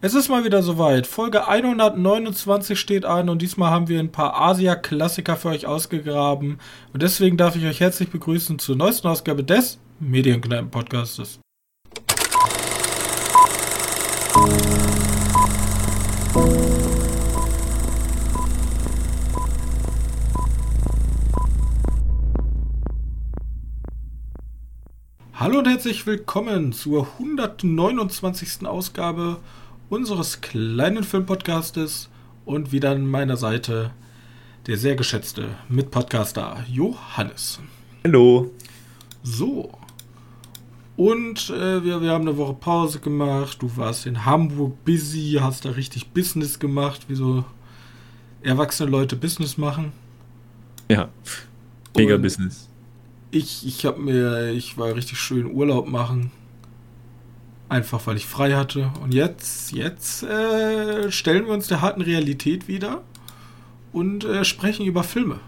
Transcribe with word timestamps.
Es 0.00 0.14
ist 0.14 0.28
mal 0.28 0.44
wieder 0.44 0.62
soweit. 0.62 1.08
Folge 1.08 1.48
129 1.48 2.78
steht 2.78 3.04
an 3.04 3.28
und 3.28 3.42
diesmal 3.42 3.72
haben 3.72 3.88
wir 3.88 3.98
ein 3.98 4.12
paar 4.12 4.40
Asia-Klassiker 4.40 5.34
für 5.34 5.48
euch 5.48 5.66
ausgegraben. 5.66 6.60
Und 6.92 7.02
deswegen 7.02 7.36
darf 7.36 7.56
ich 7.56 7.66
euch 7.66 7.80
herzlich 7.80 8.08
begrüßen 8.08 8.60
zur 8.60 8.76
neuesten 8.76 9.08
Ausgabe 9.08 9.42
des 9.42 9.80
Medienkneipen-Podcastes. 9.98 11.40
Hallo 25.34 25.58
und 25.58 25.66
herzlich 25.66 26.06
willkommen 26.06 26.72
zur 26.72 27.08
129. 27.18 28.64
Ausgabe 28.64 29.38
unseres 29.88 30.40
kleinen 30.40 31.04
Filmpodcastes 31.04 32.08
und 32.44 32.72
wieder 32.72 32.90
an 32.90 33.06
meiner 33.06 33.36
Seite 33.36 33.90
der 34.66 34.76
sehr 34.76 34.96
geschätzte 34.96 35.48
Mitpodcaster 35.68 36.64
Johannes. 36.70 37.58
Hallo. 38.04 38.50
So. 39.22 39.72
Und 40.96 41.50
äh, 41.50 41.84
wir, 41.84 42.02
wir 42.02 42.10
haben 42.10 42.28
eine 42.28 42.36
Woche 42.36 42.54
Pause 42.54 42.98
gemacht. 42.98 43.62
Du 43.62 43.76
warst 43.76 44.04
in 44.06 44.24
Hamburg 44.24 44.84
busy, 44.84 45.38
hast 45.40 45.64
da 45.64 45.70
richtig 45.70 46.10
Business 46.10 46.58
gemacht, 46.58 47.06
wie 47.08 47.14
so 47.14 47.44
erwachsene 48.42 48.90
Leute 48.90 49.16
Business 49.16 49.56
machen. 49.56 49.92
Ja, 50.90 51.08
mega 51.96 52.16
und 52.16 52.22
Business. 52.22 52.68
Ich, 53.30 53.66
ich 53.66 53.84
habe 53.84 54.00
mir, 54.00 54.50
ich 54.50 54.76
war 54.76 54.94
richtig 54.94 55.18
schön 55.18 55.46
Urlaub 55.46 55.88
machen. 55.88 56.30
Einfach 57.68 58.06
weil 58.06 58.16
ich 58.16 58.26
frei 58.26 58.54
hatte. 58.54 58.90
Und 59.02 59.12
jetzt, 59.12 59.72
jetzt 59.72 60.22
äh, 60.22 61.10
stellen 61.10 61.46
wir 61.46 61.52
uns 61.52 61.68
der 61.68 61.80
harten 61.82 62.00
Realität 62.00 62.66
wieder 62.66 63.02
und 63.92 64.24
äh, 64.24 64.44
sprechen 64.44 64.86
über 64.86 65.04
Filme. 65.04 65.40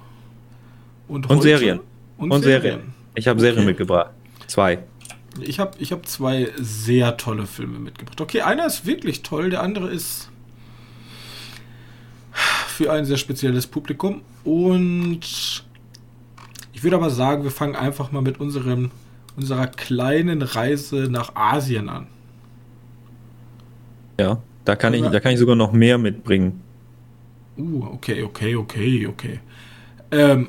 Und, 1.08 1.28
und 1.30 1.42
Serien. 1.42 1.80
Und, 2.18 2.30
und 2.30 2.42
Serien. 2.42 2.62
Serien. 2.62 2.94
Ich 3.14 3.26
habe 3.26 3.38
okay. 3.38 3.50
Serien 3.50 3.66
mitgebracht. 3.66 4.10
Zwei. 4.46 4.84
Ich 5.40 5.58
habe 5.60 5.72
ich 5.78 5.92
hab 5.92 6.06
zwei 6.06 6.52
sehr 6.56 7.16
tolle 7.16 7.46
Filme 7.46 7.78
mitgebracht. 7.78 8.20
Okay, 8.20 8.42
einer 8.42 8.66
ist 8.66 8.84
wirklich 8.84 9.22
toll, 9.22 9.50
der 9.50 9.62
andere 9.62 9.88
ist 9.88 10.28
für 12.68 12.92
ein 12.92 13.04
sehr 13.04 13.16
spezielles 13.16 13.66
Publikum. 13.66 14.22
Und 14.44 15.64
ich 16.72 16.82
würde 16.82 16.96
aber 16.96 17.10
sagen, 17.10 17.44
wir 17.44 17.50
fangen 17.50 17.76
einfach 17.76 18.12
mal 18.12 18.22
mit 18.22 18.40
unserem 18.40 18.90
unserer 19.40 19.66
kleinen 19.66 20.42
Reise 20.42 21.08
nach 21.10 21.34
Asien 21.34 21.88
an. 21.88 22.06
Ja, 24.18 24.42
da 24.66 24.76
kann, 24.76 24.92
ich, 24.92 25.02
da 25.02 25.18
kann 25.18 25.32
ich 25.32 25.38
sogar 25.38 25.56
noch 25.56 25.72
mehr 25.72 25.96
mitbringen. 25.96 26.60
Uh, 27.56 27.86
okay, 27.92 28.22
okay, 28.22 28.54
okay, 28.54 29.06
okay. 29.06 29.40
Ähm, 30.10 30.48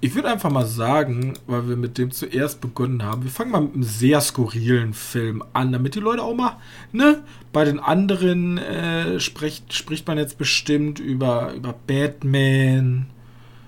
ich 0.00 0.14
würde 0.14 0.28
einfach 0.28 0.50
mal 0.50 0.66
sagen, 0.66 1.34
weil 1.46 1.68
wir 1.68 1.76
mit 1.76 1.98
dem 1.98 2.10
zuerst 2.10 2.60
begonnen 2.60 3.04
haben, 3.04 3.22
wir 3.22 3.30
fangen 3.30 3.52
mal 3.52 3.62
mit 3.62 3.74
einem 3.74 3.82
sehr 3.84 4.20
skurrilen 4.20 4.92
Film 4.92 5.42
an, 5.52 5.72
damit 5.72 5.94
die 5.94 6.00
Leute 6.00 6.22
auch 6.22 6.34
mal, 6.34 6.56
ne, 6.92 7.22
bei 7.52 7.64
den 7.64 7.78
anderen 7.78 8.58
äh, 8.58 9.20
spricht, 9.20 9.72
spricht 9.72 10.06
man 10.08 10.18
jetzt 10.18 10.36
bestimmt 10.36 10.98
über, 10.98 11.54
über 11.54 11.74
Batman, 11.86 13.06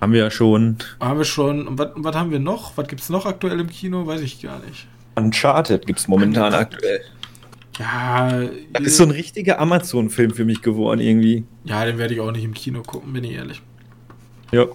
haben 0.01 0.13
wir 0.13 0.19
ja 0.19 0.31
schon. 0.31 0.77
Haben 0.99 1.17
wir 1.17 1.25
schon. 1.25 1.67
Und 1.67 1.77
was, 1.77 1.89
was 1.95 2.15
haben 2.15 2.31
wir 2.31 2.39
noch? 2.39 2.77
Was 2.77 2.87
gibt 2.87 3.01
es 3.01 3.09
noch 3.09 3.25
aktuell 3.25 3.59
im 3.59 3.69
Kino? 3.69 4.05
Weiß 4.05 4.21
ich 4.21 4.41
gar 4.41 4.59
nicht. 4.59 4.87
Uncharted 5.15 5.85
gibt 5.85 5.99
es 5.99 6.07
momentan 6.07 6.53
aktuell. 6.53 7.01
Ja. 7.77 8.41
Das 8.73 8.83
ist 8.83 8.97
so 8.97 9.03
ein 9.03 9.11
richtiger 9.11 9.59
Amazon-Film 9.59 10.31
für 10.31 10.45
mich 10.45 10.61
geworden, 10.61 10.99
irgendwie. 10.99 11.45
Ja, 11.63 11.85
den 11.85 11.97
werde 11.97 12.13
ich 12.13 12.19
auch 12.19 12.31
nicht 12.31 12.43
im 12.43 12.53
Kino 12.53 12.81
gucken, 12.81 13.13
bin 13.13 13.23
ich 13.23 13.31
ehrlich. 13.31 13.61
Ja. 14.51 14.65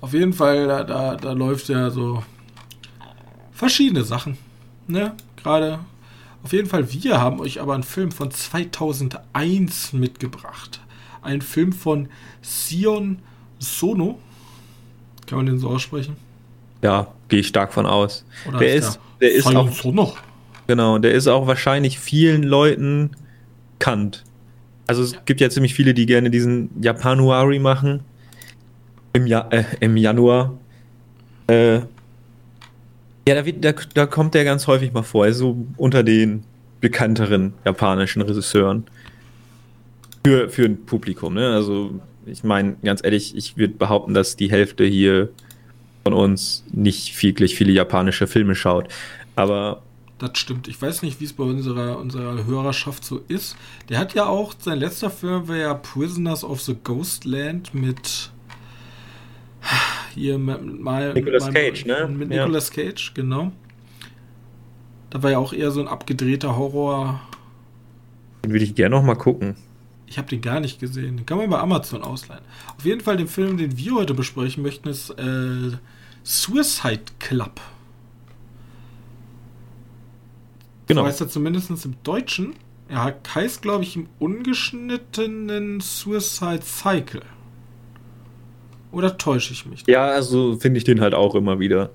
Auf 0.00 0.12
jeden 0.12 0.32
Fall, 0.32 0.66
da, 0.66 0.84
da, 0.84 1.16
da 1.16 1.32
läuft 1.32 1.68
ja 1.68 1.90
so 1.90 2.22
verschiedene 3.52 4.04
Sachen. 4.04 4.36
Ne? 4.86 5.14
Gerade. 5.36 5.80
Auf 6.42 6.52
jeden 6.52 6.68
Fall, 6.68 6.92
wir 6.92 7.20
haben 7.20 7.40
euch 7.40 7.60
aber 7.60 7.74
einen 7.74 7.82
Film 7.82 8.12
von 8.12 8.30
2001 8.30 9.92
mitgebracht. 9.92 10.80
Ein 11.20 11.42
Film 11.42 11.72
von 11.72 12.08
Sion 12.42 13.18
Sono. 13.58 14.20
Kann 15.28 15.38
man 15.38 15.46
den 15.46 15.58
so 15.58 15.68
aussprechen? 15.68 16.16
Ja, 16.82 17.08
gehe 17.28 17.40
ich 17.40 17.48
stark 17.48 17.72
von 17.72 17.86
aus. 17.86 18.24
Oder 18.46 18.58
der 18.58 18.74
ist, 18.74 18.98
der, 19.20 19.28
der 19.28 19.36
ist 19.36 19.46
auch 19.46 19.72
so 19.72 19.92
noch. 19.92 20.16
Genau, 20.66 20.98
der 20.98 21.12
ist 21.12 21.26
auch 21.26 21.46
wahrscheinlich 21.46 21.98
vielen 21.98 22.42
Leuten 22.42 23.10
kannt. 23.78 24.24
Also 24.86 25.02
es 25.02 25.12
ja. 25.12 25.18
gibt 25.24 25.40
ja 25.40 25.50
ziemlich 25.50 25.74
viele, 25.74 25.94
die 25.94 26.06
gerne 26.06 26.30
diesen 26.30 26.70
Japanuari 26.80 27.58
machen. 27.58 28.00
Im, 29.12 29.26
ja 29.26 29.46
äh, 29.50 29.64
im 29.80 29.96
Januar. 29.96 30.58
Äh, 31.46 31.76
ja, 31.76 33.34
da, 33.34 33.44
wird, 33.44 33.64
da, 33.64 33.72
da, 33.94 34.06
kommt 34.06 34.34
der 34.34 34.44
ganz 34.44 34.66
häufig 34.66 34.92
mal 34.92 35.02
vor. 35.02 35.24
Also 35.24 35.56
unter 35.76 36.02
den 36.02 36.44
bekannteren 36.80 37.52
japanischen 37.64 38.22
Regisseuren. 38.22 38.84
Für, 40.24 40.48
für 40.48 40.64
ein 40.64 40.84
Publikum, 40.84 41.34
ne? 41.34 41.54
Also 41.54 42.00
ich 42.30 42.44
meine, 42.44 42.76
ganz 42.82 43.02
ehrlich, 43.02 43.36
ich 43.36 43.56
würde 43.56 43.74
behaupten, 43.74 44.14
dass 44.14 44.36
die 44.36 44.50
Hälfte 44.50 44.84
hier 44.84 45.30
von 46.04 46.12
uns 46.12 46.64
nicht 46.72 47.22
wirklich 47.22 47.54
viele 47.54 47.72
japanische 47.72 48.26
Filme 48.26 48.54
schaut. 48.54 48.88
Aber. 49.36 49.82
Das 50.18 50.36
stimmt. 50.36 50.66
Ich 50.66 50.80
weiß 50.80 51.02
nicht, 51.02 51.20
wie 51.20 51.26
es 51.26 51.32
bei 51.32 51.44
unserer, 51.44 51.98
unserer 51.98 52.44
Hörerschaft 52.44 53.04
so 53.04 53.20
ist. 53.28 53.56
Der 53.88 53.98
hat 53.98 54.14
ja 54.14 54.26
auch, 54.26 54.54
sein 54.58 54.80
letzter 54.80 55.10
Film 55.10 55.46
war 55.46 55.56
ja 55.56 55.74
Prisoners 55.74 56.42
of 56.42 56.60
the 56.60 56.76
Ghostland 56.82 57.72
mit 57.72 58.30
hier 60.14 60.38
mal 60.38 61.12
Nicolas 61.14 61.44
mal, 61.44 61.52
Cage, 61.52 61.84
ne? 61.84 62.08
Mit 62.08 62.30
Nicolas 62.30 62.72
ja. 62.74 62.82
Cage, 62.82 63.12
genau. 63.14 63.52
Da 65.10 65.22
war 65.22 65.30
ja 65.30 65.38
auch 65.38 65.52
eher 65.52 65.70
so 65.70 65.80
ein 65.80 65.88
abgedrehter 65.88 66.56
Horror. 66.56 67.20
Den 68.44 68.52
würde 68.52 68.64
ich 68.64 68.74
gerne 68.74 68.96
noch 68.96 69.02
mal 69.02 69.14
gucken. 69.14 69.56
Ich 70.08 70.18
habe 70.18 70.28
den 70.28 70.40
gar 70.40 70.60
nicht 70.60 70.80
gesehen. 70.80 71.18
Den 71.18 71.26
kann 71.26 71.38
man 71.38 71.50
bei 71.50 71.58
Amazon 71.58 72.02
ausleihen. 72.02 72.42
Auf 72.76 72.84
jeden 72.84 73.00
Fall 73.00 73.16
den 73.16 73.28
Film, 73.28 73.58
den 73.58 73.76
wir 73.76 73.94
heute 73.94 74.14
besprechen 74.14 74.62
möchten, 74.62 74.88
ist 74.88 75.10
äh, 75.10 75.72
Suicide 76.22 77.02
Club. 77.18 77.60
Genau. 80.86 81.02
So 81.02 81.06
heißt 81.06 81.20
er 81.20 81.28
zumindest 81.28 81.70
im 81.84 81.94
Deutschen. 82.02 82.54
Er 82.88 83.14
heißt, 83.34 83.60
glaube 83.60 83.84
ich, 83.84 83.96
im 83.96 84.08
ungeschnittenen 84.18 85.80
Suicide 85.80 86.62
Cycle. 86.62 87.22
Oder 88.90 89.18
täusche 89.18 89.52
ich 89.52 89.66
mich? 89.66 89.84
Ja, 89.86 90.06
also 90.06 90.56
finde 90.58 90.78
ich 90.78 90.84
den 90.84 91.02
halt 91.02 91.12
auch 91.12 91.34
immer 91.34 91.58
wieder. 91.58 91.90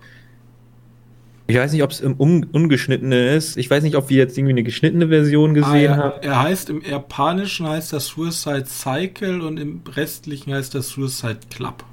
Ich 1.45 1.57
weiß 1.57 1.73
nicht, 1.73 1.83
ob 1.83 1.91
es 1.91 1.99
im 1.99 2.19
Un 2.19 2.45
ungeschnittene 2.51 3.35
ist. 3.35 3.57
Ich 3.57 3.69
weiß 3.69 3.83
nicht, 3.83 3.95
ob 3.95 4.09
wir 4.09 4.17
jetzt 4.17 4.37
irgendwie 4.37 4.53
eine 4.53 4.63
geschnittene 4.63 5.09
Version 5.09 5.53
gesehen 5.53 5.91
ah, 5.91 5.95
ja. 5.95 5.97
haben. 5.97 6.21
Er 6.21 6.41
heißt 6.41 6.69
im 6.69 6.81
Japanischen 6.81 7.67
heißt 7.67 7.91
das 7.91 8.07
Suicide 8.07 8.65
Cycle 8.65 9.41
und 9.41 9.59
im 9.59 9.81
restlichen 9.85 10.53
heißt 10.53 10.73
das 10.73 10.89
Suicide 10.89 11.39
Club. 11.49 11.83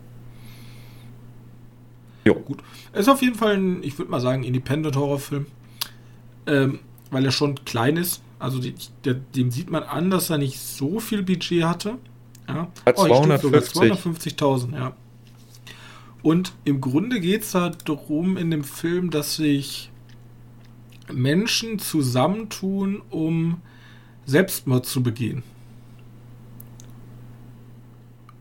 Jo. 2.24 2.34
Gut. 2.34 2.62
Ist 2.92 3.08
auf 3.08 3.22
jeden 3.22 3.34
Fall 3.34 3.56
ein, 3.56 3.82
ich 3.82 3.98
würde 3.98 4.10
mal 4.10 4.20
sagen, 4.20 4.44
Independent 4.44 4.94
Horrorfilm. 4.96 5.46
Ähm, 6.46 6.78
weil 7.10 7.24
er 7.24 7.32
schon 7.32 7.64
klein 7.64 7.96
ist. 7.96 8.22
Also 8.38 8.58
die, 8.60 8.74
der, 9.04 9.14
dem 9.14 9.50
sieht 9.50 9.70
man 9.70 9.82
an, 9.82 10.10
dass 10.10 10.30
er 10.30 10.38
nicht 10.38 10.58
so 10.58 11.00
viel 11.00 11.22
Budget 11.22 11.64
hatte. 11.64 11.98
Ja. 12.48 12.68
Hat 12.86 12.98
oh, 12.98 13.04
250.000, 13.04 14.74
ja. 14.74 14.92
Und 16.22 16.52
im 16.64 16.80
Grunde 16.80 17.20
geht 17.20 17.42
es 17.42 17.52
darum 17.52 18.36
in 18.36 18.50
dem 18.50 18.64
Film, 18.64 19.10
dass 19.10 19.36
sich 19.36 19.90
Menschen 21.12 21.78
zusammentun, 21.78 23.02
um 23.10 23.62
Selbstmord 24.26 24.86
zu 24.86 25.02
begehen. 25.02 25.42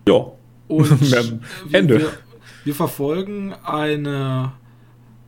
Ja. 0.07 0.31
Und 0.67 0.91
Ende. 1.71 1.99
Wir, 1.99 2.11
wir, 2.63 2.75
verfolgen 2.75 3.53
eine, 3.63 4.53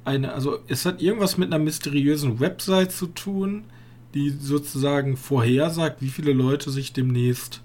eine, 0.04 0.34
also 0.34 0.60
es 0.68 0.86
hat 0.86 1.02
irgendwas 1.02 1.38
mit 1.38 1.52
einer 1.52 1.64
mysteriösen 1.64 2.40
Website 2.40 2.92
zu 2.92 3.08
tun, 3.08 3.64
die 4.14 4.30
sozusagen 4.30 5.18
vorhersagt, 5.18 6.02
wie 6.02 6.10
viele 6.10 6.34
Leute 6.34 6.70
sich 6.70 6.94
demnächst 6.94 7.62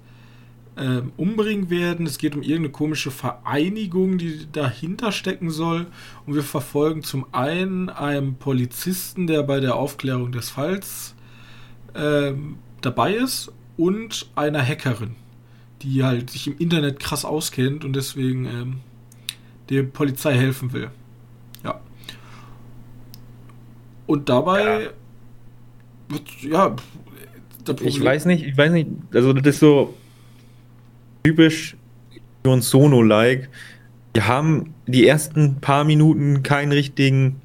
äh, 0.77 1.03
umbringen 1.17 1.71
werden. 1.71 2.07
Es 2.07 2.19
geht 2.19 2.35
um 2.35 2.43
irgendeine 2.43 2.71
komische 2.71 3.11
Vereinigung, 3.11 4.19
die 4.19 4.47
dahinter 4.51 5.11
stecken 5.11 5.51
soll. 5.51 5.87
Und 6.27 6.35
wir 6.35 6.43
verfolgen 6.43 7.03
zum 7.03 7.27
einen 7.33 7.89
einen 7.89 8.37
Polizisten, 8.37 9.27
der 9.27 9.43
bei 9.43 9.61
der 9.61 9.75
Aufklärung 9.77 10.33
des 10.33 10.51
Falls 10.51 11.15
äh, 11.95 12.33
dabei 12.81 13.15
ist, 13.15 13.53
und 13.77 14.31
einer 14.35 14.67
Hackerin, 14.67 15.17
die 15.83 16.03
halt 16.03 16.31
sich 16.31 16.47
im 16.47 16.57
Internet 16.59 16.99
krass 16.99 17.25
auskennt 17.25 17.85
und 17.85 17.95
deswegen 17.95 18.47
ähm, 18.47 18.77
der 19.69 19.83
Polizei 19.83 20.35
helfen 20.35 20.73
will. 20.73 20.91
Ja. 21.63 21.81
Und 24.07 24.29
dabei 24.29 24.91
ja. 26.43 26.69
ja, 26.69 26.77
ich 27.83 28.03
weiß 28.03 28.27
nicht, 28.27 28.45
ich 28.45 28.57
weiß 28.57 28.73
nicht, 28.73 28.89
also 29.13 29.33
das 29.33 29.55
ist 29.55 29.61
so 29.61 29.95
typisch 31.27 31.77
Jon 32.45 32.63
Sono-like. 32.63 33.49
Wir 34.15 34.29
haben 34.29 34.75
die 34.87 35.09
ersten 35.09 35.57
paar 35.61 35.83
Minuten 35.83 36.45
keinen 36.45 36.71
richtigen 36.71 37.43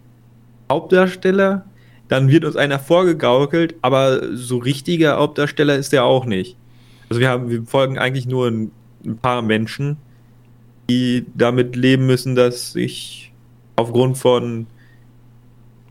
Hauptdarsteller, 0.72 1.66
dann 2.08 2.30
wird 2.30 2.46
uns 2.46 2.56
einer 2.56 2.78
vorgegaukelt, 2.78 3.74
aber 3.82 4.36
so 4.38 4.58
richtiger 4.60 5.18
Hauptdarsteller 5.18 5.78
ist 5.78 5.94
der 5.94 6.04
auch 6.04 6.26
nicht. 6.26 6.58
Also 7.10 7.20
wir 7.20 7.30
haben, 7.30 7.50
wir 7.50 7.64
folgen 7.64 7.98
eigentlich 7.98 8.28
nur 8.28 8.48
ein, 8.48 8.72
ein 9.04 9.18
paar 9.18 9.42
Menschen, 9.42 9.98
die 10.88 11.26
damit 11.34 11.76
leben 11.76 12.06
müssen, 12.06 12.36
dass 12.36 12.74
sich 12.74 13.34
aufgrund 13.78 14.20
von 14.20 14.68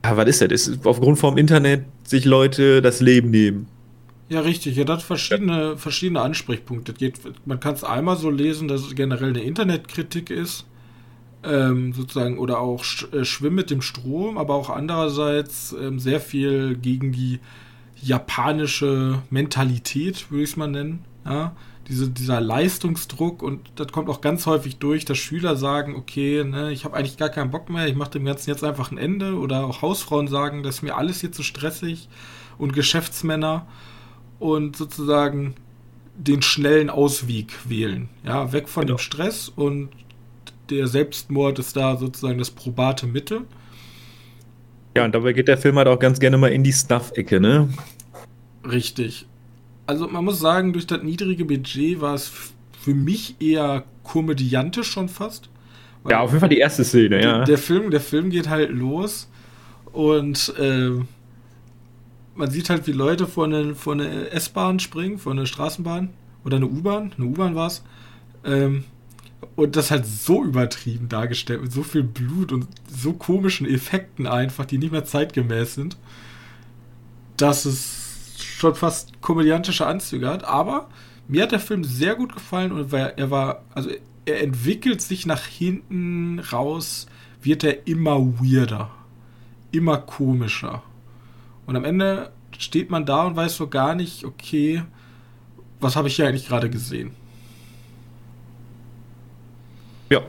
ja, 0.04 0.16
was 0.16 0.28
ist 0.28 0.42
das? 0.42 0.68
Ist 0.68 0.86
aufgrund 0.86 1.18
vom 1.18 1.36
Internet 1.36 1.84
sich 2.04 2.24
Leute 2.24 2.82
das 2.82 3.00
Leben 3.00 3.30
nehmen. 3.30 3.66
Ja, 4.30 4.42
richtig. 4.42 4.76
Ja, 4.76 4.84
das 4.84 4.98
hat 4.98 5.02
verschiedene, 5.02 5.76
verschiedene 5.76 6.20
Ansprechpunkte. 6.20 6.92
Geht, 6.92 7.20
man 7.46 7.58
kann 7.58 7.74
es 7.74 7.82
einmal 7.82 8.16
so 8.16 8.30
lesen, 8.30 8.68
dass 8.68 8.82
es 8.82 8.94
generell 8.94 9.30
eine 9.30 9.42
Internetkritik 9.42 10.30
ist, 10.30 10.66
ähm, 11.42 11.92
sozusagen, 11.92 12.38
oder 12.38 12.60
auch 12.60 12.84
äh, 13.12 13.24
Schwimmen 13.24 13.56
mit 13.56 13.70
dem 13.70 13.82
Strom, 13.82 14.38
aber 14.38 14.54
auch 14.54 14.70
andererseits 14.70 15.72
ähm, 15.72 15.98
sehr 15.98 16.20
viel 16.20 16.76
gegen 16.76 17.10
die 17.10 17.40
japanische 18.00 19.20
Mentalität, 19.30 20.30
würde 20.30 20.44
ich 20.44 20.50
es 20.50 20.56
mal 20.56 20.68
nennen. 20.68 21.04
Ja? 21.24 21.56
Diese, 21.88 22.08
dieser 22.08 22.40
Leistungsdruck 22.40 23.42
und 23.42 23.72
das 23.74 23.88
kommt 23.88 24.08
auch 24.08 24.20
ganz 24.20 24.46
häufig 24.46 24.76
durch, 24.76 25.04
dass 25.04 25.18
Schüler 25.18 25.56
sagen, 25.56 25.96
okay, 25.96 26.44
ne, 26.44 26.70
ich 26.70 26.84
habe 26.84 26.96
eigentlich 26.96 27.16
gar 27.16 27.30
keinen 27.30 27.50
Bock 27.50 27.68
mehr, 27.68 27.88
ich 27.88 27.96
mache 27.96 28.12
dem 28.12 28.26
Ganzen 28.26 28.48
jetzt 28.50 28.62
einfach 28.62 28.92
ein 28.92 28.98
Ende 28.98 29.34
oder 29.34 29.64
auch 29.64 29.82
Hausfrauen 29.82 30.28
sagen, 30.28 30.62
das 30.62 30.76
ist 30.76 30.82
mir 30.82 30.96
alles 30.96 31.20
hier 31.20 31.32
zu 31.32 31.42
stressig 31.42 32.08
und 32.58 32.74
Geschäftsmänner 32.74 33.66
und 34.40 34.76
sozusagen 34.76 35.54
den 36.16 36.42
schnellen 36.42 36.90
Ausweg 36.90 37.52
wählen. 37.68 38.08
Ja, 38.24 38.52
weg 38.52 38.68
von 38.68 38.86
genau. 38.86 38.96
dem 38.96 38.98
Stress 38.98 39.48
und 39.48 39.90
der 40.68 40.88
Selbstmord 40.88 41.60
ist 41.60 41.76
da 41.76 41.96
sozusagen 41.96 42.38
das 42.38 42.50
probate 42.50 43.06
Mittel. 43.06 43.42
Ja, 44.96 45.04
und 45.04 45.14
dabei 45.14 45.32
geht 45.32 45.46
der 45.46 45.58
Film 45.58 45.76
halt 45.76 45.86
auch 45.86 46.00
ganz 46.00 46.18
gerne 46.18 46.36
mal 46.36 46.48
in 46.48 46.64
die 46.64 46.72
Snuff-Ecke, 46.72 47.40
ne? 47.40 47.68
Richtig 48.68 49.26
also 49.90 50.06
man 50.06 50.24
muss 50.24 50.38
sagen, 50.38 50.72
durch 50.72 50.86
das 50.86 51.02
niedrige 51.02 51.44
Budget 51.44 52.00
war 52.00 52.14
es 52.14 52.30
für 52.80 52.94
mich 52.94 53.34
eher 53.40 53.82
komödiantisch 54.04 54.88
schon 54.88 55.08
fast. 55.08 55.50
Ja, 56.08 56.20
auf 56.20 56.30
jeden 56.30 56.40
Fall 56.40 56.48
die 56.48 56.58
erste 56.58 56.84
Szene, 56.84 57.20
ja. 57.20 57.44
Der 57.44 57.58
Film, 57.58 57.90
der 57.90 58.00
Film 58.00 58.30
geht 58.30 58.48
halt 58.48 58.70
los 58.70 59.28
und 59.92 60.54
äh, 60.58 60.92
man 62.40 62.50
sieht 62.50 62.70
halt, 62.70 62.86
wie 62.86 62.92
Leute 62.92 63.26
vor 63.26 63.44
eine, 63.44 63.74
vor 63.74 63.92
eine 63.92 64.30
S-Bahn 64.30 64.80
springen, 64.80 65.18
vor 65.18 65.32
eine 65.32 65.46
Straßenbahn 65.46 66.08
oder 66.44 66.56
eine 66.56 66.66
U-Bahn, 66.66 67.12
eine 67.16 67.26
U-Bahn 67.26 67.54
war 67.54 67.68
es. 67.68 67.84
Ähm, 68.44 68.84
und 69.56 69.76
das 69.76 69.90
halt 69.90 70.06
so 70.06 70.42
übertrieben 70.42 71.08
dargestellt, 71.08 71.62
mit 71.62 71.72
so 71.72 71.82
viel 71.82 72.02
Blut 72.02 72.52
und 72.52 72.66
so 72.88 73.12
komischen 73.12 73.66
Effekten 73.66 74.26
einfach, 74.26 74.64
die 74.64 74.78
nicht 74.78 74.92
mehr 74.92 75.04
zeitgemäß 75.04 75.74
sind, 75.74 75.96
dass 77.36 77.64
es 77.64 78.38
schon 78.38 78.74
fast 78.74 79.20
komödiantische 79.20 79.86
Anzüge 79.86 80.28
hat, 80.28 80.44
aber 80.44 80.88
mir 81.28 81.42
hat 81.42 81.52
der 81.52 81.60
Film 81.60 81.84
sehr 81.84 82.16
gut 82.16 82.34
gefallen 82.34 82.72
und 82.72 82.92
er 82.92 83.30
war, 83.30 83.62
also 83.74 83.90
er 84.24 84.42
entwickelt 84.42 85.00
sich 85.00 85.26
nach 85.26 85.44
hinten 85.44 86.38
raus, 86.38 87.06
wird 87.42 87.64
er 87.64 87.86
immer 87.86 88.18
weirder, 88.40 88.90
immer 89.72 89.98
komischer. 89.98 90.82
Und 91.70 91.76
am 91.76 91.84
Ende 91.84 92.32
steht 92.58 92.90
man 92.90 93.06
da 93.06 93.26
und 93.26 93.36
weiß 93.36 93.54
so 93.54 93.68
gar 93.68 93.94
nicht, 93.94 94.24
okay, 94.24 94.82
was 95.78 95.94
habe 95.94 96.08
ich 96.08 96.16
hier 96.16 96.26
eigentlich 96.26 96.48
gerade 96.48 96.68
gesehen? 96.68 97.12
Ja, 100.10 100.20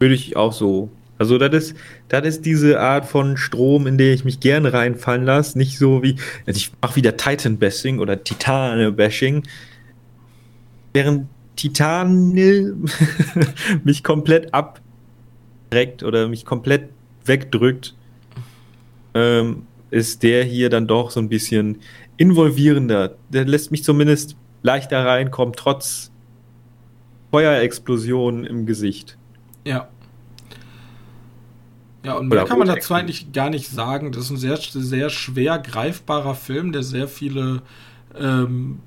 würde 0.00 0.14
ich 0.14 0.36
auch 0.36 0.52
so 0.52 0.90
also 1.16 1.38
das 1.38 1.52
ist, 1.52 1.76
das 2.08 2.26
ist 2.26 2.44
diese 2.44 2.80
Art 2.80 3.06
von 3.06 3.36
Strom, 3.36 3.86
in 3.86 3.98
der 3.98 4.12
ich 4.14 4.24
mich 4.24 4.40
gerne 4.40 4.72
reinfallen 4.72 5.24
lasse. 5.24 5.56
Nicht 5.56 5.78
so 5.78 6.02
wie, 6.02 6.16
also 6.44 6.58
ich 6.58 6.72
mache 6.82 6.96
wieder 6.96 7.16
Titan-Bashing 7.16 8.00
oder 8.00 8.24
Titane-Bashing. 8.24 9.44
Während 10.92 11.28
Titane 11.54 12.74
mich 13.84 14.02
komplett 14.02 14.52
abdreckt 14.52 16.02
oder 16.02 16.26
mich 16.26 16.44
komplett 16.44 16.88
wegdrückt, 17.24 17.94
ähm, 19.14 19.67
ist 19.90 20.22
der 20.22 20.44
hier 20.44 20.70
dann 20.70 20.86
doch 20.86 21.10
so 21.10 21.20
ein 21.20 21.28
bisschen 21.28 21.78
involvierender. 22.16 23.16
Der 23.30 23.44
lässt 23.44 23.70
mich 23.70 23.84
zumindest 23.84 24.36
leichter 24.62 25.04
reinkommen, 25.04 25.54
trotz 25.56 26.10
Feuerexplosionen 27.30 28.44
im 28.44 28.66
Gesicht. 28.66 29.16
Ja, 29.64 29.88
ja, 32.04 32.14
und 32.14 32.28
mehr 32.28 32.44
kann 32.44 32.58
man 32.58 32.68
dazu 32.68 32.94
eigentlich 32.94 33.32
gar 33.32 33.50
nicht 33.50 33.68
sagen. 33.68 34.12
Das 34.12 34.24
ist 34.24 34.30
ein 34.30 34.36
sehr, 34.36 34.56
sehr 34.56 35.10
schwer 35.10 35.58
greifbarer 35.58 36.34
Film, 36.34 36.72
der 36.72 36.82
sehr 36.82 37.08
viele 37.08 37.62
ähm, 38.18 38.80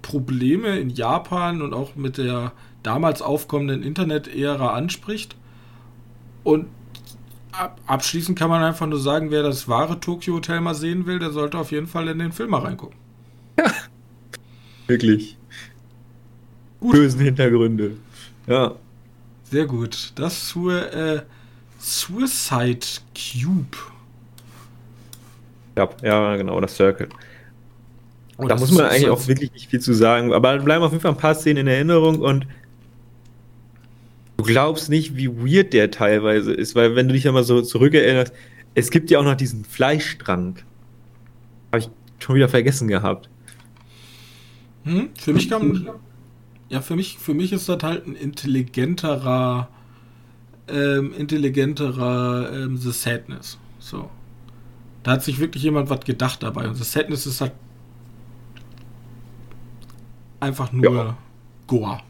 Probleme 0.00 0.78
in 0.78 0.90
Japan 0.90 1.60
und 1.60 1.74
auch 1.74 1.96
mit 1.96 2.18
der 2.18 2.52
damals 2.82 3.20
aufkommenden 3.20 3.82
Internet-Ära 3.82 4.72
anspricht. 4.72 5.36
Und 6.44 6.66
ab, 7.58 7.80
abschließend 7.86 8.38
kann 8.38 8.50
man 8.50 8.62
einfach 8.62 8.86
nur 8.86 9.00
sagen, 9.00 9.30
wer 9.30 9.42
das 9.42 9.68
wahre 9.68 10.00
Tokyo 10.00 10.34
Hotel 10.34 10.60
mal 10.60 10.74
sehen 10.74 11.06
will, 11.06 11.18
der 11.18 11.30
sollte 11.30 11.58
auf 11.58 11.72
jeden 11.72 11.86
Fall 11.86 12.08
in 12.08 12.18
den 12.18 12.32
Film 12.32 12.50
mal 12.50 12.60
reingucken. 12.60 12.96
Ja. 13.58 13.70
Wirklich. 14.86 15.36
Gut. 16.80 16.92
Bösen 16.92 17.20
Hintergründe. 17.20 17.96
Ja. 18.46 18.74
Sehr 19.50 19.66
gut. 19.66 20.12
Das 20.16 20.48
zur 20.48 20.92
äh, 20.92 21.22
Suicide 21.78 22.86
Cube. 23.14 23.76
Ja, 25.76 25.88
ja, 26.02 26.36
genau, 26.36 26.60
das 26.60 26.76
Circle. 26.76 27.08
Oh, 28.36 28.46
da 28.46 28.56
muss 28.56 28.72
man 28.72 28.86
eigentlich 28.86 29.10
auch 29.10 29.26
wirklich 29.28 29.52
nicht 29.52 29.70
viel 29.70 29.80
zu 29.80 29.92
sagen, 29.92 30.32
aber 30.32 30.58
bleiben 30.58 30.82
auf 30.82 30.90
jeden 30.90 31.02
Fall 31.02 31.12
ein 31.12 31.16
paar 31.16 31.34
Szenen 31.34 31.58
in 31.58 31.66
Erinnerung 31.68 32.20
und 32.20 32.46
du 34.36 34.44
glaubst 34.44 34.88
nicht, 34.90 35.16
wie 35.16 35.28
weird 35.28 35.72
der 35.72 35.90
teilweise 35.90 36.52
ist, 36.52 36.74
weil 36.74 36.96
wenn 36.96 37.08
du 37.08 37.14
dich 37.14 37.24
ja 37.24 37.32
mal 37.32 37.44
so 37.44 37.62
zurückerinnerst, 37.62 38.32
es 38.74 38.90
gibt 38.90 39.10
ja 39.10 39.18
auch 39.20 39.24
noch 39.24 39.36
diesen 39.36 39.64
Fleischstrang. 39.64 40.56
Habe 41.72 41.78
ich 41.82 41.90
schon 42.18 42.36
wieder 42.36 42.48
vergessen 42.48 42.88
gehabt. 42.88 43.28
Hm? 44.84 45.10
Für 45.18 45.32
mich 45.32 45.48
kam 45.48 45.88
ja 46.68 46.80
für 46.80 46.96
mich 46.96 47.18
für 47.18 47.34
mich 47.34 47.52
ist 47.52 47.68
das 47.68 47.82
halt 47.82 48.06
ein 48.06 48.16
intelligenterer 48.16 49.68
ähm, 50.68 51.12
intelligenterer 51.14 52.50
ähm, 52.52 52.76
The 52.76 52.90
Sadness. 52.90 53.58
So. 53.78 54.10
Da 55.02 55.12
hat 55.12 55.22
sich 55.22 55.38
wirklich 55.38 55.62
jemand 55.62 55.90
was 55.90 56.00
gedacht 56.00 56.42
dabei. 56.42 56.66
Und 56.66 56.74
The 56.74 56.84
Sadness 56.84 57.26
ist 57.26 57.40
halt 57.40 57.52
einfach 60.40 60.72
nur 60.72 60.94
ja. 60.94 61.16
Goa. 61.66 62.02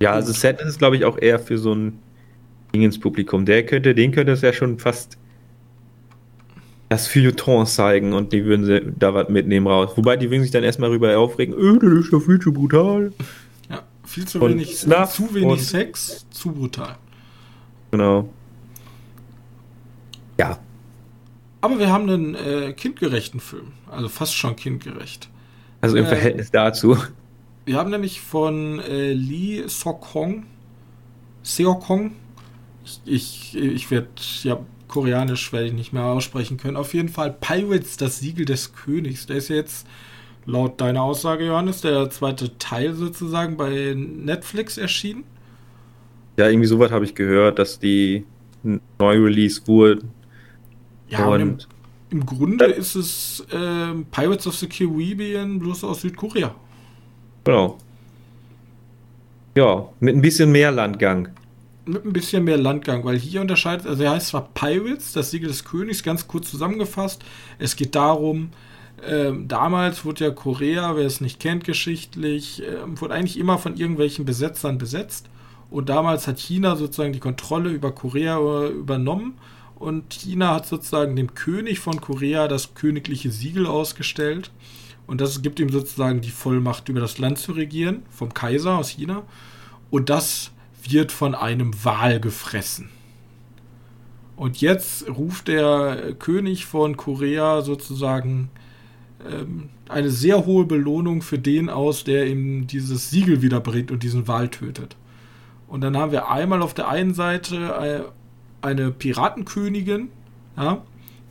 Ja, 0.00 0.12
also 0.12 0.32
Sadness 0.32 0.70
ist, 0.70 0.78
glaube 0.78 0.96
ich, 0.96 1.04
auch 1.04 1.18
eher 1.18 1.38
für 1.38 1.58
so 1.58 1.74
ein 1.74 1.98
Ding 2.74 2.82
ins 2.82 3.00
Publikum. 3.00 3.46
Der 3.46 3.64
könnte, 3.64 3.94
den 3.94 4.12
könnte 4.12 4.32
es 4.32 4.42
ja 4.42 4.52
schon 4.52 4.78
fast 4.78 5.16
das 6.88 7.08
Feuilleton 7.08 7.66
zeigen 7.66 8.12
und 8.12 8.32
die 8.32 8.44
würden 8.44 8.64
sie 8.64 8.80
da 8.98 9.12
was 9.14 9.28
mitnehmen 9.28 9.66
raus. 9.66 9.92
Wobei 9.96 10.16
die 10.16 10.30
würden 10.30 10.42
sich 10.42 10.52
dann 10.52 10.62
erstmal 10.62 10.90
rüber 10.90 11.18
aufregen, 11.18 11.54
öh, 11.54 11.78
das 11.78 12.06
ist 12.06 12.12
ja 12.12 12.20
viel 12.20 12.38
zu 12.38 12.52
brutal. 12.52 13.12
Ja, 13.68 13.82
viel 14.04 14.24
zu 14.26 14.40
und 14.40 14.50
wenig, 14.50 14.76
zu 14.78 15.34
wenig 15.34 15.66
Sex, 15.66 16.26
zu 16.30 16.52
brutal. 16.52 16.96
Genau. 17.90 18.28
Ja. 20.38 20.58
Aber 21.60 21.78
wir 21.78 21.90
haben 21.90 22.08
einen 22.08 22.34
äh, 22.34 22.72
kindgerechten 22.74 23.40
Film. 23.40 23.72
Also 23.90 24.08
fast 24.08 24.34
schon 24.36 24.54
kindgerecht. 24.54 25.28
Also 25.80 25.96
im 25.96 26.04
äh, 26.04 26.08
Verhältnis 26.08 26.50
dazu. 26.50 26.96
Wir 27.66 27.76
haben 27.76 27.90
nämlich 27.90 28.20
von 28.20 28.78
äh, 28.78 29.12
Lee 29.12 29.64
Sok-hong, 29.66 30.44
Seokong, 31.42 32.12
ich, 32.84 33.00
ich, 33.04 33.56
ich 33.56 33.90
werde, 33.90 34.06
ja, 34.44 34.60
koreanisch 34.86 35.52
werde 35.52 35.66
ich 35.66 35.72
nicht 35.72 35.92
mehr 35.92 36.04
aussprechen 36.04 36.58
können. 36.58 36.76
Auf 36.76 36.94
jeden 36.94 37.08
Fall 37.08 37.32
Pirates, 37.32 37.96
das 37.96 38.20
Siegel 38.20 38.44
des 38.44 38.72
Königs. 38.72 39.26
Der 39.26 39.36
ist 39.36 39.48
jetzt 39.48 39.84
laut 40.44 40.80
deiner 40.80 41.02
Aussage, 41.02 41.44
Johannes, 41.44 41.80
der 41.80 42.08
zweite 42.10 42.56
Teil 42.58 42.94
sozusagen 42.94 43.56
bei 43.56 43.94
Netflix 43.96 44.78
erschienen. 44.78 45.24
Ja, 46.36 46.48
irgendwie 46.48 46.68
sowas 46.68 46.92
habe 46.92 47.04
ich 47.04 47.16
gehört, 47.16 47.58
dass 47.58 47.80
die 47.80 48.24
neu 48.62 49.18
release 49.18 49.66
wurden. 49.66 50.10
Ja, 51.08 51.26
und 51.26 51.40
im, 51.40 51.58
im, 52.10 52.26
Grunde 52.26 52.66
ist 52.66 52.94
es 52.94 53.44
äh, 53.50 53.92
Pirates 54.12 54.46
of 54.46 54.54
the 54.54 54.68
Caribbean 54.68 55.58
bloß 55.58 55.82
aus 55.82 56.02
Südkorea. 56.02 56.54
Genau. 57.46 57.78
Ja, 59.54 59.88
mit 60.00 60.16
ein 60.16 60.20
bisschen 60.20 60.52
mehr 60.52 60.72
Landgang. 60.72 61.28
Mit 61.86 62.04
ein 62.04 62.12
bisschen 62.12 62.42
mehr 62.42 62.58
Landgang, 62.58 63.04
weil 63.04 63.16
hier 63.16 63.40
unterscheidet, 63.40 63.86
also 63.86 64.02
er 64.02 64.10
heißt 64.10 64.28
zwar 64.28 64.48
Pirates, 64.52 65.12
das 65.12 65.30
Siegel 65.30 65.48
des 65.48 65.64
Königs, 65.64 66.02
ganz 66.02 66.26
kurz 66.26 66.50
zusammengefasst. 66.50 67.24
Es 67.58 67.76
geht 67.76 67.94
darum, 67.94 68.50
ähm, 69.08 69.46
damals 69.46 70.04
wurde 70.04 70.24
ja 70.24 70.30
Korea, 70.32 70.96
wer 70.96 71.06
es 71.06 71.20
nicht 71.20 71.38
kennt 71.38 71.62
geschichtlich, 71.62 72.64
äh, 72.64 73.00
wurde 73.00 73.14
eigentlich 73.14 73.38
immer 73.38 73.58
von 73.58 73.76
irgendwelchen 73.76 74.24
Besetzern 74.24 74.78
besetzt. 74.78 75.28
Und 75.70 75.88
damals 75.88 76.26
hat 76.26 76.40
China 76.40 76.74
sozusagen 76.74 77.12
die 77.12 77.20
Kontrolle 77.20 77.70
über 77.70 77.92
Korea 77.92 78.38
äh, 78.38 78.68
übernommen. 78.70 79.38
Und 79.76 80.12
China 80.12 80.54
hat 80.54 80.66
sozusagen 80.66 81.14
dem 81.14 81.34
König 81.34 81.78
von 81.78 82.00
Korea 82.00 82.48
das 82.48 82.74
königliche 82.74 83.30
Siegel 83.30 83.66
ausgestellt. 83.66 84.50
Und 85.06 85.20
das 85.20 85.42
gibt 85.42 85.60
ihm 85.60 85.70
sozusagen 85.70 86.20
die 86.20 86.30
Vollmacht, 86.30 86.88
über 86.88 87.00
das 87.00 87.18
Land 87.18 87.38
zu 87.38 87.52
regieren, 87.52 88.02
vom 88.10 88.34
Kaiser 88.34 88.78
aus 88.78 88.90
China. 88.90 89.22
Und 89.90 90.10
das 90.10 90.50
wird 90.82 91.12
von 91.12 91.34
einem 91.34 91.72
Wal 91.84 92.20
gefressen. 92.20 92.88
Und 94.36 94.60
jetzt 94.60 95.08
ruft 95.08 95.48
der 95.48 96.14
König 96.18 96.66
von 96.66 96.96
Korea 96.96 97.62
sozusagen 97.62 98.50
ähm, 99.26 99.70
eine 99.88 100.10
sehr 100.10 100.44
hohe 100.44 100.66
Belohnung 100.66 101.22
für 101.22 101.38
den 101.38 101.70
aus, 101.70 102.04
der 102.04 102.26
ihm 102.26 102.66
dieses 102.66 103.10
Siegel 103.10 103.40
wiederbringt 103.40 103.90
und 103.90 104.02
diesen 104.02 104.28
Wal 104.28 104.48
tötet. 104.48 104.96
Und 105.68 105.80
dann 105.80 105.96
haben 105.96 106.12
wir 106.12 106.28
einmal 106.30 106.62
auf 106.62 106.74
der 106.74 106.88
einen 106.88 107.14
Seite 107.14 107.56
äh, 108.62 108.66
eine 108.66 108.90
Piratenkönigin, 108.90 110.08
ja, 110.56 110.82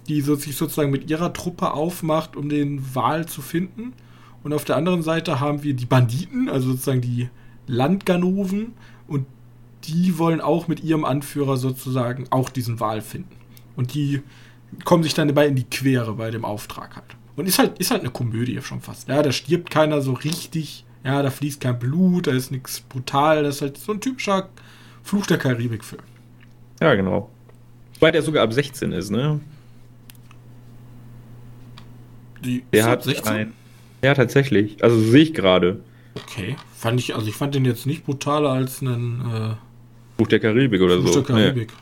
die 0.08 0.22
so, 0.22 0.36
sich 0.36 0.56
sozusagen 0.56 0.92
mit 0.92 1.10
ihrer 1.10 1.34
Truppe 1.34 1.72
aufmacht, 1.72 2.36
um 2.36 2.50
den 2.50 2.96
Wal 2.96 3.28
zu 3.28 3.42
finden. 3.42 3.94
Und 4.44 4.54
auf 4.54 4.66
der 4.66 4.76
anderen 4.76 5.02
Seite 5.02 5.40
haben 5.40 5.64
wir 5.64 5.74
die 5.74 5.86
Banditen, 5.86 6.50
also 6.50 6.72
sozusagen 6.72 7.02
die 7.02 7.30
Landganoven, 7.68 8.74
und 9.08 9.26
die 9.86 10.18
wollen 10.18 10.42
auch 10.42 10.68
mit 10.68 10.84
ihrem 10.84 11.06
Anführer 11.06 11.58
sozusagen 11.58 12.26
auch 12.30 12.50
diesen 12.50 12.80
Wal 12.80 13.02
finden. 13.02 13.36
Und 13.76 13.94
die 13.94 14.22
kommen 14.84 15.04
sich 15.04 15.14
dann 15.14 15.28
dabei 15.28 15.48
in 15.48 15.56
die 15.56 15.64
Quere 15.64 16.14
bei 16.14 16.32
dem 16.32 16.46
Auftrag 16.46 16.96
halt. 16.96 17.16
Und 17.36 17.48
ist 17.48 17.60
halt, 17.60 17.78
ist 17.80 17.92
halt 17.92 18.02
eine 18.02 18.12
Komödie 18.12 18.60
schon 18.62 18.82
fast. 18.82 19.08
Ja, 19.08 19.22
da 19.22 19.32
stirbt 19.32 19.70
keiner 19.70 20.02
so 20.02 20.14
richtig. 20.14 20.86
Ja, 21.04 21.22
da 21.22 21.30
fließt 21.30 21.62
kein 21.62 21.78
Blut, 21.78 22.28
da 22.28 22.32
ist 22.32 22.52
nichts 22.52 22.80
brutal. 22.80 23.44
Das 23.44 23.58
ist 23.58 23.62
halt 23.62 23.78
so 23.78 23.92
ein 23.92 24.02
typischer 24.02 24.50
Fluch 25.04 25.28
der 25.28 25.38
Karibik-Film. 25.38 26.02
Ja, 26.82 26.96
genau. 26.96 27.30
Weil 28.00 28.12
der 28.12 28.22
sogar 28.22 28.44
ab 28.44 28.54
16 28.54 28.92
ist, 28.92 29.12
ne? 29.12 29.40
Die 32.46 32.64
der 32.72 32.86
hat 32.86 33.04
16? 33.04 33.34
Ein, 33.34 33.54
ja, 34.04 34.14
tatsächlich. 34.14 34.84
Also 34.84 35.00
sehe 35.00 35.24
ich 35.24 35.34
gerade. 35.34 35.82
Okay. 36.16 36.56
Fand 36.78 37.00
ich, 37.00 37.16
also 37.16 37.28
ich 37.28 37.36
fand 37.36 37.56
den 37.56 37.66
jetzt 37.66 37.86
nicht 37.86 38.06
brutaler 38.06 38.52
als 38.52 38.82
einen 38.82 39.22
äh, 39.22 39.56
Buch 40.18 40.28
der 40.28 40.40
Karibik 40.40 40.82
oder 40.82 40.98
Buch 40.98 41.08
so. 41.08 41.22
Buch 41.22 41.28
der 41.28 41.36
Karibik. 41.36 41.74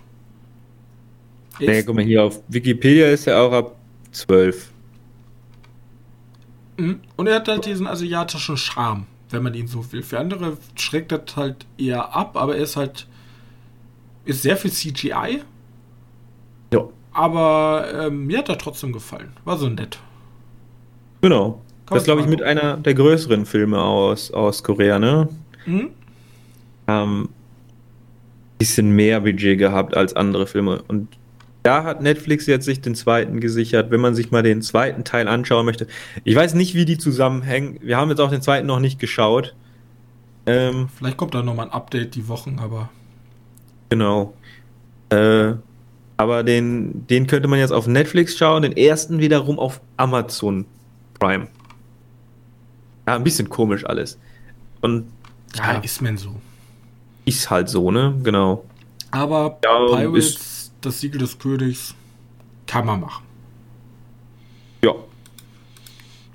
Nee. 1.59 1.67
nee, 1.67 1.83
guck 1.83 1.95
mal 1.95 2.03
hier 2.03 2.23
auf 2.23 2.41
Wikipedia 2.47 3.07
ist 3.07 3.27
er 3.27 3.41
auch 3.41 3.51
ab 3.51 3.75
12. 4.11 4.71
Mhm. 6.77 7.01
Und 7.15 7.27
er 7.27 7.35
hat 7.35 7.47
halt 7.47 7.65
diesen 7.65 7.85
asiatischen 7.85 8.57
Charme, 8.57 9.05
wenn 9.29 9.43
man 9.43 9.53
ihn 9.53 9.67
so 9.67 9.91
will. 9.91 10.01
Für 10.01 10.19
andere 10.19 10.57
schreckt 10.75 11.11
das 11.11 11.35
halt 11.35 11.65
eher 11.77 12.15
ab, 12.15 12.35
aber 12.37 12.55
er 12.55 12.63
ist 12.63 12.75
halt 12.75 13.07
ist 14.25 14.41
sehr 14.41 14.57
viel 14.57 14.71
CGI. 14.71 15.41
Ja. 16.73 16.87
Aber 17.11 17.87
ähm, 17.93 18.25
mir 18.25 18.39
hat 18.39 18.49
er 18.49 18.57
trotzdem 18.57 18.91
gefallen. 18.91 19.33
War 19.45 19.57
so 19.57 19.69
nett. 19.69 19.99
Genau. 21.23 21.61
Kann 21.85 21.95
das 21.95 22.03
glaube 22.03 22.19
ich 22.19 22.27
mit 22.27 22.43
einer 22.43 22.75
der 22.75 22.93
größeren 22.93 23.45
Filme 23.45 23.81
aus, 23.81 24.31
aus 24.31 24.61
Korea, 24.61 24.99
ne? 24.99 25.29
Mhm. 25.65 25.89
Ähm, 26.87 27.29
bisschen 28.59 28.91
mehr 28.91 29.21
Budget 29.21 29.57
gehabt 29.57 29.95
als 29.95 30.15
andere 30.17 30.47
Filme. 30.47 30.83
Und 30.89 31.07
da 31.63 31.85
hat 31.85 32.01
Netflix 32.01 32.45
jetzt 32.45 32.65
sich 32.65 32.81
den 32.81 32.93
zweiten 32.93 33.39
gesichert, 33.39 33.89
wenn 33.89 34.01
man 34.01 34.15
sich 34.15 34.31
mal 34.31 34.43
den 34.43 34.61
zweiten 34.61 35.05
Teil 35.05 35.29
anschauen 35.29 35.65
möchte. 35.65 35.87
Ich 36.25 36.35
weiß 36.35 36.55
nicht, 36.55 36.75
wie 36.75 36.83
die 36.83 36.97
zusammenhängen. 36.97 37.79
Wir 37.81 37.95
haben 37.95 38.09
jetzt 38.09 38.19
auch 38.19 38.29
den 38.29 38.41
zweiten 38.41 38.67
noch 38.67 38.81
nicht 38.81 38.99
geschaut. 38.99 39.55
Ähm, 40.45 40.89
Vielleicht 40.97 41.15
kommt 41.15 41.33
da 41.33 41.41
nochmal 41.41 41.67
ein 41.67 41.71
Update 41.71 42.15
die 42.15 42.27
Wochen, 42.27 42.59
aber. 42.61 42.89
Genau. 43.87 44.33
Äh, 45.09 45.53
aber 46.17 46.43
den, 46.43 47.07
den 47.07 47.27
könnte 47.27 47.47
man 47.47 47.59
jetzt 47.59 47.71
auf 47.71 47.87
Netflix 47.87 48.37
schauen, 48.37 48.63
den 48.63 48.75
ersten 48.75 49.19
wiederum 49.19 49.57
auf 49.57 49.79
Amazon 49.95 50.65
Prime. 51.23 51.47
Ja, 53.07 53.15
ein 53.15 53.23
bisschen 53.23 53.49
komisch 53.49 53.85
alles. 53.85 54.19
Und 54.81 55.05
ja, 55.55 55.73
ja 55.73 55.79
ist 55.79 56.01
man 56.01 56.17
so. 56.17 56.35
Ist 57.25 57.49
halt 57.49 57.69
so, 57.69 57.91
ne? 57.91 58.13
Genau. 58.23 58.65
Aber 59.11 59.57
ja, 59.63 59.85
Pirates, 59.87 60.71
das 60.81 60.99
Siegel 60.99 61.19
des 61.19 61.37
Königs, 61.37 61.95
kann 62.67 62.85
man 62.85 62.99
machen. 63.01 63.23
Ja. 64.83 64.93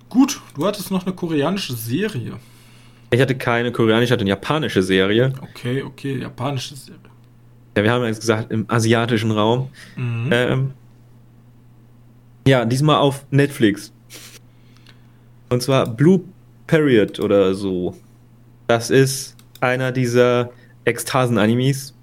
Gut, 0.08 0.40
du 0.54 0.66
hattest 0.66 0.90
noch 0.90 1.04
eine 1.04 1.14
koreanische 1.14 1.74
Serie. 1.74 2.38
Ich 3.10 3.20
hatte 3.20 3.36
keine 3.36 3.72
koreanische, 3.72 4.04
ich 4.04 4.12
hatte 4.12 4.22
eine 4.22 4.30
japanische 4.30 4.82
Serie. 4.82 5.32
Okay, 5.42 5.82
okay, 5.82 6.18
japanische 6.18 6.76
Serie. 6.76 7.00
Ja, 7.76 7.84
wir 7.84 7.92
haben 7.92 8.04
jetzt 8.04 8.20
gesagt, 8.20 8.50
im 8.50 8.64
asiatischen 8.70 9.30
Raum. 9.32 9.68
Mhm. 9.96 10.28
Ähm, 10.32 10.70
ja, 12.46 12.64
diesmal 12.64 12.96
auf 12.96 13.26
Netflix. 13.30 13.92
Und 15.48 15.62
zwar 15.62 15.86
Blue 15.86 16.20
Period 16.66 17.20
oder 17.20 17.54
so. 17.54 17.96
Das 18.66 18.90
ist 18.90 19.36
einer 19.60 19.92
dieser 19.92 20.50
Ekstasen-Animes. 20.84 21.94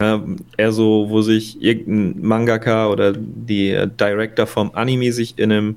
Ähm, 0.00 0.36
eher 0.56 0.72
so, 0.72 1.06
wo 1.08 1.22
sich 1.22 1.62
irgendein 1.62 2.26
Mangaka 2.26 2.88
oder 2.88 3.12
die 3.12 3.86
Director 3.98 4.46
vom 4.46 4.70
Anime 4.74 5.12
sich 5.12 5.38
in 5.38 5.52
einem 5.52 5.76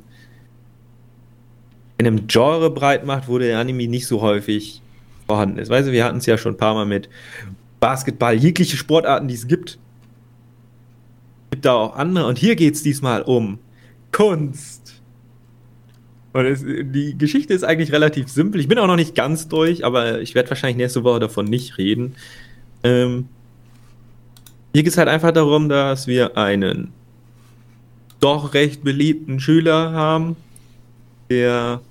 in 1.98 2.08
einem 2.08 2.27
Genre 2.27 2.70
breit 2.72 3.05
macht, 3.05 3.27
wo 3.27 3.38
der 3.38 3.60
Anime 3.60 3.88
nicht 3.88 4.08
so 4.08 4.22
häufig 4.22 4.82
vorhanden 5.27 5.60
ist. 5.60 5.70
Weißt 5.70 5.88
du, 5.88 5.91
wir 5.91 6.03
hatten 6.03 6.17
es 6.17 6.25
ja 6.25 6.38
schon 6.38 6.53
ein 6.53 6.58
paar 6.58 6.74
Mal 6.74 6.86
mit 6.86 7.10
Basketball, 7.79 8.34
jegliche 8.34 8.77
Sportarten, 8.77 9.27
die 9.27 9.36
es 9.36 9.48
gibt. 9.48 9.77
Gibt 11.51 11.65
da 11.65 11.74
auch 11.74 11.96
andere. 11.96 12.25
Und 12.27 12.38
hier 12.38 12.55
geht 12.55 12.75
es 12.75 12.84
diesmal 12.84 13.22
um 13.22 13.60
Kunst. 14.12 14.83
Und 16.34 16.46
es, 16.46 16.63
die 16.66 17.16
Geschichte 17.18 17.54
ist 17.54 17.63
eigentlich 17.63 17.92
relativ 17.92 18.28
simpel. 18.28 18.60
Ich 18.60 18.68
bin 18.68 18.80
auch 18.80 18.88
noch 18.88 18.96
nicht 18.96 19.13
ganz 19.16 19.48
durch, 19.48 19.86
aber 19.86 20.20
ich 20.20 20.34
werde 20.34 20.50
wahrscheinlich 20.50 20.78
nächste 20.78 21.04
Woche 21.04 21.20
davon 21.20 21.46
nicht 21.46 21.78
reden. 21.78 22.16
Ähm, 22.84 23.30
hier 24.74 24.82
geht 24.84 24.92
es 24.92 24.98
halt 24.98 25.08
einfach 25.08 25.32
darum, 25.32 25.70
dass 25.70 26.08
wir 26.08 26.36
einen 26.36 26.92
doch 28.20 28.56
recht 28.56 28.84
beliebten 28.84 29.40
Schüler 29.40 29.92
haben, 29.92 30.36
der 31.30 31.82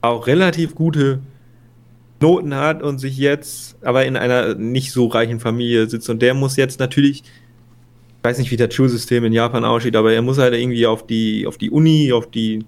auch 0.00 0.26
relativ 0.26 0.74
gute 0.74 1.20
Noten 2.20 2.54
hat 2.54 2.82
und 2.82 2.98
sich 2.98 3.18
jetzt 3.18 3.76
aber 3.84 4.06
in 4.06 4.16
einer 4.16 4.54
nicht 4.54 4.92
so 4.92 5.08
reichen 5.08 5.40
Familie 5.40 5.86
sitzt. 5.86 6.08
Und 6.08 6.22
der 6.22 6.32
muss 6.32 6.56
jetzt 6.56 6.80
natürlich, 6.80 7.20
ich 7.20 8.24
weiß 8.24 8.38
nicht, 8.38 8.50
wie 8.50 8.56
das 8.56 8.72
Schulsystem 8.72 9.24
in 9.24 9.34
Japan 9.34 9.66
aussieht, 9.66 9.96
aber 9.96 10.14
er 10.14 10.22
muss 10.22 10.38
halt 10.38 10.54
irgendwie 10.54 10.86
auf 10.86 11.06
die, 11.06 11.46
auf 11.46 11.58
die 11.58 11.70
Uni, 11.70 12.12
auf 12.12 12.30
die 12.30 12.64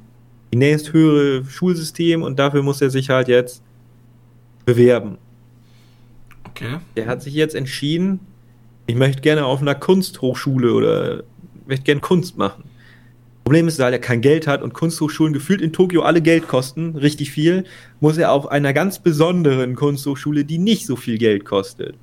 die 0.57 0.59
nächsthöhere 0.59 1.45
Schulsystem 1.45 2.23
und 2.23 2.39
dafür 2.39 2.63
muss 2.63 2.81
er 2.81 2.91
sich 2.91 3.11
halt 3.11 3.29
jetzt 3.29 3.63
bewerben. 4.65 5.19
Okay. 6.49 6.79
Er 6.95 7.07
hat 7.07 7.23
sich 7.23 7.35
jetzt 7.35 7.55
entschieden, 7.55 8.21
ich 8.87 8.95
möchte 8.95 9.21
gerne 9.21 9.45
auf 9.45 9.61
einer 9.61 9.75
Kunsthochschule 9.75 10.73
oder 10.73 11.25
möchte 11.67 11.85
gerne 11.85 12.01
Kunst 12.01 12.39
machen. 12.39 12.65
Problem 13.45 13.69
ist, 13.69 13.79
weil 13.79 13.93
er 13.93 13.99
kein 13.99 14.23
Geld 14.23 14.47
hat 14.47 14.63
und 14.63 14.73
Kunsthochschulen 14.73 15.33
gefühlt 15.33 15.61
in 15.61 15.73
Tokio 15.73 16.03
alle 16.03 16.23
Geld 16.23 16.49
kosten, 16.49 16.97
richtig 16.97 17.31
viel, 17.31 17.65
muss 18.01 18.17
er 18.17 18.33
auf 18.33 18.51
einer 18.51 18.73
ganz 18.73 18.99
besonderen 18.99 19.77
Kunsthochschule, 19.77 20.45
die 20.45 20.59
nicht 20.59 20.87
so 20.87 20.97
viel 20.97 21.19
Geld 21.19 21.45
kostet. 21.45 21.95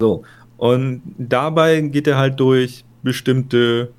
So. 0.00 0.24
Und 0.56 1.02
dabei 1.16 1.80
geht 1.80 2.06
er 2.06 2.18
halt 2.18 2.40
durch 2.40 2.84
bestimmte 3.02 3.92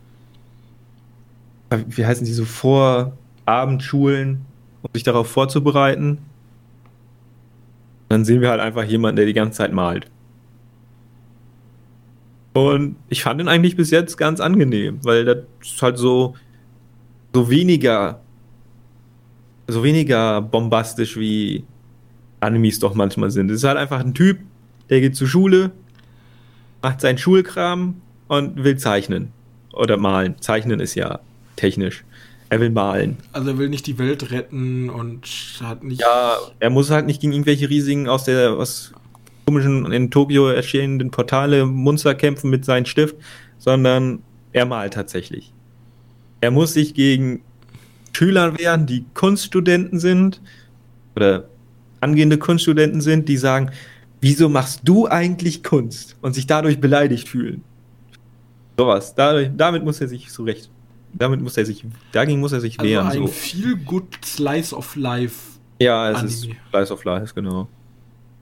wie 1.88 2.06
heißen 2.06 2.26
die 2.26 2.34
so, 2.34 2.46
Vorabendschulen, 2.46 4.46
um 4.82 4.90
sich 4.94 5.04
darauf 5.04 5.30
vorzubereiten. 5.30 6.20
Dann 8.10 8.26
sehen 8.26 8.42
wir 8.42 8.50
halt 8.50 8.62
einfach 8.62 8.84
jemanden, 8.84 9.18
der 9.18 9.26
die 9.26 9.34
ganze 9.34 9.58
Zeit 9.58 9.72
malt. 9.72 10.08
Und 12.54 12.98
ich 13.10 13.24
fand 13.24 13.42
ihn 13.42 13.48
eigentlich 13.48 13.76
bis 13.76 13.90
jetzt 13.90 14.18
ganz 14.18 14.40
angenehm, 14.40 15.00
weil 15.04 15.26
das 15.26 15.38
ist 15.62 15.82
halt 15.82 15.98
so, 15.98 16.36
so 17.34 17.50
weniger, 17.50 18.22
so 19.68 19.84
weniger 19.84 20.42
bombastisch 20.42 21.18
wie 21.18 21.64
Animes 22.40 22.80
doch 22.80 22.94
manchmal 22.94 23.32
sind. 23.32 23.50
Es 23.50 23.58
ist 23.58 23.64
halt 23.64 23.78
einfach 23.78 24.02
ein 24.02 24.14
Typ, 24.14 24.40
der 24.90 25.02
geht 25.02 25.16
zur 25.16 25.28
Schule, 25.28 25.72
macht 26.84 27.02
seinen 27.02 27.18
Schulkram 27.18 28.02
und 28.28 28.64
will 28.64 28.78
zeichnen 28.78 29.32
oder 29.74 29.98
malen. 29.98 30.36
Zeichnen 30.40 30.80
ist 30.80 30.94
ja 30.94 31.22
technisch. 31.56 32.04
Er 32.50 32.60
will 32.60 32.70
malen. 32.70 33.18
Also 33.32 33.50
er 33.50 33.58
will 33.58 33.70
nicht 33.70 33.88
die 33.88 33.98
Welt 33.98 34.32
retten 34.32 34.90
und 34.90 35.28
hat 35.64 35.84
nicht. 35.84 36.02
Ja, 36.02 36.38
er 36.60 36.70
muss 36.70 36.92
halt 36.92 37.08
nicht 37.08 37.22
gegen 37.22 37.34
irgendwelche 37.34 37.70
riesigen 37.70 38.08
aus 38.08 38.26
der 38.26 38.52
aus 38.52 38.94
komischen 39.46 39.92
in 39.92 40.12
Tokio 40.12 40.50
erschienenen 40.50 41.12
Portale 41.12 41.66
Monster 41.66 42.16
kämpfen 42.16 42.50
mit 42.50 42.64
seinem 42.64 42.86
Stift, 42.86 43.16
sondern 43.58 44.20
er 44.52 44.66
malt 44.66 44.94
tatsächlich. 44.94 45.52
Er 46.42 46.52
muss 46.52 46.74
sich 46.74 46.94
gegen 46.94 47.42
Schüler 48.14 48.58
wären, 48.60 48.86
die 48.86 49.06
Kunststudenten 49.14 50.00
sind 50.00 50.40
oder 51.16 51.46
angehende 52.02 52.38
Kunststudenten 52.38 53.02
sind, 53.02 53.28
die 53.30 53.38
sagen, 53.38 53.72
wieso 54.22 54.50
machst 54.50 54.82
du 54.84 55.08
eigentlich 55.08 55.64
Kunst 55.64 56.16
und 56.22 56.34
sich 56.34 56.48
dadurch 56.48 56.80
beleidigt 56.80 57.28
fühlen. 57.28 57.64
Sowas. 58.78 59.16
Dadurch, 59.16 59.50
damit 59.56 59.84
muss 59.84 60.02
er 60.02 60.08
sich 60.08 60.30
zurecht. 60.30 60.70
Damit 61.14 61.42
muss 61.42 61.58
er 61.58 61.66
sich, 61.66 61.86
dagegen 62.12 62.40
muss 62.40 62.52
er 62.52 62.60
sich 62.60 62.80
also 62.80 62.90
wehren. 62.90 63.08
Ein 63.08 63.18
so. 63.20 63.28
viel 63.28 63.76
good 63.78 64.06
Slice 64.24 64.76
of 64.76 64.96
Life. 64.96 65.60
Ja, 65.80 66.10
es 66.10 66.18
Anime. 66.18 66.30
ist 66.30 66.48
Slice 66.72 66.94
of 66.94 67.04
Life, 67.04 67.34
genau. 67.36 67.68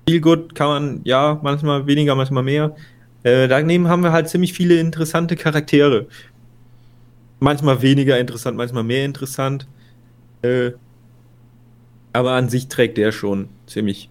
Viel 0.08 0.22
gut 0.22 0.56
kann 0.56 0.68
man, 0.68 1.02
ja, 1.04 1.40
manchmal 1.44 1.86
weniger, 1.86 2.16
manchmal 2.16 2.44
mehr. 2.44 2.76
Äh, 3.24 3.48
daneben 3.48 3.88
haben 3.88 4.04
wir 4.04 4.12
halt 4.12 4.30
ziemlich 4.30 4.54
viele 4.54 4.80
interessante 4.80 5.36
Charaktere. 5.36 6.08
Manchmal 7.40 7.82
weniger 7.82 8.20
interessant, 8.20 8.58
manchmal 8.58 8.84
mehr 8.84 9.06
interessant. 9.06 9.68
Äh, 10.42 10.72
aber 12.14 12.32
an 12.32 12.50
sich 12.50 12.68
trägt 12.68 12.98
der 12.98 13.12
schon 13.12 13.50
ziemlich, 13.68 14.10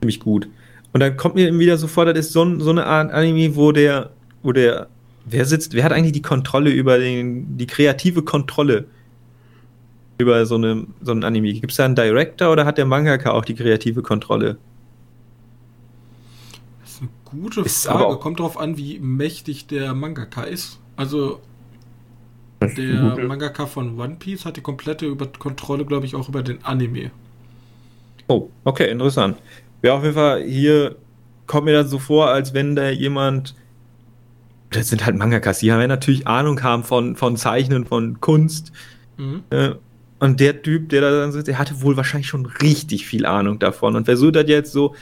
ziemlich 0.00 0.20
gut. 0.20 0.48
Und 0.92 1.00
dann 1.00 1.16
kommt 1.16 1.36
mir 1.36 1.56
wieder 1.58 1.76
so 1.76 1.86
vor, 1.86 2.04
das 2.06 2.18
ist 2.18 2.32
so, 2.32 2.58
so 2.58 2.70
eine 2.70 2.86
Art 2.86 3.12
Anime, 3.12 3.54
wo 3.54 3.72
der, 3.72 4.10
wo 4.42 4.52
der, 4.52 4.88
wer 5.30 5.44
sitzt, 5.44 5.74
wer 5.74 5.84
hat 5.84 5.92
eigentlich 5.92 6.12
die 6.12 6.22
Kontrolle 6.22 6.70
über 6.70 6.98
den, 6.98 7.56
die 7.56 7.66
kreative 7.66 8.22
Kontrolle 8.22 8.86
über 10.18 10.44
so, 10.46 10.56
eine, 10.56 10.86
so 11.00 11.12
ein 11.12 11.24
Anime? 11.24 11.52
Gibt 11.52 11.70
es 11.72 11.76
da 11.76 11.84
einen 11.84 11.94
Director 11.94 12.52
oder 12.52 12.66
hat 12.66 12.78
der 12.78 12.84
Mangaka 12.84 13.30
auch 13.30 13.44
die 13.44 13.54
kreative 13.54 14.02
Kontrolle? 14.02 14.58
Das 16.82 16.92
ist 16.92 17.00
eine 17.00 17.10
gute 17.24 17.60
ist 17.62 17.86
Frage. 17.86 18.18
Kommt 18.18 18.40
darauf 18.40 18.58
an, 18.58 18.76
wie 18.76 18.98
mächtig 18.98 19.66
der 19.66 19.94
Mangaka 19.94 20.42
ist. 20.42 20.78
Also 20.96 21.40
der 22.60 23.16
Mangaka 23.26 23.66
von 23.66 23.98
One 23.98 24.16
Piece 24.18 24.44
hat 24.44 24.58
die 24.58 24.60
komplette 24.60 25.06
über 25.06 25.26
Kontrolle, 25.26 25.86
glaube 25.86 26.04
ich, 26.04 26.14
auch 26.14 26.28
über 26.28 26.42
den 26.42 26.62
Anime. 26.64 27.10
Oh, 28.28 28.50
okay, 28.64 28.90
interessant. 28.90 29.38
Ja, 29.82 29.94
auf 29.94 30.02
jeden 30.02 30.14
Fall, 30.14 30.42
hier 30.42 30.96
kommt 31.46 31.64
mir 31.64 31.72
das 31.72 31.90
so 31.90 31.98
vor, 31.98 32.28
als 32.28 32.52
wenn 32.52 32.76
da 32.76 32.90
jemand. 32.90 33.54
Das 34.70 34.88
sind 34.88 35.04
halt 35.04 35.16
Mangakas, 35.16 35.58
die 35.58 35.72
haben 35.72 35.80
ja 35.80 35.88
natürlich 35.88 36.26
Ahnung 36.26 36.62
haben 36.62 36.84
von, 36.84 37.16
von 37.16 37.36
Zeichnen, 37.36 37.86
von 37.86 38.20
Kunst. 38.20 38.72
Mhm. 39.16 39.42
Äh, 39.50 39.70
und 40.20 40.38
der 40.38 40.62
Typ, 40.62 40.90
der 40.90 41.00
da 41.00 41.10
dann 41.10 41.32
sitzt, 41.32 41.48
der 41.48 41.58
hatte 41.58 41.82
wohl 41.82 41.96
wahrscheinlich 41.96 42.28
schon 42.28 42.46
richtig 42.46 43.06
viel 43.06 43.26
Ahnung 43.26 43.58
davon 43.58 43.96
und 43.96 44.04
versucht 44.04 44.36
das 44.36 44.48
jetzt 44.48 44.72
so 44.72 44.94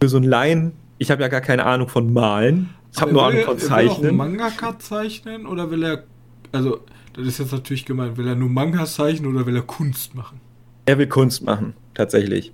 für 0.00 0.08
so 0.08 0.16
einen 0.16 0.26
Laien. 0.26 0.72
Ich 0.98 1.10
habe 1.10 1.22
ja 1.22 1.28
gar 1.28 1.40
keine 1.40 1.64
Ahnung 1.64 1.88
von 1.88 2.12
Malen. 2.12 2.70
Ich 2.92 3.00
habe 3.00 3.12
nur 3.12 3.26
Ahnung 3.26 3.44
von 3.44 3.58
Zeichnen. 3.58 4.02
Will 4.02 4.08
er 4.08 4.12
Mangaka 4.14 4.78
zeichnen 4.78 5.46
oder 5.46 5.70
will 5.70 5.84
er 5.84 6.04
also, 6.52 6.80
das 7.14 7.26
ist 7.26 7.38
jetzt 7.38 7.52
natürlich 7.52 7.84
gemeint. 7.84 8.16
Will 8.16 8.26
er 8.26 8.34
nur 8.34 8.48
Mangas 8.48 8.94
zeichnen 8.94 9.34
oder 9.34 9.46
will 9.46 9.56
er 9.56 9.62
Kunst 9.62 10.14
machen? 10.14 10.40
Er 10.86 10.98
will 10.98 11.06
Kunst 11.06 11.44
machen, 11.44 11.74
tatsächlich. 11.94 12.52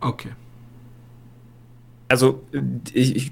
Okay. 0.00 0.30
Also, 2.10 2.42
ich, 2.92 3.14
ich, 3.14 3.30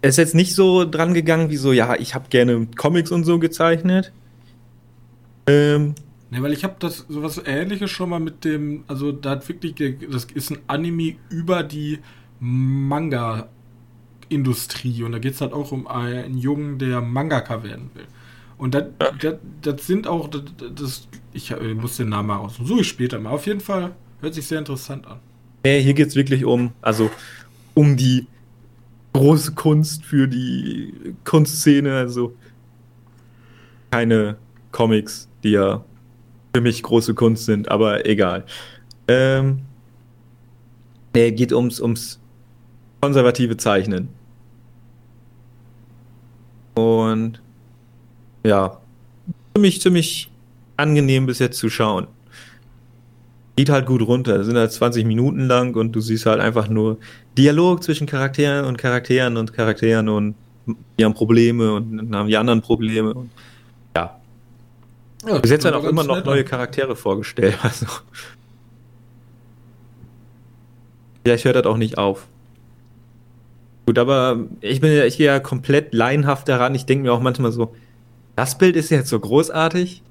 er 0.00 0.08
ist 0.08 0.16
jetzt 0.16 0.34
nicht 0.34 0.54
so 0.54 0.86
dran 0.86 1.12
gegangen, 1.12 1.50
wie 1.50 1.58
so, 1.58 1.72
ja, 1.72 1.94
ich 1.94 2.14
habe 2.14 2.30
gerne 2.30 2.66
Comics 2.74 3.10
und 3.10 3.24
so 3.24 3.38
gezeichnet. 3.38 4.12
Ähm. 5.46 5.94
Ne, 6.30 6.42
weil 6.42 6.54
ich 6.54 6.64
habe 6.64 6.76
das 6.78 7.04
sowas 7.06 7.38
ähnliches 7.44 7.90
schon 7.90 8.08
mal 8.08 8.20
mit 8.20 8.46
dem, 8.46 8.84
also 8.88 9.12
da 9.12 9.32
hat 9.32 9.46
wirklich, 9.46 9.74
das 10.10 10.24
ist 10.32 10.50
ein 10.50 10.60
Anime 10.68 11.16
über 11.28 11.62
die 11.62 11.98
Manga-Industrie 12.40 15.02
und 15.02 15.12
da 15.12 15.18
geht 15.18 15.34
es 15.34 15.42
halt 15.42 15.52
auch 15.52 15.70
um 15.70 15.86
einen 15.86 16.38
Jungen, 16.38 16.78
der 16.78 17.02
Mangaka 17.02 17.62
werden 17.62 17.90
will. 17.92 18.06
Und 18.56 18.74
das, 18.74 18.84
das, 19.20 19.34
das 19.60 19.86
sind 19.86 20.06
auch, 20.06 20.28
das, 20.28 20.44
das, 20.74 21.08
ich, 21.34 21.50
ich 21.50 21.74
muss 21.74 21.98
den 21.98 22.08
Namen 22.08 22.28
mal 22.28 22.36
raus. 22.36 22.58
Suche 22.62 22.80
ich 22.80 22.88
später 22.88 23.20
mal. 23.20 23.32
Auf 23.32 23.46
jeden 23.46 23.60
Fall 23.60 23.94
hört 24.22 24.32
sich 24.32 24.46
sehr 24.46 24.60
interessant 24.60 25.06
an. 25.06 25.20
Nee, 25.64 25.82
hier 25.82 25.92
geht 25.94 26.08
es 26.08 26.16
wirklich 26.16 26.44
um, 26.44 26.72
also 26.82 27.10
um 27.74 27.96
die 27.96 28.26
große 29.12 29.52
Kunst 29.52 30.04
für 30.04 30.26
die 30.28 31.14
Kunstszene. 31.24 31.96
Also 31.96 32.34
keine 33.90 34.36
Comics, 34.72 35.28
die 35.42 35.50
ja 35.50 35.84
für 36.54 36.60
mich 36.60 36.82
große 36.82 37.14
Kunst 37.14 37.46
sind, 37.46 37.68
aber 37.68 38.06
egal. 38.06 38.44
Ähm, 39.08 39.60
nee, 41.14 41.30
geht 41.32 41.52
ums, 41.52 41.80
ums 41.80 42.20
konservative 43.00 43.56
Zeichnen. 43.56 44.08
Und 46.74 47.40
ja, 48.44 48.80
ziemlich, 49.54 49.80
ziemlich 49.80 50.30
angenehm 50.76 51.26
bis 51.26 51.38
jetzt 51.38 51.58
zu 51.58 51.68
schauen. 51.68 52.06
Geht 53.56 53.70
halt 53.70 53.86
gut 53.86 54.02
runter, 54.02 54.42
sind 54.42 54.56
halt 54.56 54.72
20 54.72 55.06
Minuten 55.06 55.46
lang 55.46 55.76
und 55.76 55.92
du 55.92 56.00
siehst 56.00 56.26
halt 56.26 56.40
einfach 56.40 56.68
nur 56.68 56.98
Dialog 57.38 57.82
zwischen 57.84 58.06
Charakteren 58.06 58.64
und 58.64 58.78
Charakteren 58.78 59.36
und 59.36 59.52
Charakteren 59.52 60.08
und 60.08 60.34
die 60.98 61.04
haben 61.04 61.14
Probleme 61.14 61.74
und 61.74 61.96
dann 61.96 62.16
haben 62.16 62.28
die 62.28 62.36
anderen 62.36 62.62
Probleme. 62.62 63.14
Und, 63.14 63.30
ja. 63.96 64.18
ja 65.26 65.38
bis 65.38 65.50
jetzt 65.50 65.64
halt 65.64 65.74
auch 65.74 65.84
immer 65.84 66.04
noch 66.04 66.24
neue 66.24 66.44
Charaktere 66.44 66.96
vorgestellt. 66.96 67.58
Also. 67.62 67.86
Vielleicht 71.22 71.46
hört 71.46 71.56
das 71.56 71.64
auch 71.64 71.78
nicht 71.78 71.96
auf. 71.96 72.26
Gut, 73.86 73.98
aber 73.98 74.40
ich 74.60 74.80
bin 74.80 74.92
ja, 74.92 75.04
ich 75.04 75.16
gehe 75.16 75.26
ja 75.26 75.40
komplett 75.40 75.94
laienhaft 75.94 76.48
daran. 76.48 76.74
Ich 76.74 76.86
denke 76.86 77.04
mir 77.04 77.12
auch 77.12 77.20
manchmal 77.20 77.52
so, 77.52 77.74
das 78.36 78.58
Bild 78.58 78.76
ist 78.76 78.90
jetzt 78.90 79.08
so 79.08 79.18
großartig. 79.20 80.02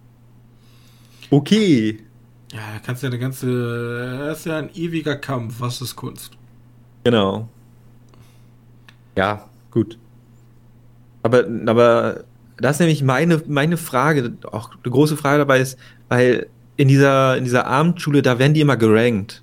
Okay. 1.29 1.99
Ja, 2.53 2.59
da 2.73 2.79
kannst 2.85 3.01
du 3.01 3.07
ja 3.07 3.11
eine 3.11 3.19
ganze. 3.19 4.27
Das 4.27 4.39
ist 4.39 4.45
ja 4.45 4.57
ein 4.57 4.69
ewiger 4.75 5.15
Kampf. 5.15 5.55
Was 5.59 5.81
ist 5.81 5.95
Kunst? 5.95 6.31
Genau. 7.03 7.49
Ja, 9.15 9.49
gut. 9.71 9.97
Aber, 11.23 11.45
aber 11.65 12.23
das 12.57 12.75
ist 12.75 12.79
nämlich 12.79 13.01
meine, 13.01 13.41
meine 13.47 13.77
Frage, 13.77 14.33
auch 14.51 14.69
eine 14.71 14.91
große 14.91 15.17
Frage 15.17 15.39
dabei 15.39 15.61
ist, 15.61 15.79
weil 16.09 16.47
in 16.77 16.87
dieser, 16.87 17.37
in 17.37 17.43
dieser 17.43 17.65
Abendschule, 17.65 18.21
da 18.21 18.37
werden 18.37 18.53
die 18.53 18.61
immer 18.61 18.77
gerankt. 18.77 19.41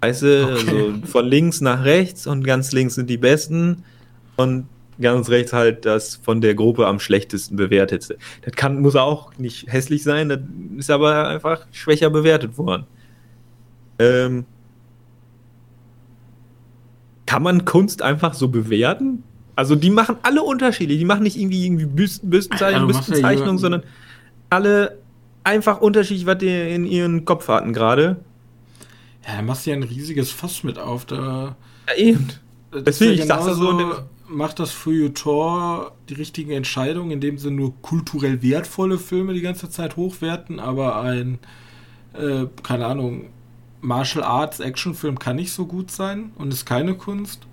Weißt 0.00 0.22
du, 0.22 0.44
okay. 0.44 0.52
also 0.52 1.06
von 1.06 1.26
links 1.26 1.60
nach 1.60 1.84
rechts 1.84 2.26
und 2.26 2.44
ganz 2.44 2.72
links 2.72 2.94
sind 2.94 3.08
die 3.10 3.16
Besten 3.16 3.84
und 4.36 4.68
ganz 5.00 5.28
rechts 5.28 5.52
halt 5.52 5.84
das 5.84 6.16
von 6.16 6.40
der 6.40 6.54
Gruppe 6.54 6.86
am 6.86 7.00
schlechtesten 7.00 7.56
bewertete. 7.56 8.16
Das 8.42 8.54
kann, 8.54 8.80
muss 8.80 8.96
auch 8.96 9.36
nicht 9.38 9.72
hässlich 9.72 10.02
sein, 10.02 10.28
das 10.28 10.40
ist 10.76 10.90
aber 10.90 11.28
einfach 11.28 11.66
schwächer 11.72 12.10
bewertet 12.10 12.56
worden. 12.58 12.84
Ähm, 13.98 14.44
kann 17.26 17.42
man 17.42 17.64
Kunst 17.64 18.02
einfach 18.02 18.34
so 18.34 18.48
bewerten? 18.48 19.22
Also 19.56 19.76
die 19.76 19.90
machen 19.90 20.16
alle 20.22 20.42
unterschiedlich. 20.42 20.98
Die 20.98 21.04
machen 21.04 21.22
nicht 21.22 21.36
irgendwie, 21.36 21.64
irgendwie 21.64 21.86
Büsten, 21.86 22.30
Büstenzeichnung, 22.30 22.88
ja, 22.90 22.98
Büstenzeichnung, 22.98 23.58
sondern 23.58 23.82
alle 24.50 24.98
einfach 25.44 25.80
unterschiedlich, 25.80 26.26
was 26.26 26.38
die 26.38 26.48
in 26.48 26.86
ihren 26.86 27.24
Kopf 27.24 27.48
hatten 27.48 27.72
gerade. 27.72 28.16
Ja, 29.26 29.36
da 29.36 29.42
machst 29.42 29.66
du 29.66 29.70
ja 29.70 29.76
ein 29.76 29.82
riesiges 29.82 30.30
Fass 30.30 30.64
mit 30.64 30.78
auf. 30.78 31.06
Da, 31.06 31.56
ja, 31.88 31.94
eben. 31.96 32.28
Deswegen, 32.74 33.12
ich 33.12 33.26
dachte 33.26 33.54
so, 33.54 34.04
macht 34.26 34.58
das 34.58 34.72
Feuilleton 34.72 35.86
die 36.08 36.14
richtigen 36.14 36.50
Entscheidungen, 36.52 37.10
indem 37.10 37.38
sie 37.38 37.50
nur 37.50 37.74
kulturell 37.82 38.42
wertvolle 38.42 38.98
Filme 38.98 39.34
die 39.34 39.40
ganze 39.40 39.68
Zeit 39.70 39.96
hochwerten, 39.96 40.60
aber 40.60 41.00
ein, 41.00 41.38
äh, 42.14 42.46
keine 42.62 42.86
Ahnung, 42.86 43.26
Martial 43.80 44.24
Arts 44.24 44.60
Actionfilm 44.60 45.18
kann 45.18 45.36
nicht 45.36 45.52
so 45.52 45.66
gut 45.66 45.90
sein 45.90 46.32
und 46.36 46.52
ist 46.52 46.64
keine 46.64 46.94
Kunst? 46.94 47.46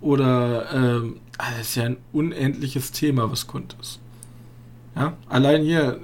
Oder 0.00 1.04
äh, 1.04 1.10
das 1.38 1.60
ist 1.60 1.76
ja 1.76 1.84
ein 1.84 1.96
unendliches 2.12 2.92
Thema, 2.92 3.30
was 3.30 3.46
Kunst 3.46 3.76
ist. 3.80 4.00
Ja, 4.96 5.16
allein 5.28 5.62
hier, 5.62 6.00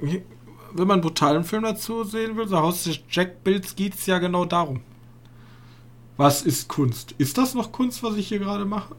wenn 0.00 0.86
man 0.86 0.94
einen 0.94 1.02
brutalen 1.02 1.44
Film 1.44 1.64
dazu 1.64 2.04
sehen 2.04 2.36
will, 2.36 2.46
so 2.46 2.58
Haus 2.58 2.84
des 2.84 3.00
Jack 3.10 3.42
Bills 3.42 3.74
geht 3.74 3.94
es 3.94 4.06
ja 4.06 4.18
genau 4.18 4.44
darum. 4.44 4.80
Was 6.16 6.42
ist 6.42 6.68
Kunst? 6.68 7.14
Ist 7.18 7.38
das 7.38 7.54
noch 7.54 7.72
Kunst, 7.72 8.02
was 8.02 8.16
ich 8.16 8.28
hier 8.28 8.38
gerade 8.38 8.64
mache? 8.64 8.94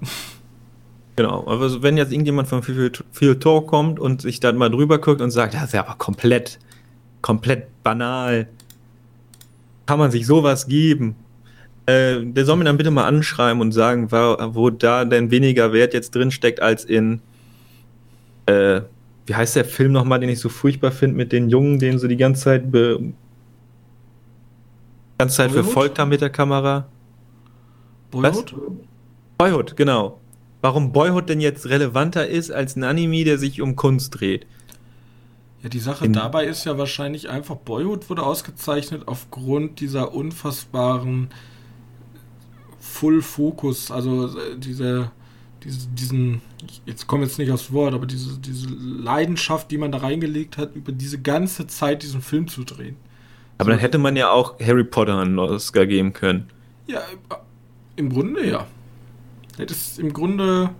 Genau, 1.15 1.45
also 1.45 1.81
wenn 1.81 1.95
jetzt 1.95 2.11
irgendjemand 2.11 2.49
von 2.49 2.61
Phil 2.61 3.39
Tor 3.39 3.65
kommt 3.67 4.01
und 4.01 4.21
sich 4.21 4.41
dann 4.41 4.57
mal 4.57 4.69
drüber 4.69 4.97
guckt 4.97 5.21
und 5.21 5.31
sagt, 5.31 5.53
das 5.53 5.65
ist 5.65 5.73
ja 5.73 5.85
aber 5.85 5.95
komplett, 5.97 6.59
komplett 7.21 7.67
banal. 7.83 8.49
Kann 9.85 9.97
man 9.97 10.11
sich 10.11 10.27
sowas 10.27 10.67
geben? 10.67 11.15
Äh, 11.85 12.21
der 12.21 12.43
soll 12.43 12.57
mir 12.57 12.65
dann 12.65 12.75
bitte 12.75 12.91
mal 12.91 13.05
anschreiben 13.05 13.61
und 13.61 13.71
sagen, 13.71 14.11
wo, 14.11 14.35
wo 14.55 14.69
da 14.69 15.05
denn 15.05 15.31
weniger 15.31 15.71
Wert 15.71 15.93
jetzt 15.93 16.15
drin 16.15 16.31
steckt 16.31 16.59
als 16.61 16.83
in, 16.83 17.21
äh, 18.47 18.81
wie 19.25 19.35
heißt 19.35 19.55
der 19.55 19.63
Film 19.63 19.93
nochmal, 19.93 20.19
den 20.19 20.29
ich 20.29 20.39
so 20.39 20.49
furchtbar 20.49 20.91
finde, 20.91 21.15
mit 21.15 21.31
den 21.31 21.49
Jungen, 21.49 21.79
den 21.79 21.97
sie 21.97 22.09
die 22.09 22.17
ganze 22.17 22.43
Zeit, 22.43 22.71
be 22.71 23.13
ganze 25.17 25.37
Zeit 25.37 25.51
verfolgt 25.51 25.97
haben 25.97 26.09
mit 26.09 26.19
der 26.19 26.29
Kamera. 26.29 26.87
Boyhood? 28.11 28.53
Was? 28.53 28.61
Boyhood, 29.37 29.75
genau. 29.75 30.19
Warum 30.61 30.91
Boyhood 30.91 31.29
denn 31.29 31.41
jetzt 31.41 31.69
relevanter 31.69 32.27
ist 32.27 32.51
als 32.51 32.75
ein 32.75 32.83
Anime, 32.83 33.23
der 33.23 33.37
sich 33.37 33.61
um 33.61 33.75
Kunst 33.75 34.19
dreht. 34.19 34.47
Ja, 35.61 35.69
die 35.69 35.79
Sache 35.79 36.09
dabei 36.09 36.45
ist 36.45 36.65
ja 36.65 36.77
wahrscheinlich 36.77 37.29
einfach, 37.29 37.55
Boyhood 37.55 38.09
wurde 38.09 38.23
ausgezeichnet 38.23 39.03
aufgrund 39.07 39.79
dieser 39.79 40.13
unfassbaren 40.13 41.29
Full 42.79 43.21
Focus, 43.21 43.89
also 43.91 44.27
äh, 44.27 44.57
diese, 44.57 45.11
diese, 45.63 45.87
diesen, 45.89 46.41
jetzt 46.85 47.07
komme 47.07 47.23
jetzt 47.23 47.39
nicht 47.39 47.51
aufs 47.51 47.71
Wort, 47.73 47.93
aber 47.93 48.05
diese, 48.05 48.37
diese 48.37 48.67
Leidenschaft, 48.69 49.71
die 49.71 49.77
man 49.77 49.91
da 49.91 49.97
reingelegt 49.97 50.57
hat, 50.57 50.75
über 50.75 50.91
diese 50.91 51.19
ganze 51.19 51.67
Zeit 51.67 52.03
diesen 52.03 52.21
Film 52.21 52.47
zu 52.47 52.63
drehen. 52.63 52.95
Aber 53.57 53.65
so, 53.65 53.71
dann 53.71 53.79
hätte 53.79 53.97
man 53.97 54.15
ja 54.15 54.31
auch 54.31 54.59
Harry 54.59 54.83
Potter 54.83 55.17
einen 55.17 55.39
Oscar 55.39 55.85
geben 55.85 56.13
können. 56.13 56.47
Ja, 56.87 57.01
im 57.95 58.09
Grunde 58.09 58.47
ja. 58.47 58.67
Das 59.57 59.71
ist 59.71 59.99
im 59.99 60.11
Grunde, 60.11 60.71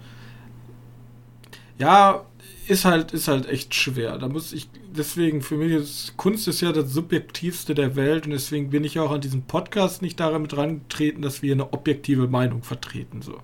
ja, 1.78 2.26
ist 2.68 2.86
halt, 2.86 3.14
ist 3.14 3.28
halt 3.28 3.48
echt 3.48 3.74
schwer. 3.74 4.18
Da 4.18 4.28
muss 4.28 4.52
ich, 4.54 4.70
deswegen, 4.96 5.42
für 5.42 5.56
mich 5.56 5.72
ist 5.72 6.18
Kunst 6.18 6.48
ist 6.48 6.62
ja 6.62 6.72
das 6.72 6.92
subjektivste 6.92 7.76
der 7.76 7.96
Welt 7.96 8.26
und 8.26 8.32
deswegen 8.32 8.70
bin 8.70 8.84
ich 8.84 9.00
auch 9.00 9.12
an 9.12 9.22
diesem 9.22 9.44
Podcast 9.44 10.02
nicht 10.02 10.20
damit 10.20 10.56
rangetreten, 10.58 11.22
dass 11.22 11.42
wir 11.42 11.54
eine 11.54 11.72
objektive 11.74 12.28
Meinung 12.28 12.64
vertreten. 12.64 13.22
So. 13.22 13.40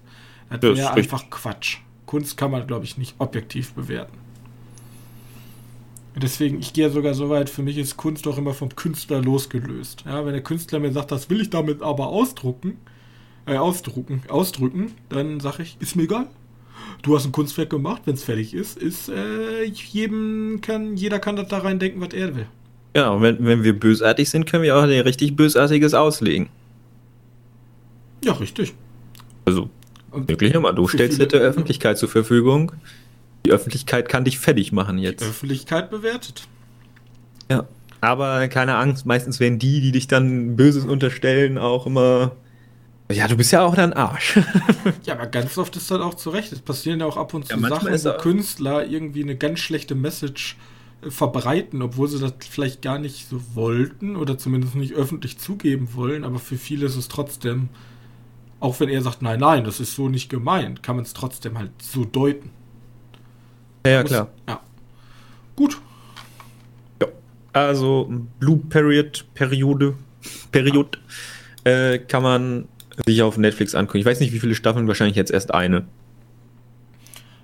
Das 0.50 0.62
wäre 0.62 0.94
einfach 0.94 1.30
Quatsch. 1.30 1.78
Kunst 2.06 2.36
kann 2.36 2.52
man, 2.52 2.68
glaube 2.68 2.86
ich, 2.86 2.98
nicht 2.98 3.16
objektiv 3.20 3.74
bewerten. 3.74 4.18
Deswegen, 6.16 6.60
ich 6.60 6.74
gehe 6.74 6.90
sogar 6.90 7.14
so 7.14 7.30
weit, 7.30 7.50
für 7.50 7.64
mich 7.64 7.78
ist 7.78 7.96
Kunst 7.96 8.26
doch 8.26 8.38
immer 8.38 8.54
vom 8.54 8.76
Künstler 8.76 9.22
losgelöst. 9.22 10.04
Ja, 10.06 10.26
wenn 10.26 10.34
der 10.34 10.44
Künstler 10.44 10.80
mir 10.80 10.92
sagt, 10.92 11.12
das 11.12 11.30
will 11.30 11.40
ich 11.40 11.50
damit 11.50 11.82
aber 11.82 12.08
ausdrucken, 12.08 12.78
äh, 13.46 13.58
ausdrucken, 13.58 14.24
ausdrücken, 14.28 14.94
dann 15.10 15.40
sage 15.40 15.64
ich, 15.64 15.78
ist 15.80 15.96
mir 15.96 16.04
egal 16.04 16.28
du 17.02 17.16
hast 17.16 17.26
ein 17.26 17.32
Kunstwerk 17.32 17.70
gemacht, 17.70 18.04
wenn 18.06 18.16
es 18.16 18.24
fertig 18.24 18.54
ist, 18.54 18.78
ist 18.78 19.10
äh, 19.10 19.64
jedem 19.64 20.60
kann, 20.62 20.96
jeder 20.96 21.20
kann 21.20 21.36
da 21.36 21.58
rein 21.58 21.80
denken, 21.80 22.02
was 22.02 22.14
er 22.14 22.36
will. 22.36 22.48
Ja, 22.96 23.10
und 23.10 23.22
wenn, 23.22 23.44
wenn 23.46 23.64
wir 23.64 23.78
bösartig 23.78 24.30
sind, 24.30 24.46
können 24.46 24.64
wir 24.64 24.76
auch 24.78 24.84
ein 24.84 24.90
richtig 24.90 25.36
Bösartiges 25.36 25.94
auslegen. 25.94 26.50
Ja, 28.24 28.34
richtig. 28.34 28.74
Also, 29.46 29.70
und 30.12 30.30
wirklich 30.30 30.54
immer. 30.54 30.74
Du 30.74 30.88
stellst 30.88 31.20
dir 31.20 31.28
der 31.28 31.40
Öffentlichkeit 31.40 31.98
zur 31.98 32.10
Verfügung. 32.10 32.74
Die 33.46 33.52
Öffentlichkeit 33.52 34.10
kann 34.10 34.26
dich 34.26 34.38
fertig 34.38 34.72
machen 34.72 34.98
jetzt. 34.98 35.22
Die 35.22 35.26
Öffentlichkeit 35.26 35.90
bewertet. 35.90 36.48
Ja. 37.50 37.66
Aber 38.02 38.48
keine 38.48 38.76
Angst, 38.76 39.06
meistens 39.06 39.40
werden 39.40 39.58
die, 39.58 39.80
die 39.80 39.92
dich 39.92 40.08
dann 40.08 40.56
Böses 40.56 40.86
unterstellen, 40.86 41.58
auch 41.58 41.86
immer 41.86 42.36
ja, 43.12 43.28
du 43.28 43.36
bist 43.36 43.52
ja 43.52 43.66
auch 43.66 43.78
ein 43.78 43.94
Arsch. 43.94 44.40
ja, 45.06 45.14
aber 45.14 45.28
ganz 45.28 45.58
oft 45.58 45.76
ist 45.76 45.90
das 45.92 46.02
auch 46.02 46.14
zu 46.14 46.30
Recht. 46.30 46.52
Es 46.52 46.60
passieren 46.60 47.00
ja 47.00 47.06
auch 47.06 47.18
ab 47.18 47.34
und 47.34 47.48
zu 47.48 47.58
ja, 47.58 47.70
Sachen, 47.70 47.92
wo 47.92 48.18
Künstler 48.22 48.86
irgendwie 48.86 49.24
eine 49.24 49.36
ganz 49.36 49.60
schlechte 49.60 49.96
Message 49.96 50.58
äh, 51.02 51.10
verbreiten, 51.10 51.82
obwohl 51.82 52.08
sie 52.08 52.20
das 52.20 52.34
vielleicht 52.50 52.82
gar 52.82 53.00
nicht 53.00 53.28
so 53.28 53.42
wollten 53.54 54.16
oder 54.16 54.38
zumindest 54.38 54.76
nicht 54.76 54.94
öffentlich 54.94 55.40
zugeben 55.40 55.90
wollen, 55.94 56.24
aber 56.24 56.40
für 56.40 56.58
viele 56.58 56.86
ist 56.86 56.96
es 56.96 57.08
trotzdem, 57.08 57.70
auch 58.60 58.80
wenn 58.80 58.90
er 58.90 59.02
sagt, 59.02 59.22
nein, 59.22 59.40
nein, 59.40 59.64
das 59.64 59.80
ist 59.80 59.96
so 59.96 60.10
nicht 60.10 60.30
gemeint, 60.30 60.84
kann 60.84 60.96
man 60.96 61.06
es 61.06 61.14
trotzdem 61.14 61.58
halt 61.58 61.72
so 61.82 62.06
deuten. 62.06 62.52
Ja, 63.86 63.92
ja 63.92 64.04
klar. 64.04 64.28
Ja. 64.48 64.60
Gut. 65.56 65.80
Ja. 67.02 67.08
Also 67.54 68.10
Blue 68.40 68.58
Period, 68.58 69.26
Periode, 69.34 69.96
Period, 70.52 71.00
äh, 71.64 72.00
kann 72.00 72.24
man 72.24 72.68
sich 73.06 73.22
auf 73.22 73.38
Netflix 73.38 73.76
angucken. 73.76 74.00
Ich 74.00 74.06
weiß 74.06 74.20
nicht, 74.20 74.34
wie 74.34 74.40
viele 74.40 74.56
Staffeln, 74.56 74.88
wahrscheinlich 74.88 75.16
jetzt 75.16 75.32
erst 75.32 75.54
eine. 75.54 75.86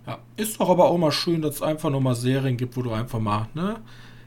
Ja, 0.05 0.19
ist 0.37 0.59
doch 0.59 0.69
aber 0.69 0.85
auch 0.85 0.97
mal 0.97 1.11
schön, 1.11 1.41
dass 1.41 1.55
es 1.55 1.61
einfach 1.61 1.89
nochmal 1.89 2.15
Serien 2.15 2.57
gibt, 2.57 2.77
wo 2.77 2.81
du 2.81 2.91
einfach 2.91 3.19
mal, 3.19 3.47
ne? 3.53 3.77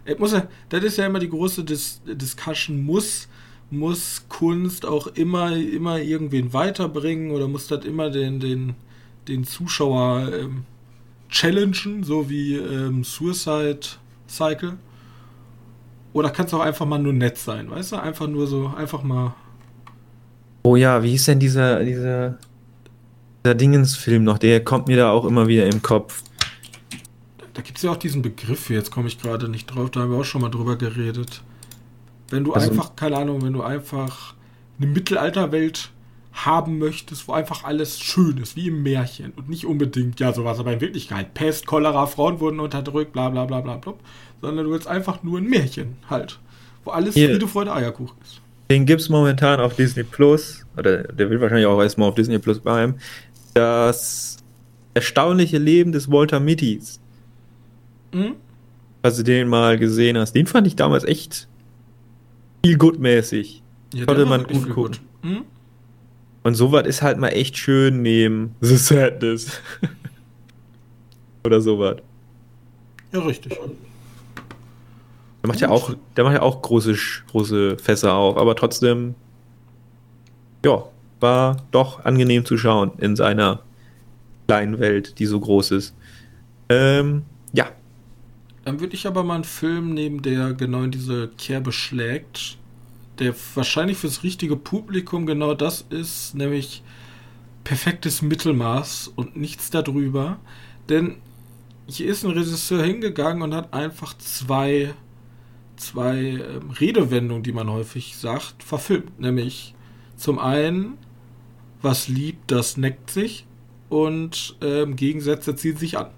Ich 0.05 0.19
muss 0.19 0.35
das 0.69 0.85
ist 0.85 0.97
ja 0.97 1.07
immer 1.07 1.19
die 1.19 1.29
große 1.29 1.63
Dis 1.63 2.01
Discussion, 2.05 2.83
muss, 2.83 3.29
muss 3.71 4.25
Kunst 4.29 4.85
auch 4.87 5.07
immer, 5.09 5.55
immer 5.57 6.01
irgendwen 6.01 6.53
weiterbringen 6.53 7.31
oder 7.31 7.49
muss 7.49 7.69
das 7.69 7.85
immer 7.85 8.11
den, 8.11 8.41
den, 8.41 8.75
den 9.29 9.45
Zuschauer 9.45 10.33
ähm, 10.33 10.65
challengen, 11.29 12.03
so 12.03 12.29
wie 12.29 12.57
ähm, 12.57 13.05
Suicide 13.05 13.81
Cycle? 14.29 14.79
Oder 16.13 16.31
kann 16.31 16.47
es 16.47 16.55
auch 16.55 16.61
einfach 16.61 16.87
mal 16.87 16.99
nur 16.99 17.13
nett 17.13 17.39
sein, 17.39 17.71
weißt 17.71 17.93
du? 17.93 18.03
Einfach 18.03 18.27
nur 18.27 18.47
so, 18.47 18.73
einfach 18.77 19.03
mal 19.03 19.35
Oh 20.63 20.77
ja, 20.77 21.03
wie 21.03 21.11
hieß 21.11 21.27
denn 21.27 21.41
dieser, 21.41 21.85
dieser, 21.85 22.39
dieser 23.45 23.55
Dingensfilm 23.55 24.25
noch? 24.25 24.39
Der 24.39 24.63
kommt 24.63 24.89
mir 24.89 24.97
da 24.97 25.11
auch 25.11 25.25
immer 25.25 25.49
wieder 25.49 25.67
im 25.67 25.83
Kopf. 25.83 26.23
Da 27.55 27.63
gibt 27.63 27.79
es 27.79 27.83
ja 27.83 27.91
auch 27.91 27.97
diesen 27.97 28.23
Begriff, 28.23 28.71
jetzt 28.71 28.91
komme 28.91 29.09
ich 29.09 29.21
gerade 29.21 29.49
nicht 29.49 29.67
drauf, 29.67 29.91
da 29.91 30.01
haben 30.01 30.13
wir 30.13 30.19
auch 30.19 30.25
schon 30.25 30.43
mal 30.43 30.51
drüber 30.51 30.77
geredet. 30.77 31.43
Wenn 32.31 32.45
du 32.45 32.53
also, 32.53 32.71
einfach, 32.71 32.95
keine 32.95 33.17
Ahnung, 33.17 33.43
wenn 33.43 33.53
du 33.53 33.63
einfach 33.63 34.35
eine 34.79 34.87
Mittelalterwelt 34.87 35.91
haben 36.33 36.79
möchtest, 36.79 37.27
wo 37.27 37.33
einfach 37.33 37.65
alles 37.65 38.01
schön 38.01 38.39
ist, 38.39 38.57
wie 38.57 38.69
im 38.69 38.83
Märchen 38.83 39.33
und 39.33 39.49
nicht 39.49 39.67
unbedingt, 39.67 40.21
ja, 40.21 40.33
sowas, 40.33 40.59
aber 40.59 40.73
in 40.73 40.81
Wirklichkeit, 40.81 41.35
Pest, 41.35 41.67
Cholera, 41.67 42.07
Frauen 42.07 42.39
wurden 42.41 42.61
unterdrückt, 42.61 43.13
bla 43.13 43.31
bla 43.31 43.47
bla 43.47 43.61
bla 43.61 43.77
bla, 43.77 43.95
sondern 44.41 44.65
du 44.65 44.71
willst 44.71 44.87
einfach 44.87 45.23
nur 45.23 45.39
ein 45.39 45.45
Märchen 45.45 45.97
halt, 46.09 46.39
wo 46.85 46.93
alles 46.93 47.15
Friede, 47.15 47.49
Freude, 47.49 47.73
Eierkuchen 47.75 48.17
ist. 48.23 48.41
Den 48.71 48.87
gibt 48.87 49.01
es 49.01 49.09
momentan 49.09 49.59
auf 49.59 49.75
Disney 49.75 50.05
Plus, 50.05 50.65
oder 50.77 51.03
der 51.03 51.29
will 51.29 51.41
wahrscheinlich 51.41 51.67
auch 51.67 51.83
erstmal 51.83 52.09
auf 52.09 52.15
Disney 52.15 52.39
Plus 52.39 52.61
bleiben. 52.61 52.95
Das 53.53 54.39
erstaunliche 54.95 55.59
Leben 55.59 55.91
des 55.91 56.11
Walter 56.11 56.39
Mittys. 56.39 57.01
Mhm. 58.13 58.37
Falls 59.03 59.17
du 59.17 59.25
den 59.25 59.49
mal 59.49 59.77
gesehen 59.77 60.17
hast. 60.17 60.35
Den 60.35 60.47
fand 60.47 60.69
ich 60.69 60.77
damals 60.77 61.05
echt 61.05 61.49
viel 62.65 62.79
gutmäßig. 62.79 63.63
Ja, 63.93 64.07
Konnte 64.07 64.25
man 64.27 64.45
gut 64.45 64.69
gucken. 64.69 64.75
Gut. 64.75 65.01
Mhm. 65.23 65.45
Und 66.45 66.55
sowas 66.55 66.87
ist 66.87 67.03
halt 67.03 67.19
mal 67.19 67.29
echt 67.29 67.59
schön 67.59 68.03
neben 68.03 68.55
The 68.61 68.77
Sadness. 68.77 69.61
Oder 71.45 71.61
sowas. 71.61 71.97
Ja, 73.13 73.21
richtig. 73.21 73.59
Der 75.43 75.49
macht 75.49 75.61
ja 75.61 75.71
auch, 75.71 75.95
der 76.17 76.25
macht 76.25 76.35
ja 76.35 76.43
auch 76.43 76.61
große, 76.61 76.97
große 77.31 77.79
Fässer 77.79 78.15
auf, 78.15 78.37
aber 78.37 78.55
trotzdem, 78.57 79.15
ja, 80.65 80.85
war 81.21 81.57
doch 81.71 82.05
angenehm 82.05 82.45
zu 82.45 82.57
schauen 82.59 82.93
in 82.99 83.17
seiner 83.17 83.63
kleinen 84.47 84.79
Welt, 84.81 85.19
die 85.19 85.27
so 85.27 85.41
groß 85.41 85.71
ist. 85.73 85.95
Ähm, 86.69 87.23
ja. 87.53 87.71
Dann 88.65 88.81
würde 88.81 88.95
ich 88.95 89.07
aber 89.07 89.23
mal 89.23 89.37
einen 89.37 89.45
Film 89.45 89.95
nehmen, 89.95 90.23
der 90.23 90.53
genau 90.55 90.83
in 90.83 90.91
diese 90.91 91.29
Kerbe 91.39 91.73
schlägt, 91.73 92.59
der 93.19 93.35
wahrscheinlich 93.55 93.99
fürs 93.99 94.23
richtige 94.23 94.57
Publikum 94.57 95.27
genau 95.27 95.55
das 95.55 95.85
ist, 95.91 96.35
nämlich 96.35 96.83
perfektes 97.65 98.23
Mittelmaß 98.23 99.13
und 99.15 99.37
nichts 99.37 99.71
darüber. 99.71 100.39
Denn 100.89 101.17
hier 101.87 102.09
ist 102.09 102.25
ein 102.25 102.31
Regisseur 102.31 102.83
hingegangen 102.83 103.43
und 103.43 103.55
hat 103.55 103.73
einfach 103.73 104.17
zwei 104.19 104.95
zwei 105.81 106.19
ähm, 106.19 106.71
Redewendungen, 106.71 107.43
die 107.43 107.53
man 107.53 107.71
häufig 107.71 108.17
sagt, 108.17 108.63
verfilmt. 108.63 109.19
Nämlich 109.19 109.75
zum 110.17 110.39
einen, 110.39 110.99
was 111.83 112.09
liebt, 112.09 112.51
das 112.51 112.77
neckt 112.77 113.11
sich 113.11 113.47
und 113.89 114.57
ähm, 114.61 114.97
Gegensätze 114.97 115.57
ziehen 115.57 115.77
sich 115.77 115.99
an. 115.99 116.11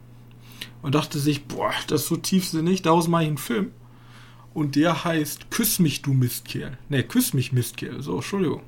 Und 0.83 0.96
dachte 0.96 1.18
sich, 1.18 1.44
boah, 1.44 1.72
das 1.87 2.03
ist 2.03 2.09
so 2.09 2.16
tiefsinnig, 2.16 2.83
daraus 2.83 3.07
mache 3.09 3.22
ich 3.22 3.29
einen 3.29 3.38
Film. 3.38 3.70
Und 4.53 4.75
der 4.77 5.05
heißt 5.05 5.51
Küss 5.51 5.79
mich, 5.79 6.03
du 6.03 6.12
Mistkerl. 6.12 6.77
Ne, 6.88 7.03
Küss 7.05 7.33
mich, 7.33 7.53
Mistkerl. 7.53 8.03
So, 8.03 8.16
Entschuldigung. 8.16 8.62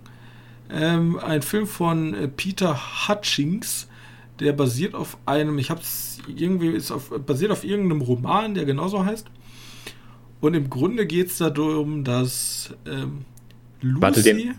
Ähm, 0.70 1.18
ein 1.18 1.42
Film 1.42 1.66
von 1.66 2.14
äh, 2.14 2.28
Peter 2.28 3.08
Hutchings, 3.08 3.88
der 4.40 4.52
basiert 4.52 4.94
auf 4.94 5.18
einem, 5.26 5.58
ich 5.58 5.70
hab's 5.70 6.18
irgendwie, 6.26 6.68
ist 6.68 6.90
auf, 6.90 7.10
basiert 7.26 7.50
auf 7.50 7.64
irgendeinem 7.64 8.00
Roman, 8.00 8.54
der 8.54 8.64
genauso 8.64 9.04
heißt. 9.04 9.26
Und 10.40 10.54
im 10.54 10.68
Grunde 10.68 11.06
geht 11.06 11.28
es 11.28 11.38
darum, 11.38 12.04
dass 12.04 12.74
ähm, 12.86 13.24
Lucy. 13.80 14.02
Warte, 14.02 14.22
den, 14.22 14.54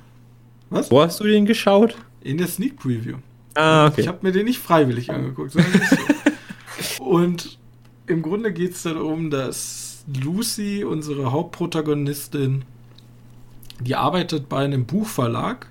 was? 0.69 0.89
Wo 0.91 1.01
hast 1.01 1.19
du 1.19 1.25
den 1.25 1.45
geschaut? 1.45 1.95
In 2.21 2.37
der 2.37 2.47
Sneak 2.47 2.77
Preview. 2.77 3.17
Ah, 3.53 3.87
okay. 3.87 4.01
Ich 4.01 4.07
habe 4.07 4.19
mir 4.21 4.31
den 4.31 4.45
nicht 4.45 4.59
freiwillig 4.59 5.09
angeguckt. 5.09 5.55
So. 6.97 7.03
Und 7.05 7.57
im 8.07 8.21
Grunde 8.21 8.51
geht 8.51 8.73
es 8.73 8.83
darum, 8.83 9.29
dass 9.29 10.03
Lucy, 10.07 10.83
unsere 10.83 11.31
Hauptprotagonistin, 11.31 12.65
die 13.79 13.95
arbeitet 13.95 14.49
bei 14.49 14.63
einem 14.63 14.85
Buchverlag 14.85 15.67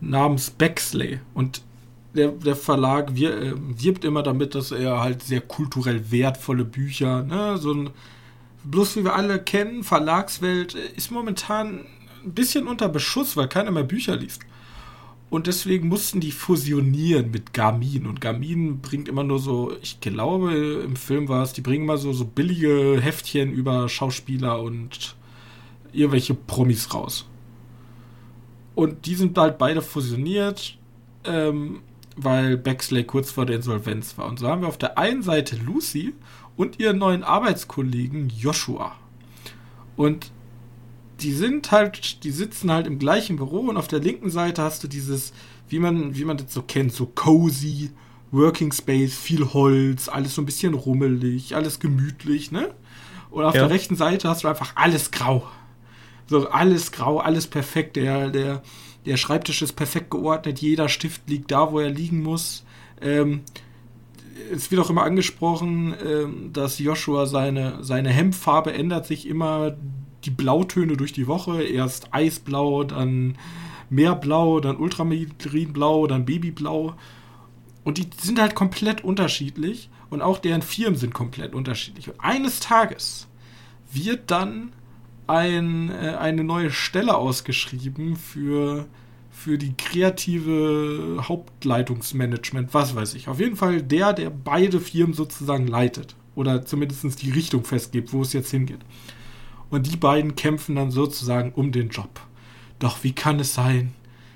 namens 0.00 0.50
Bexley. 0.50 1.20
Und 1.34 1.62
der, 2.14 2.28
der 2.28 2.56
Verlag 2.56 3.14
wir, 3.14 3.36
äh, 3.36 3.52
wirbt 3.56 4.04
immer 4.04 4.22
damit, 4.22 4.54
dass 4.54 4.72
er 4.72 5.00
halt 5.00 5.22
sehr 5.22 5.40
kulturell 5.40 6.10
wertvolle 6.10 6.64
Bücher, 6.64 7.22
ne, 7.22 7.58
so 7.58 7.72
ein 7.72 7.90
bloß 8.70 8.96
wie 8.96 9.04
wir 9.04 9.14
alle 9.14 9.42
kennen, 9.42 9.84
Verlagswelt 9.84 10.74
ist 10.74 11.10
momentan 11.10 11.86
ein 12.24 12.34
bisschen 12.34 12.66
unter 12.66 12.88
Beschuss, 12.88 13.36
weil 13.36 13.48
keiner 13.48 13.70
mehr 13.70 13.84
Bücher 13.84 14.16
liest. 14.16 14.42
Und 15.28 15.48
deswegen 15.48 15.88
mussten 15.88 16.20
die 16.20 16.30
fusionieren 16.30 17.30
mit 17.30 17.52
Garmin. 17.52 18.06
Und 18.06 18.20
Garmin 18.20 18.80
bringt 18.80 19.08
immer 19.08 19.24
nur 19.24 19.40
so, 19.40 19.72
ich 19.82 20.00
glaube, 20.00 20.54
im 20.84 20.94
Film 20.94 21.28
war 21.28 21.42
es, 21.42 21.52
die 21.52 21.62
bringen 21.62 21.84
immer 21.84 21.98
so, 21.98 22.12
so 22.12 22.24
billige 22.24 23.00
Heftchen 23.00 23.52
über 23.52 23.88
Schauspieler 23.88 24.60
und 24.62 25.16
irgendwelche 25.92 26.34
Promis 26.34 26.92
raus. 26.94 27.26
Und 28.76 29.06
die 29.06 29.14
sind 29.14 29.36
halt 29.36 29.58
beide 29.58 29.82
fusioniert, 29.82 30.78
ähm, 31.24 31.80
weil 32.16 32.56
Baxley 32.56 33.04
kurz 33.04 33.32
vor 33.32 33.46
der 33.46 33.56
Insolvenz 33.56 34.16
war. 34.18 34.26
Und 34.26 34.38
so 34.38 34.48
haben 34.48 34.60
wir 34.60 34.68
auf 34.68 34.78
der 34.78 34.96
einen 34.96 35.22
Seite 35.22 35.56
Lucy 35.56 36.14
und 36.56 36.78
ihren 36.78 36.98
neuen 36.98 37.22
Arbeitskollegen 37.22 38.28
Joshua. 38.28 38.96
Und 39.96 40.30
die 41.20 41.32
sind 41.32 41.70
halt, 41.72 42.24
die 42.24 42.30
sitzen 42.30 42.70
halt 42.70 42.86
im 42.86 42.98
gleichen 42.98 43.36
Büro 43.36 43.60
und 43.60 43.76
auf 43.76 43.88
der 43.88 44.00
linken 44.00 44.30
Seite 44.30 44.62
hast 44.62 44.84
du 44.84 44.88
dieses, 44.88 45.32
wie 45.68 45.78
man, 45.78 46.16
wie 46.16 46.24
man 46.24 46.36
das 46.36 46.52
so 46.52 46.62
kennt, 46.62 46.92
so 46.92 47.06
cozy, 47.06 47.90
Working 48.32 48.72
Space, 48.72 49.14
viel 49.16 49.52
Holz, 49.52 50.08
alles 50.08 50.34
so 50.34 50.42
ein 50.42 50.46
bisschen 50.46 50.74
rummelig, 50.74 51.54
alles 51.54 51.78
gemütlich, 51.80 52.52
ne? 52.52 52.74
Und 53.30 53.44
auf 53.44 53.54
ja. 53.54 53.62
der 53.62 53.70
rechten 53.70 53.96
Seite 53.96 54.28
hast 54.28 54.44
du 54.44 54.48
einfach 54.48 54.72
alles 54.76 55.10
grau. 55.10 55.46
So 56.26 56.48
alles 56.48 56.92
grau, 56.92 57.18
alles 57.18 57.46
perfekt. 57.46 57.96
Der, 57.96 58.30
der, 58.30 58.62
der 59.04 59.16
Schreibtisch 59.16 59.62
ist 59.62 59.74
perfekt 59.74 60.10
geordnet, 60.10 60.58
jeder 60.60 60.88
Stift 60.88 61.28
liegt 61.28 61.50
da, 61.50 61.70
wo 61.70 61.80
er 61.80 61.90
liegen 61.90 62.22
muss. 62.22 62.64
Ähm, 63.00 63.42
es 64.52 64.70
wird 64.70 64.80
auch 64.80 64.90
immer 64.90 65.02
angesprochen, 65.02 65.94
ähm, 66.04 66.52
dass 66.52 66.78
Joshua 66.78 67.26
seine, 67.26 67.82
seine 67.82 68.10
Hemdfarbe 68.10 68.72
ändert 68.72 69.06
sich 69.06 69.26
immer 69.26 69.76
die 70.24 70.30
Blautöne 70.30 70.96
durch 70.96 71.12
die 71.12 71.26
Woche. 71.26 71.62
Erst 71.62 72.12
Eisblau, 72.12 72.84
dann 72.84 73.36
Meerblau, 73.90 74.60
dann 74.60 74.76
Ultramarinblau, 74.76 76.06
dann 76.06 76.24
Babyblau. 76.24 76.94
Und 77.84 77.98
die 77.98 78.08
sind 78.20 78.40
halt 78.40 78.54
komplett 78.54 79.04
unterschiedlich 79.04 79.88
und 80.10 80.22
auch 80.22 80.38
deren 80.38 80.62
Firmen 80.62 80.98
sind 80.98 81.14
komplett 81.14 81.54
unterschiedlich. 81.54 82.08
Und 82.08 82.20
eines 82.20 82.60
Tages 82.60 83.28
wird 83.92 84.30
dann 84.30 84.72
ein, 85.26 85.90
äh, 85.90 86.16
eine 86.18 86.44
neue 86.44 86.70
Stelle 86.70 87.16
ausgeschrieben 87.16 88.16
für, 88.16 88.86
für 89.36 89.58
die 89.58 89.74
kreative 89.76 91.18
Hauptleitungsmanagement, 91.28 92.72
was 92.72 92.96
weiß 92.96 93.14
ich. 93.14 93.28
Auf 93.28 93.38
jeden 93.38 93.54
Fall 93.54 93.82
der, 93.82 94.14
der 94.14 94.30
beide 94.30 94.80
Firmen 94.80 95.12
sozusagen 95.12 95.68
leitet 95.68 96.16
oder 96.34 96.64
zumindest 96.64 97.22
die 97.22 97.30
Richtung 97.30 97.62
festgibt, 97.62 98.12
wo 98.14 98.22
es 98.22 98.32
jetzt 98.32 98.50
hingeht. 98.50 98.80
Und 99.68 99.92
die 99.92 99.98
beiden 99.98 100.36
kämpfen 100.36 100.74
dann 100.74 100.90
sozusagen 100.90 101.52
um 101.52 101.70
den 101.70 101.90
Job. 101.90 102.08
Doch 102.78 103.04
wie 103.04 103.12
kann 103.12 103.38
es 103.38 103.54
sein? 103.54 103.92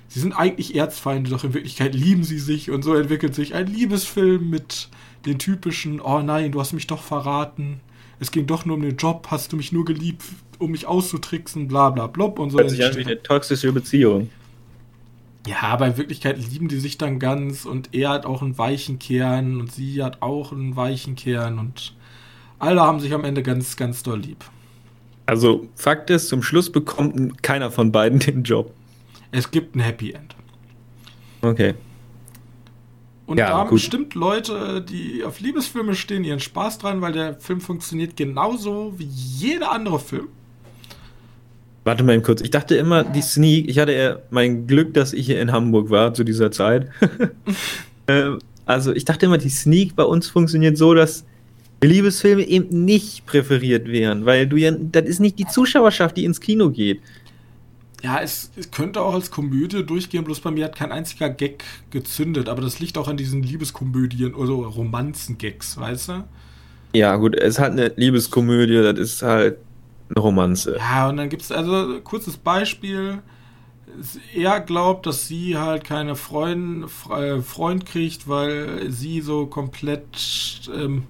Sie 0.07 0.19
sind 0.19 0.33
eigentlich 0.33 0.75
Erzfeinde, 0.75 1.31
doch 1.31 1.43
in 1.43 1.55
Wirklichkeit 1.55 1.95
lieben 1.95 2.23
sie 2.23 2.39
sich 2.39 2.69
und 2.69 2.83
so 2.83 2.93
entwickelt 2.93 3.33
sich 3.33 3.55
ein 3.55 3.67
Liebesfilm 3.67 4.49
mit 4.49 4.87
den 5.25 5.39
typischen, 5.39 5.99
oh 5.99 6.21
nein, 6.21 6.51
du 6.51 6.59
hast 6.59 6.73
mich 6.73 6.87
doch 6.87 7.01
verraten. 7.01 7.81
Es 8.19 8.31
ging 8.31 8.45
doch 8.45 8.65
nur 8.65 8.75
um 8.75 8.83
den 8.83 8.97
Job, 8.97 9.27
hast 9.31 9.51
du 9.51 9.57
mich 9.57 9.71
nur 9.71 9.83
geliebt, 9.83 10.23
um 10.59 10.71
mich 10.71 10.85
auszutricksen, 10.85 11.67
bla 11.67 11.89
bla 11.89 12.05
blub 12.05 12.37
und 12.37 12.51
so. 12.51 12.59
Hört 12.59 12.69
sich 12.69 12.85
an 12.85 12.95
wie 12.95 13.03
eine 13.03 13.21
toxische 13.21 13.73
Beziehung. 13.73 14.29
Ja, 15.47 15.61
aber 15.61 15.87
in 15.87 15.97
Wirklichkeit 15.97 16.37
lieben 16.37 16.67
die 16.67 16.79
sich 16.79 16.97
dann 16.97 17.19
ganz 17.19 17.65
und 17.65 17.93
er 17.93 18.09
hat 18.09 18.25
auch 18.25 18.41
einen 18.41 18.57
weichen 18.57 18.99
Kern 18.99 19.59
und 19.59 19.71
sie 19.71 20.03
hat 20.03 20.21
auch 20.21 20.51
einen 20.51 20.75
weichen 20.75 21.15
Kern 21.15 21.57
und 21.57 21.95
alle 22.59 22.81
haben 22.81 22.99
sich 22.99 23.13
am 23.13 23.23
Ende 23.23 23.41
ganz, 23.41 23.75
ganz 23.75 24.03
doll 24.03 24.19
lieb. 24.19 24.45
Also 25.25 25.67
Fakt 25.75 26.09
ist, 26.09 26.27
zum 26.27 26.43
Schluss 26.43 26.71
bekommt 26.71 27.41
keiner 27.41 27.71
von 27.71 27.91
beiden 27.91 28.19
den 28.19 28.43
Job. 28.43 28.71
Es 29.31 29.49
gibt 29.49 29.75
ein 29.75 29.79
Happy 29.79 30.11
End. 30.11 30.35
Okay. 31.41 31.73
Und 33.25 33.37
ja, 33.37 33.47
da 33.47 33.57
haben 33.59 33.69
gut. 33.69 33.77
bestimmt 33.77 34.13
Leute, 34.13 34.81
die 34.81 35.23
auf 35.23 35.39
Liebesfilme 35.39 35.95
stehen, 35.95 36.23
ihren 36.23 36.41
Spaß 36.41 36.79
dran, 36.79 37.01
weil 37.01 37.13
der 37.13 37.39
Film 37.39 37.61
funktioniert 37.61 38.17
genauso 38.17 38.93
wie 38.97 39.05
jeder 39.05 39.71
andere 39.71 39.99
Film. 39.99 40.27
Warte 41.83 42.03
mal 42.03 42.13
eben 42.13 42.23
kurz. 42.23 42.41
Ich 42.41 42.51
dachte 42.51 42.75
immer, 42.75 43.03
die 43.03 43.21
Sneak, 43.21 43.67
ich 43.67 43.79
hatte 43.79 43.93
ja 43.93 44.19
mein 44.29 44.67
Glück, 44.67 44.93
dass 44.93 45.13
ich 45.13 45.25
hier 45.25 45.41
in 45.41 45.51
Hamburg 45.51 45.89
war 45.89 46.13
zu 46.13 46.23
dieser 46.23 46.51
Zeit. 46.51 46.87
ähm, 48.07 48.39
also 48.65 48.93
ich 48.93 49.05
dachte 49.05 49.25
immer, 49.25 49.39
die 49.39 49.49
Sneak 49.49 49.95
bei 49.95 50.03
uns 50.03 50.27
funktioniert 50.27 50.77
so, 50.77 50.93
dass 50.93 51.25
Liebesfilme 51.83 52.43
eben 52.43 52.85
nicht 52.85 53.25
präferiert 53.25 53.87
wären, 53.87 54.25
weil 54.25 54.47
du 54.47 54.57
ja, 54.57 54.71
das 54.71 55.05
ist 55.05 55.19
nicht 55.19 55.39
die 55.39 55.47
Zuschauerschaft, 55.47 56.15
die 56.17 56.25
ins 56.25 56.39
Kino 56.39 56.69
geht. 56.69 57.01
Ja, 58.03 58.19
es, 58.19 58.51
es, 58.55 58.69
könnte 58.71 59.01
auch 59.01 59.13
als 59.13 59.29
Komödie 59.29 59.83
durchgehen, 59.83 60.23
bloß 60.23 60.39
bei 60.39 60.51
mir 60.51 60.65
hat 60.65 60.75
kein 60.75 60.91
einziger 60.91 61.29
Gag 61.29 61.63
gezündet, 61.91 62.49
aber 62.49 62.61
das 62.61 62.79
liegt 62.79 62.97
auch 62.97 63.07
an 63.07 63.17
diesen 63.17 63.43
Liebeskomödien 63.43 64.33
oder 64.33 64.53
Romanzen-Gags, 64.53 65.77
weißt 65.77 66.09
du? 66.09 66.23
Ja, 66.93 67.15
gut, 67.15 67.35
es 67.35 67.59
halt 67.59 67.73
eine 67.73 67.91
Liebeskomödie, 67.95 68.81
das 68.81 68.97
ist 68.97 69.21
halt 69.21 69.57
eine 70.15 70.21
Romanze. 70.21 70.77
Ja, 70.77 71.09
und 71.09 71.17
dann 71.17 71.29
gibt 71.29 71.41
es 71.41 71.51
also 71.51 71.99
kurzes 72.01 72.37
Beispiel. 72.37 73.19
Er 74.33 74.61
glaubt, 74.61 75.05
dass 75.05 75.27
sie 75.27 75.57
halt 75.57 75.83
keine 75.83 76.15
Freund, 76.15 76.89
Freund 76.89 77.85
kriegt, 77.85 78.27
weil 78.27 78.89
sie 78.89 79.21
so 79.21 79.47
komplett 79.47 80.69
ähm, 80.73 81.03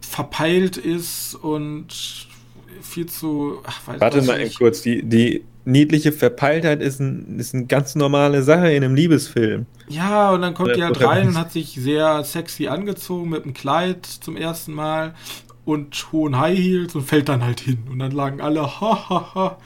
verpeilt 0.00 0.76
ist 0.76 1.34
und 1.34 2.28
viel 2.80 3.06
zu. 3.06 3.58
Ach, 3.64 3.80
Warte 3.98 4.22
mal 4.22 4.38
nicht. 4.38 4.58
kurz, 4.58 4.82
die, 4.82 5.02
die 5.02 5.44
niedliche 5.64 6.12
Verpeiltheit 6.12 6.80
ist, 6.80 7.00
ein, 7.00 7.38
ist 7.38 7.54
eine 7.54 7.66
ganz 7.66 7.94
normale 7.94 8.42
Sache 8.42 8.70
in 8.70 8.84
einem 8.84 8.94
Liebesfilm. 8.94 9.66
Ja, 9.88 10.30
und 10.30 10.42
dann 10.42 10.54
kommt 10.54 10.76
die 10.76 10.82
halt 10.82 11.02
rein 11.04 11.28
und 11.28 11.38
hat 11.38 11.52
sich 11.52 11.74
sehr 11.74 12.24
sexy 12.24 12.68
angezogen 12.68 13.28
mit 13.28 13.44
einem 13.44 13.54
Kleid 13.54 14.06
zum 14.06 14.36
ersten 14.36 14.72
Mal 14.72 15.14
und 15.68 16.12
hohen 16.12 16.38
High 16.38 16.58
Heels 16.58 16.94
und 16.94 17.02
fällt 17.02 17.28
dann 17.28 17.44
halt 17.44 17.60
hin. 17.60 17.84
Und 17.90 17.98
dann 17.98 18.12
lagen 18.12 18.40
alle, 18.40 18.62
ha, 18.62 19.10
ha, 19.10 19.34
ha, 19.34 19.58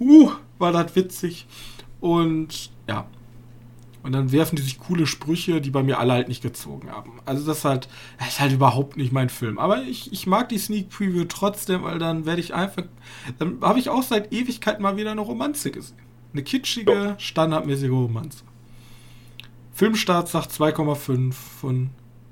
huh, 0.00 0.32
war 0.58 0.72
das 0.72 0.96
witzig. 0.96 1.46
Und 2.00 2.70
ja. 2.88 3.06
Und 4.02 4.12
dann 4.12 4.32
werfen 4.32 4.56
die 4.56 4.62
sich 4.62 4.80
coole 4.80 5.06
Sprüche, 5.06 5.60
die 5.60 5.70
bei 5.70 5.84
mir 5.84 6.00
alle 6.00 6.14
halt 6.14 6.26
nicht 6.26 6.42
gezogen 6.42 6.90
haben. 6.90 7.20
Also 7.24 7.46
das 7.46 7.58
ist 7.58 7.64
halt, 7.64 7.88
das 8.18 8.30
ist 8.30 8.40
halt 8.40 8.52
überhaupt 8.52 8.96
nicht 8.96 9.12
mein 9.12 9.28
Film. 9.28 9.60
Aber 9.60 9.80
ich, 9.82 10.12
ich 10.12 10.26
mag 10.26 10.48
die 10.48 10.58
Sneak 10.58 10.88
Preview 10.88 11.24
trotzdem, 11.28 11.84
weil 11.84 12.00
dann 12.00 12.26
werde 12.26 12.40
ich 12.40 12.52
einfach, 12.52 12.82
dann 13.38 13.60
habe 13.60 13.78
ich 13.78 13.90
auch 13.90 14.02
seit 14.02 14.32
Ewigkeit 14.32 14.80
mal 14.80 14.96
wieder 14.96 15.12
eine 15.12 15.20
Romanze 15.20 15.70
gesehen. 15.70 15.98
Eine 16.32 16.42
kitschige, 16.42 17.14
standardmäßige 17.18 17.90
Romanze. 17.90 18.42
Filmstart 19.72 20.28
sagt 20.28 20.50
2,5 20.50 21.32
von 21.32 21.90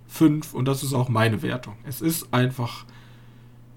5 0.08 0.54
und 0.54 0.66
das 0.66 0.82
ist 0.82 0.92
auch 0.92 1.08
meine 1.08 1.42
Wertung. 1.42 1.76
Es 1.84 2.00
ist 2.00 2.34
einfach 2.34 2.84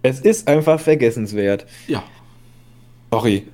es 0.01 0.19
ist 0.19 0.47
einfach 0.47 0.79
vergessenswert. 0.79 1.65
Ja. 1.87 2.03
Sorry. 3.11 3.47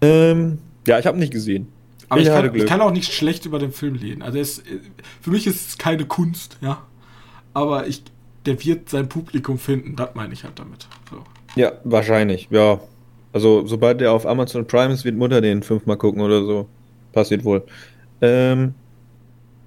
Ähm, 0.00 0.58
ja, 0.86 0.98
ich 0.98 1.06
habe 1.06 1.18
nicht 1.18 1.32
gesehen. 1.32 1.68
Aber 2.08 2.20
ich, 2.20 2.26
ich, 2.26 2.32
kann, 2.32 2.54
ich, 2.54 2.66
kann, 2.66 2.80
auch 2.80 2.90
nicht 2.90 3.12
schlecht 3.12 3.46
über 3.46 3.58
den 3.58 3.70
Film 3.70 3.94
reden. 3.94 4.22
Also 4.22 4.38
es, 4.38 4.62
für 5.20 5.30
mich 5.30 5.46
ist 5.46 5.68
es 5.68 5.78
keine 5.78 6.06
Kunst, 6.06 6.58
ja. 6.60 6.82
Aber 7.54 7.86
ich, 7.86 8.02
der 8.46 8.62
wird 8.64 8.88
sein 8.88 9.08
Publikum 9.08 9.58
finden, 9.58 9.94
das 9.96 10.10
meine 10.14 10.32
ich 10.32 10.42
halt 10.42 10.58
damit. 10.58 10.88
So. 11.10 11.22
Ja, 11.54 11.72
wahrscheinlich, 11.84 12.48
ja. 12.50 12.80
Also 13.32 13.64
sobald 13.66 14.00
der 14.00 14.12
auf 14.12 14.26
Amazon 14.26 14.66
Prime 14.66 14.92
ist, 14.92 15.04
wird 15.04 15.16
Mutter 15.16 15.40
den 15.40 15.62
fünfmal 15.62 15.96
gucken 15.96 16.20
oder 16.20 16.44
so. 16.44 16.66
Passiert 17.12 17.44
wohl. 17.44 17.62
Ähm, 18.20 18.74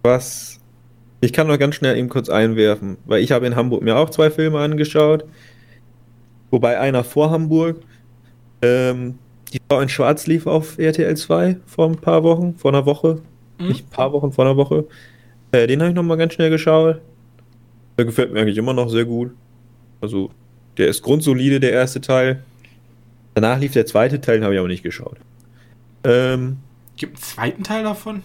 was 0.02 0.60
ich 1.22 1.32
kann 1.32 1.48
noch 1.48 1.58
ganz 1.58 1.76
schnell 1.76 1.98
eben 1.98 2.10
kurz 2.10 2.28
einwerfen, 2.28 2.98
weil 3.06 3.24
ich 3.24 3.32
habe 3.32 3.48
in 3.48 3.56
Hamburg 3.56 3.82
mir 3.82 3.96
auch 3.96 4.10
zwei 4.10 4.30
Filme 4.30 4.60
angeschaut. 4.60 5.24
Wobei 6.54 6.80
einer 6.80 7.04
vor 7.04 7.32
Hamburg. 7.32 7.82
Ähm, 8.62 9.18
die 9.52 9.60
Frau 9.68 9.80
in 9.80 9.90
Schwarz 9.90 10.28
lief 10.28 10.46
auf 10.46 10.78
RTL 10.78 11.18
2 11.18 11.58
vor 11.66 11.88
ein 11.88 11.96
paar 11.96 12.22
Wochen, 12.22 12.54
vor 12.54 12.70
einer 12.70 12.86
Woche. 12.86 13.24
Mhm. 13.58 13.70
Nicht 13.70 13.88
ein 13.88 13.90
paar 13.90 14.14
Wochen, 14.14 14.32
vor 14.32 14.46
einer 14.46 14.56
Woche. 14.56 14.86
Äh, 15.52 15.66
den 15.66 15.82
habe 15.82 15.90
ich 15.90 15.96
nochmal 15.96 16.16
ganz 16.16 16.36
schnell 16.36 16.52
geschaut. 16.52 17.02
Der 17.98 18.06
gefällt 18.06 18.32
mir 18.32 18.42
eigentlich 18.42 18.60
immer 18.60 18.74
noch 18.74 18.88
sehr 18.90 19.04
gut. 19.04 19.32
Also, 20.00 20.30
der 20.78 20.90
ist 20.90 21.02
grundsolide, 21.02 21.60
der 21.60 21.72
erste 21.72 22.02
Teil. 22.02 22.44
Danach 23.34 23.60
lief 23.60 23.74
der 23.74 23.88
zweite 23.88 24.22
Teil, 24.22 24.38
den 24.38 24.44
habe 24.44 24.54
ich 24.54 24.60
aber 24.60 24.70
nicht 24.70 24.84
geschaut. 24.84 25.18
Ähm, 26.04 26.58
Gibt 26.98 27.16
einen 27.16 27.24
zweiten 27.24 27.64
Teil 27.64 27.82
davon? 27.82 28.22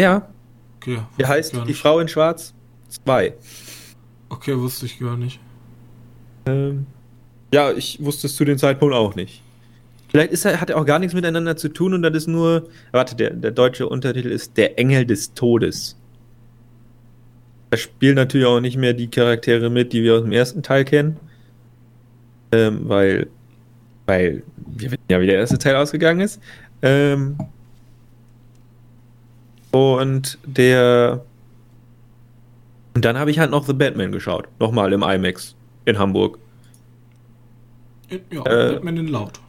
Ja. 0.00 0.30
Okay. 0.78 1.00
Der 1.18 1.28
heißt 1.28 1.60
Die 1.68 1.74
Frau 1.74 1.98
in 1.98 2.08
Schwarz 2.08 2.54
2. 2.88 3.34
Okay, 4.30 4.58
wusste 4.58 4.86
ich 4.86 4.98
gar 4.98 5.18
nicht. 5.18 5.40
Ähm, 6.46 6.86
ja, 7.52 7.72
ich 7.72 7.98
wusste 8.02 8.26
es 8.26 8.36
zu 8.36 8.44
dem 8.44 8.58
Zeitpunkt 8.58 8.94
auch 8.94 9.14
nicht. 9.14 9.42
Vielleicht 10.10 10.32
ist 10.32 10.44
er, 10.44 10.60
hat 10.60 10.70
er 10.70 10.78
auch 10.78 10.84
gar 10.84 10.98
nichts 10.98 11.14
miteinander 11.14 11.56
zu 11.56 11.68
tun 11.68 11.94
und 11.94 12.02
das 12.02 12.14
ist 12.14 12.26
nur. 12.26 12.68
Warte, 12.92 13.16
der, 13.16 13.30
der 13.30 13.50
deutsche 13.50 13.88
Untertitel 13.88 14.28
ist 14.28 14.56
Der 14.56 14.78
Engel 14.78 15.06
des 15.06 15.32
Todes. 15.34 15.96
Da 17.70 17.78
spielen 17.78 18.16
natürlich 18.16 18.46
auch 18.46 18.60
nicht 18.60 18.76
mehr 18.76 18.92
die 18.92 19.08
Charaktere 19.08 19.70
mit, 19.70 19.92
die 19.92 20.02
wir 20.02 20.16
aus 20.16 20.22
dem 20.22 20.32
ersten 20.32 20.62
Teil 20.62 20.84
kennen. 20.84 21.16
Ähm, 22.52 22.80
weil, 22.88 23.28
weil 24.06 24.42
wir 24.56 24.90
wissen 24.90 25.02
ja, 25.10 25.20
wie 25.20 25.26
der 25.26 25.36
erste 25.36 25.58
Teil 25.58 25.76
ausgegangen 25.76 26.20
ist. 26.20 26.40
Ähm, 26.82 27.38
Und 29.72 30.38
der. 30.44 31.24
Und 32.94 33.04
dann 33.04 33.18
habe 33.18 33.30
ich 33.30 33.38
halt 33.38 33.50
noch 33.50 33.64
The 33.66 33.72
Batman 33.72 34.12
geschaut. 34.12 34.46
Nochmal 34.60 34.92
im 34.92 35.02
IMAX 35.02 35.56
in 35.86 35.98
Hamburg. 35.98 36.38
Ja, 38.30 38.40
äh, 38.40 38.72
Batman 38.74 38.96
in 38.98 39.08
Laut. 39.08 39.40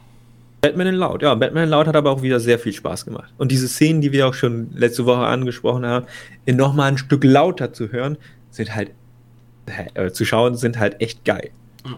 Batman 0.60 0.86
in 0.86 0.94
Laut, 0.94 1.22
ja. 1.22 1.34
Batman 1.34 1.64
in 1.64 1.70
Laut 1.70 1.86
hat 1.86 1.96
aber 1.96 2.10
auch 2.10 2.22
wieder 2.22 2.40
sehr 2.40 2.58
viel 2.58 2.72
Spaß 2.72 3.04
gemacht. 3.04 3.32
Und 3.36 3.52
diese 3.52 3.68
Szenen, 3.68 4.00
die 4.00 4.12
wir 4.12 4.26
auch 4.26 4.34
schon 4.34 4.68
letzte 4.74 5.04
Woche 5.04 5.26
angesprochen 5.26 5.84
haben, 5.84 6.06
in 6.46 6.56
nochmal 6.56 6.90
ein 6.90 6.98
Stück 6.98 7.22
lauter 7.22 7.72
zu 7.72 7.92
hören, 7.92 8.16
sind 8.50 8.74
halt, 8.74 8.92
äh, 9.94 10.10
zu 10.10 10.24
schauen, 10.24 10.56
sind 10.56 10.78
halt 10.78 11.00
echt 11.02 11.24
geil. 11.24 11.50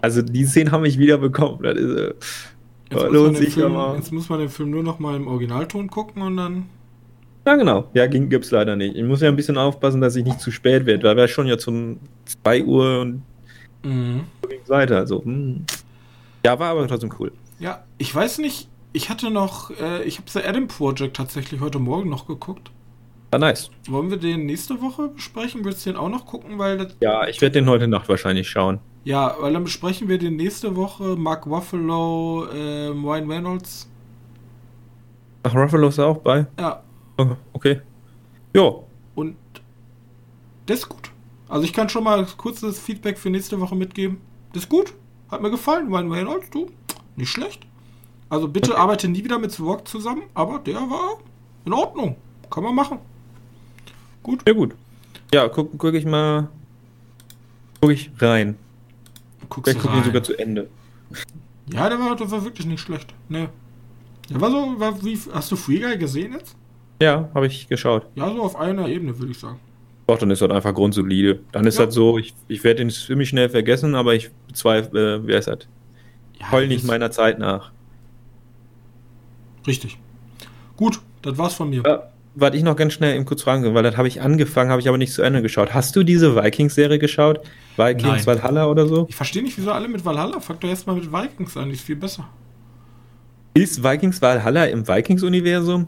Also 0.03 0.23
die 0.23 0.45
Szenen 0.47 0.73
haben 0.73 0.83
mich 0.83 0.99
wieder 0.99 1.19
bekommen. 1.19 1.63
Das 1.63 1.77
ist, 1.77 1.97
äh, 1.97 2.15
jetzt, 2.91 3.13
lohnt 3.13 3.37
sich 3.37 3.55
Film, 3.55 3.77
jetzt 3.95 4.13
muss 4.13 4.29
man 4.29 4.41
den 4.41 4.49
Film 4.49 4.71
nur 4.71 4.83
noch 4.83 4.99
mal 4.99 5.15
im 5.15 5.29
Originalton 5.29 5.89
gucken 5.89 6.23
und 6.23 6.37
dann. 6.37 6.67
Ja, 7.47 7.55
genau. 7.55 7.89
Ja, 7.95 8.09
ging, 8.09 8.29
gibt's 8.29 8.51
leider 8.51 8.75
nicht. 8.75 8.97
Ich 8.97 9.05
muss 9.05 9.21
ja 9.21 9.29
ein 9.29 9.37
bisschen 9.37 9.57
aufpassen, 9.57 10.01
dass 10.01 10.17
ich 10.17 10.25
nicht 10.25 10.41
zu 10.41 10.51
spät 10.51 10.87
werde, 10.87 11.07
weil 11.07 11.17
wir 11.17 11.29
schon 11.29 11.47
ja 11.47 11.57
zum 11.57 12.01
2 12.25 12.65
Uhr 12.65 13.01
und 13.01 13.23
mhm. 13.85 14.23
weiter. 14.67 14.97
Also, 14.97 15.23
mh. 15.25 15.61
Ja, 16.47 16.61
war 16.61 16.71
aber 16.71 16.87
trotzdem 16.87 17.13
cool. 17.19 17.33
Ja, 17.59 17.83
ich 17.99 18.15
weiß 18.15 18.39
nicht, 18.39 18.69
ich 18.93 19.11
hatte 19.11 19.33
noch, 19.33 19.73
äh, 19.81 20.05
ich 20.05 20.19
habe 20.19 20.31
The 20.31 20.45
Adam 20.45 20.69
Project 20.69 21.17
tatsächlich 21.17 21.61
heute 21.61 21.81
Morgen 21.81 22.09
noch 22.09 22.29
geguckt. 22.29 22.71
Ah, 23.33 23.39
nice. 23.39 23.69
Wollen 23.89 24.11
wir 24.11 24.17
den 24.17 24.47
nächste 24.47 24.81
Woche 24.81 25.09
besprechen? 25.09 25.65
Willst 25.65 25.85
du 25.85 25.91
den 25.91 25.97
auch 25.97 26.09
noch 26.09 26.25
gucken? 26.25 26.57
Weil 26.61 26.95
ja, 27.01 27.27
ich 27.27 27.41
werde 27.41 27.55
den 27.55 27.69
heute 27.69 27.89
Nacht 27.89 28.09
wahrscheinlich 28.09 28.49
schauen. 28.49 28.79
Ja, 29.03 29.35
weil 29.41 29.55
dann 29.55 29.65
besprechen 29.65 30.09
wir 30.09 30.19
den 30.19 30.37
nächste 30.37 30.77
Woche. 30.77 31.17
Mark 31.17 31.47
Ruffalo, 31.47 32.45
äh, 32.45 32.91
Ryan 32.91 33.29
Reynolds. 33.29 33.91
Ach, 35.43 35.53
Ruffalo 35.53 35.89
ist 35.89 35.99
auch 35.99 36.19
bei? 36.19 36.47
Ja. 36.61 36.81
Oh, 37.19 37.27
okay. 37.55 37.81
Jo. 38.55 38.87
Und 39.17 39.35
das 40.67 40.79
ist 40.79 40.89
gut. 40.89 41.11
Also 41.49 41.65
ich 41.65 41.73
kann 41.73 41.89
schon 41.89 42.05
mal 42.05 42.25
kurzes 42.37 42.79
Feedback 42.79 43.19
für 43.19 43.31
nächste 43.31 43.59
Woche 43.61 43.75
mitgeben. 43.75 44.19
Das 44.53 44.63
ist 44.63 44.69
gut. 44.69 44.95
Hat 45.31 45.43
mir 45.43 45.51
gefallen, 45.51 45.89
Ryan 45.89 46.13
Reynolds, 46.13 46.51
du. 46.51 46.71
Nicht 47.17 47.31
schlecht. 47.31 47.67
Also 48.29 48.49
bitte 48.49 48.73
okay. 48.73 48.81
arbeite 48.81 49.09
nie 49.09 49.25
wieder 49.25 49.39
mit 49.39 49.59
Rock 49.61 49.87
zusammen, 49.87 50.23
aber 50.35 50.59
der 50.59 50.77
war 50.77 51.19
in 51.65 51.73
Ordnung. 51.73 52.17
Kann 52.51 52.65
man 52.65 52.75
machen. 52.75 52.99
Gut. 54.23 54.43
Ja, 54.47 54.55
gut. 54.55 54.75
Ja, 55.33 55.49
guck, 55.49 55.77
guck 55.79 55.95
ich 55.95 56.05
mal. 56.05 56.49
Guck 57.81 57.93
ich 57.93 58.11
rein. 58.19 58.57
Guckst 59.49 59.71
Vielleicht 59.71 59.87
gucke 59.87 59.99
ich 59.99 60.05
sogar 60.05 60.23
zu 60.23 60.37
Ende. 60.39 60.69
Ja, 61.73 61.89
der 61.89 61.99
war, 61.99 62.17
der 62.17 62.31
war 62.31 62.45
wirklich 62.45 62.67
nicht 62.67 62.81
schlecht. 62.81 63.15
Ne. 63.29 63.49
Der 64.31 64.41
war 64.41 64.51
so, 64.51 64.79
war 64.79 65.05
wie, 65.05 65.19
hast 65.33 65.51
du 65.51 65.57
Free 65.57 65.79
Guy 65.79 65.97
gesehen 65.99 66.33
jetzt? 66.33 66.57
Ja, 67.01 67.29
habe 67.35 67.47
ich 67.47 67.69
geschaut. 67.69 68.07
Ja, 68.15 68.33
so 68.33 68.43
auf 68.43 68.57
einer 68.57 68.89
Ebene, 68.89 69.19
würde 69.19 69.33
ich 69.33 69.39
sagen. 69.39 69.61
Doch, 70.07 70.19
dann 70.19 70.31
ist 70.31 70.41
das 70.41 70.51
einfach 70.51 70.73
grundsolide. 70.73 71.41
Dann 71.53 71.67
ist 71.67 71.79
ja. 71.79 71.87
das 71.87 71.95
so, 71.95 72.19
ich, 72.19 72.35
ich 72.47 72.63
werde 72.63 72.83
ihn 72.83 72.91
ziemlich 72.91 73.29
schnell 73.29 73.49
vergessen, 73.49 73.95
aber 73.95 74.15
ich 74.15 74.31
bezweifle, 74.47 75.17
äh, 75.17 75.27
wer 75.27 75.39
ist 75.39 75.49
das? 75.49 75.59
Ja, 76.39 76.53
Heul 76.53 76.69
nicht 76.69 76.85
meiner 76.85 77.11
Zeit 77.11 77.39
nach. 77.39 77.73
Richtig. 79.67 79.99
Gut, 80.77 81.01
das 81.23 81.37
war's 81.39 81.55
von 81.55 81.71
mir. 81.71 81.83
Ja, 81.85 82.11
warte 82.37 82.57
ich 82.57 82.63
noch 82.63 82.77
ganz 82.77 82.93
schnell 82.93 83.17
eben 83.17 83.25
kurz 83.25 83.43
fragen, 83.43 83.75
weil 83.75 83.83
das 83.83 83.97
habe 83.97 84.07
ich 84.07 84.21
angefangen, 84.21 84.71
habe 84.71 84.81
ich 84.81 84.89
aber 84.89 84.99
nicht 84.99 85.13
zu 85.13 85.23
Ende 85.23 85.43
geschaut. 85.43 85.75
Hast 85.75 85.97
du 85.97 86.05
diese 86.05 86.37
Vikings-Serie 86.37 86.99
geschaut? 86.99 87.41
Vikings 87.77 88.05
Nein. 88.05 88.27
Valhalla 88.27 88.67
oder 88.67 88.87
so? 88.87 89.07
Ich 89.09 89.17
verstehe 89.17 89.43
nicht, 89.43 89.59
wieso 89.59 89.73
alle 89.73 89.89
mit 89.89 90.05
Valhalla. 90.05 90.39
Fang 90.41 90.61
doch 90.61 90.69
erstmal 90.69 90.97
mit 90.97 91.11
Vikings 91.11 91.57
an, 91.57 91.69
die 91.69 91.75
ist 91.75 91.85
viel 91.85 91.97
besser. 91.97 92.29
Ist 93.55 93.83
Vikings 93.83 94.21
Valhalla 94.21 94.67
im 94.67 94.87
Vikings-Universum? 94.87 95.87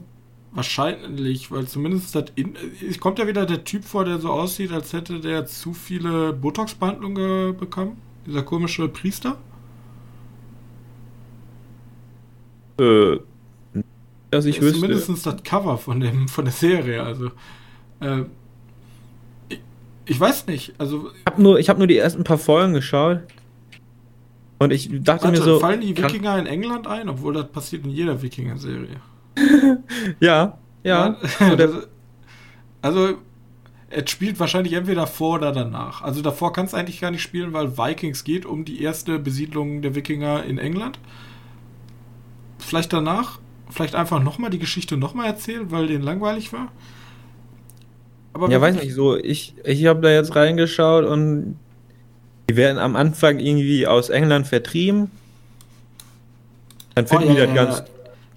Wahrscheinlich, 0.50 1.50
weil 1.50 1.66
zumindest 1.66 2.14
das 2.14 2.24
in, 2.34 2.56
es 2.88 2.98
kommt 2.98 3.18
ja 3.18 3.26
wieder 3.26 3.44
der 3.44 3.64
Typ 3.64 3.84
vor, 3.84 4.04
der 4.04 4.18
so 4.18 4.30
aussieht, 4.30 4.72
als 4.72 4.92
hätte 4.92 5.20
der 5.20 5.46
zu 5.46 5.74
viele 5.74 6.32
Botox-Behandlungen 6.32 7.56
bekommen. 7.56 7.98
Dieser 8.26 8.42
komische 8.42 8.88
Priester. 8.88 9.36
Äh, 12.80 13.18
dass 14.30 14.44
ich 14.44 14.60
wüsste. 14.60 14.80
Zumindest 14.80 15.26
das 15.26 15.42
Cover 15.42 15.78
von, 15.78 16.00
dem, 16.00 16.28
von 16.28 16.44
der 16.44 16.52
Serie. 16.52 17.02
Also, 17.02 17.30
äh, 18.00 18.22
ich, 19.48 19.60
ich, 20.06 20.20
weiß 20.20 20.46
nicht. 20.46 20.74
Also, 20.78 21.10
ich 21.18 21.26
habe 21.26 21.42
nur, 21.42 21.58
hab 21.60 21.78
nur 21.78 21.86
die 21.86 21.98
ersten 21.98 22.24
paar 22.24 22.38
Folgen 22.38 22.72
geschaut. 22.74 23.20
Und 24.58 24.72
ich 24.72 24.88
dachte 25.02 25.24
warte, 25.24 25.38
mir 25.38 25.44
so. 25.44 25.60
Fallen 25.60 25.80
die 25.80 25.96
Wikinger 25.96 26.38
in 26.38 26.46
England 26.46 26.86
ein? 26.86 27.08
Obwohl 27.08 27.34
das 27.34 27.48
passiert 27.48 27.84
in 27.84 27.90
jeder 27.90 28.20
Wikinger-Serie. 28.20 29.00
ja, 30.20 30.58
ja. 30.82 31.16
also, 31.40 31.82
also, 32.82 33.18
es 33.90 34.10
spielt 34.10 34.38
wahrscheinlich 34.38 34.74
entweder 34.74 35.06
vor 35.06 35.36
oder 35.36 35.52
danach. 35.52 36.02
Also 36.02 36.20
davor 36.20 36.52
kannst 36.52 36.72
du 36.72 36.76
eigentlich 36.76 37.00
gar 37.00 37.10
nicht 37.10 37.22
spielen, 37.22 37.52
weil 37.52 37.78
Vikings 37.78 38.24
geht 38.24 38.44
um 38.44 38.64
die 38.64 38.82
erste 38.82 39.18
Besiedlung 39.18 39.80
der 39.80 39.94
Wikinger 39.94 40.44
in 40.44 40.58
England. 40.58 40.98
Vielleicht 42.58 42.92
danach 42.92 43.38
vielleicht 43.70 43.94
einfach 43.94 44.22
nochmal 44.22 44.50
die 44.50 44.58
Geschichte 44.58 44.96
nochmal 44.96 45.26
erzählen, 45.26 45.70
weil 45.70 45.86
den 45.86 46.02
langweilig 46.02 46.52
war. 46.52 46.68
Aber 48.32 48.50
ja, 48.50 48.60
weiß 48.60 48.76
nicht, 48.76 48.94
so, 48.94 49.16
ich, 49.16 49.54
ich 49.64 49.86
habe 49.86 50.00
da 50.00 50.10
jetzt 50.10 50.36
reingeschaut 50.36 51.04
und 51.04 51.58
die 52.48 52.56
werden 52.56 52.78
am 52.78 52.96
Anfang 52.96 53.38
irgendwie 53.38 53.86
aus 53.86 54.10
England 54.10 54.46
vertrieben. 54.46 55.10
Dann 56.94 57.06
finden 57.06 57.30
oh, 57.30 57.32
ja, 57.34 57.46
die 57.46 57.54
das 57.54 57.56
ja, 57.56 57.64
ganz, 57.64 57.82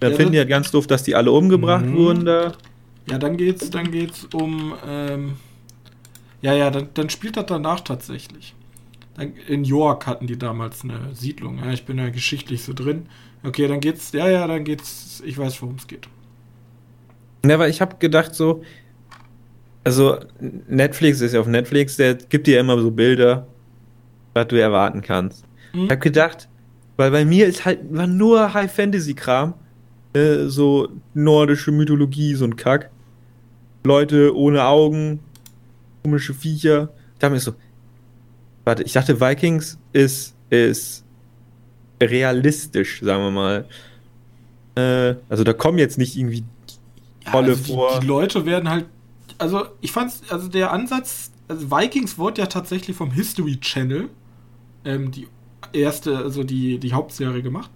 dann 0.02 0.12
ja, 0.12 0.18
finden 0.18 0.32
die 0.34 0.40
das 0.40 0.48
ganz 0.48 0.72
doof, 0.72 0.88
dass 0.88 1.04
die 1.04 1.16
alle 1.16 1.32
umgebracht 1.32 1.86
mhm. 1.86 1.96
wurden 1.96 2.26
da. 2.26 2.54
Ja, 3.10 3.20
dann 3.20 3.38
geht's, 3.38 3.70
dann 3.70 3.92
geht's 3.92 4.28
um, 4.34 4.74
ähm, 4.86 5.34
ja, 6.42 6.54
ja, 6.54 6.72
dann, 6.72 6.90
dann 6.96 7.10
spielt 7.10 7.38
das 7.38 7.46
danach 7.46 7.82
tatsächlich. 7.82 8.56
In 9.48 9.64
York 9.64 10.08
hatten 10.08 10.26
die 10.26 10.40
damals 10.40 10.84
eine 10.84 11.14
Siedlung. 11.14 11.60
Ja, 11.60 11.72
ich 11.72 11.86
bin 11.86 12.00
ja 12.00 12.10
geschichtlich 12.10 12.64
so 12.64 12.74
drin. 12.74 13.06
Okay, 13.44 13.68
dann 13.68 13.80
geht's. 13.80 14.12
Ja, 14.12 14.28
ja, 14.28 14.48
dann 14.48 14.64
geht's. 14.64 15.22
Ich 15.24 15.38
weiß, 15.38 15.62
worum 15.62 15.76
es 15.76 15.86
geht. 15.86 16.08
Ja, 17.46 17.60
weil 17.60 17.70
ich 17.70 17.82
habe 17.82 17.98
gedacht 18.00 18.34
so, 18.34 18.64
also 19.84 20.18
Netflix 20.68 21.22
ist 21.22 21.34
ja 21.34 21.42
auf 21.42 21.48
Netflix, 21.48 21.98
der 21.98 22.16
gibt 22.16 22.48
dir 22.48 22.60
immer 22.60 22.80
so 22.80 22.90
Bilder, 22.90 23.48
was 24.34 24.48
du 24.48 24.60
erwarten 24.60 25.02
kannst. 25.02 25.46
Mhm. 25.74 25.84
Ich 25.84 25.92
habe 25.92 26.02
gedacht, 26.02 26.50
weil 26.98 27.12
bei 27.12 27.26
mir 27.26 27.46
ist 27.46 27.66
halt 27.66 27.80
war 27.92 28.08
nur 28.08 28.54
High 28.54 28.72
Fantasy 28.72 29.14
Kram, 29.14 29.54
äh, 30.13 30.47
so 30.47 30.89
nordische 31.13 31.71
Mythologie, 31.71 32.36
so 32.36 32.45
ein 32.45 32.56
Kack. 32.56 32.89
Leute 33.84 34.36
ohne 34.36 34.63
Augen, 34.65 35.19
komische 36.04 36.34
Viecher. 36.34 36.89
Da 37.19 37.28
habe 37.28 37.38
ich 37.38 37.43
so, 37.43 37.54
warte, 38.63 38.84
ich 38.84 38.93
dachte 38.93 39.19
Vikings 39.19 39.80
ist 39.93 40.36
ist 40.52 41.06
realistisch, 42.02 43.02
sagen 43.02 43.24
wir 43.24 43.32
mal. 43.32 43.65
Äh, 44.76 45.15
also 45.30 45.43
da 45.43 45.54
kommen 45.54 45.78
jetzt 45.78 45.97
nicht 45.97 46.17
irgendwie 46.17 46.43
Rolle 47.32 47.47
ja, 47.47 47.54
also 47.54 47.74
vor. 47.74 47.93
Die, 47.95 48.02
die, 48.02 48.08
Leute 48.08 48.45
werden 48.45 48.69
halt, 48.69 48.86
also 49.38 49.65
ich 49.80 49.91
fand's, 49.91 50.21
also 50.30 50.47
der 50.47 50.71
Ansatz, 50.71 51.32
also 51.47 51.71
Vikings 51.71 52.17
wurde 52.17 52.41
ja 52.41 52.47
tatsächlich 52.47 52.95
vom 52.95 53.12
History 53.12 53.60
Channel 53.60 54.10
ähm, 54.86 55.12
die 55.12 55.28
erste, 55.74 56.17
also 56.17 56.43
die, 56.43 56.80
die 56.80 56.93
Hauptserie 56.93 57.41
gemacht. 57.41 57.69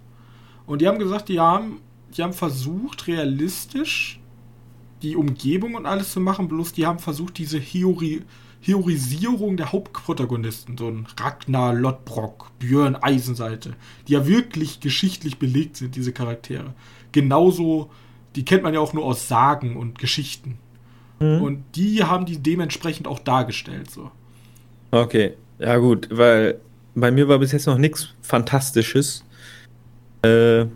Und 0.66 0.82
die 0.82 0.88
haben 0.88 0.98
gesagt, 0.98 1.28
die 1.28 1.40
haben, 1.40 1.80
die 2.16 2.22
haben 2.22 2.32
versucht, 2.32 3.06
realistisch 3.06 4.20
die 5.02 5.16
Umgebung 5.16 5.74
und 5.74 5.86
alles 5.86 6.12
zu 6.12 6.20
machen, 6.20 6.48
bloß 6.48 6.72
die 6.72 6.86
haben 6.86 6.98
versucht, 6.98 7.38
diese 7.38 7.60
Theorie 7.60 8.22
Heroisierung 8.60 9.56
der 9.56 9.70
Hauptprotagonisten, 9.70 10.76
so 10.76 10.88
ein 10.88 11.06
Ragnar 11.18 11.74
Lodbrok, 11.74 12.50
Björn 12.58 12.96
Eisenseite, 12.96 13.74
die 14.08 14.14
ja 14.14 14.26
wirklich 14.26 14.80
geschichtlich 14.80 15.38
belegt 15.38 15.76
sind, 15.76 15.94
diese 15.94 16.12
Charaktere. 16.12 16.74
Genauso, 17.12 17.90
die 18.34 18.44
kennt 18.44 18.62
man 18.62 18.74
ja 18.74 18.80
auch 18.80 18.92
nur 18.92 19.04
aus 19.04 19.28
Sagen 19.28 19.76
und 19.76 19.98
Geschichten. 19.98 20.58
Mhm. 21.20 21.42
Und 21.42 21.64
die 21.76 22.02
haben 22.02 22.26
die 22.26 22.38
dementsprechend 22.38 23.06
auch 23.06 23.20
dargestellt, 23.20 23.90
so. 23.90 24.10
Okay, 24.90 25.34
ja 25.58 25.76
gut, 25.76 26.08
weil 26.10 26.60
bei 26.94 27.10
mir 27.10 27.28
war 27.28 27.38
bis 27.38 27.52
jetzt 27.52 27.66
noch 27.66 27.78
nichts 27.78 28.14
Fantastisches. 28.22 29.24
Äh, 30.22 30.66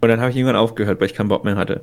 und 0.00 0.08
dann 0.08 0.20
habe 0.20 0.30
ich 0.30 0.36
irgendwann 0.36 0.56
aufgehört, 0.56 1.00
weil 1.00 1.06
ich 1.06 1.14
keinen 1.14 1.28
Bock 1.28 1.44
mehr 1.44 1.56
hatte. 1.56 1.82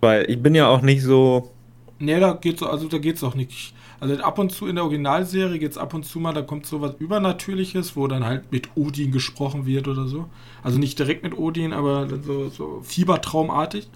Weil 0.00 0.30
ich 0.30 0.42
bin 0.42 0.54
ja 0.54 0.68
auch 0.68 0.82
nicht 0.82 1.02
so 1.02 1.50
Nee, 1.98 2.18
da 2.20 2.32
geht's 2.34 2.62
also 2.62 2.88
da 2.88 2.98
geht's 2.98 3.22
auch 3.22 3.34
nicht. 3.34 3.74
Also 4.00 4.16
ab 4.22 4.38
und 4.38 4.50
zu 4.50 4.66
in 4.66 4.74
der 4.74 4.84
Originalserie 4.84 5.58
geht's 5.58 5.78
ab 5.78 5.94
und 5.94 6.04
zu 6.04 6.18
mal, 6.18 6.32
da 6.32 6.42
kommt 6.42 6.66
so 6.66 6.80
was 6.80 6.94
Übernatürliches, 6.98 7.96
wo 7.96 8.06
dann 8.08 8.24
halt 8.24 8.50
mit 8.52 8.68
Odin 8.76 9.12
gesprochen 9.12 9.64
wird 9.64 9.88
oder 9.88 10.06
so. 10.06 10.26
Also 10.62 10.78
nicht 10.78 10.98
direkt 10.98 11.22
mit 11.22 11.38
Odin, 11.38 11.72
aber 11.72 12.08
so, 12.22 12.48
so 12.48 12.80
Fiebertraumartig. 12.82 13.88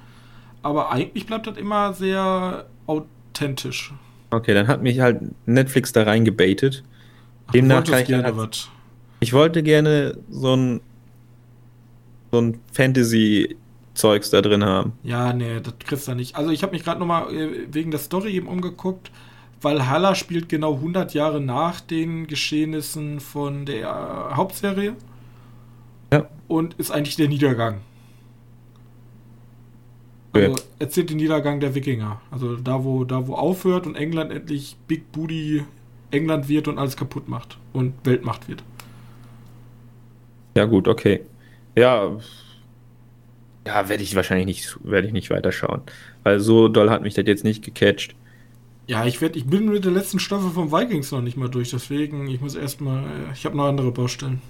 Aber 0.63 0.91
eigentlich 0.91 1.27
bleibt 1.27 1.47
das 1.47 1.57
immer 1.57 1.93
sehr 1.93 2.67
authentisch. 2.87 3.93
Okay, 4.31 4.55
dann 4.55 4.69
hat 4.69 4.83
mich 4.83 5.01
halt 5.01 5.21
Netflix 5.47 5.93
da 5.93 6.05
reingebaitet. 6.05 6.85
Demnach 7.53 7.85
kann 7.85 8.01
ich 8.01 8.07
gerne 8.07 8.37
was. 8.37 8.69
Ich 9.21 9.33
wollte 9.33 9.63
gerne 9.63 10.19
so 10.31 10.55
ein 10.55 10.81
so 12.31 12.41
ein 12.41 12.61
Fantasy 12.73 13.57
Zeugs 13.95 14.31
da 14.31 14.41
drin 14.41 14.65
haben. 14.65 14.93
Ja, 15.03 15.33
nee, 15.33 15.61
das 15.61 15.75
kriegst 15.81 16.09
du 16.09 16.15
nicht. 16.15 16.37
Also 16.37 16.51
ich 16.51 16.63
habe 16.63 16.73
mich 16.73 16.85
gerade 16.85 17.01
nochmal 17.01 17.35
äh, 17.35 17.67
wegen 17.73 17.91
der 17.91 18.01
Story 18.01 18.33
eben 18.33 18.47
umgeguckt. 18.47 19.11
Valhalla 19.61 20.15
spielt 20.15 20.49
genau 20.49 20.75
100 20.75 21.15
Jahre 21.15 21.41
nach 21.41 21.81
den 21.81 22.29
Geschehnissen 22.29 23.19
von 23.19 23.67
der 23.67 24.31
äh, 24.31 24.35
Hauptserie. 24.37 24.95
Ja. 26.13 26.29
Und 26.47 26.75
ist 26.75 26.91
eigentlich 26.91 27.17
der 27.17 27.29
Niedergang. 27.29 27.81
Also 30.33 30.55
erzählt 30.79 31.11
den 31.11 31.17
Niedergang 31.17 31.59
der 31.59 31.75
Wikinger. 31.75 32.21
Also 32.31 32.57
da, 32.57 32.85
wo, 32.85 33.05
da, 33.05 33.27
wo 33.27 33.35
aufhört 33.35 33.87
und 33.87 33.97
England 33.97 34.31
endlich 34.31 34.77
Big 34.87 35.11
Booty 35.11 35.65
England 36.11 36.49
wird 36.49 36.69
und 36.69 36.79
alles 36.79 36.97
kaputt 36.97 37.29
macht 37.29 37.59
und 37.73 37.95
Weltmacht 38.05 38.49
wird. 38.49 38.63
Ja, 40.57 40.65
gut, 40.65 40.89
okay. 40.89 41.21
Ja, 41.77 42.19
ja, 43.69 43.89
werde 43.89 44.03
ich 44.03 44.17
wahrscheinlich 44.17 44.47
nicht, 44.47 44.79
werde 44.83 45.07
ich 45.07 45.13
nicht 45.13 45.29
weiterschauen. 45.31 45.83
Weil 46.23 46.41
so 46.41 46.69
doll 46.69 46.89
hat 46.89 47.03
mich 47.03 47.15
das 47.15 47.27
jetzt 47.27 47.45
nicht 47.45 47.63
gecatcht. 47.63 48.15
Ja, 48.87 49.05
ich, 49.05 49.21
werd, 49.21 49.37
ich 49.37 49.45
bin 49.45 49.69
mit 49.69 49.85
der 49.85 49.93
letzten 49.93 50.19
Staffel 50.19 50.51
von 50.51 50.73
Vikings 50.73 51.13
noch 51.13 51.21
nicht 51.21 51.37
mal 51.37 51.51
durch, 51.51 51.71
deswegen, 51.71 52.29
ich 52.29 52.41
muss 52.41 52.55
erstmal, 52.55 53.05
ich 53.35 53.45
habe 53.45 53.57
noch 53.57 53.67
andere 53.67 53.93
Baustellen. 53.93 54.41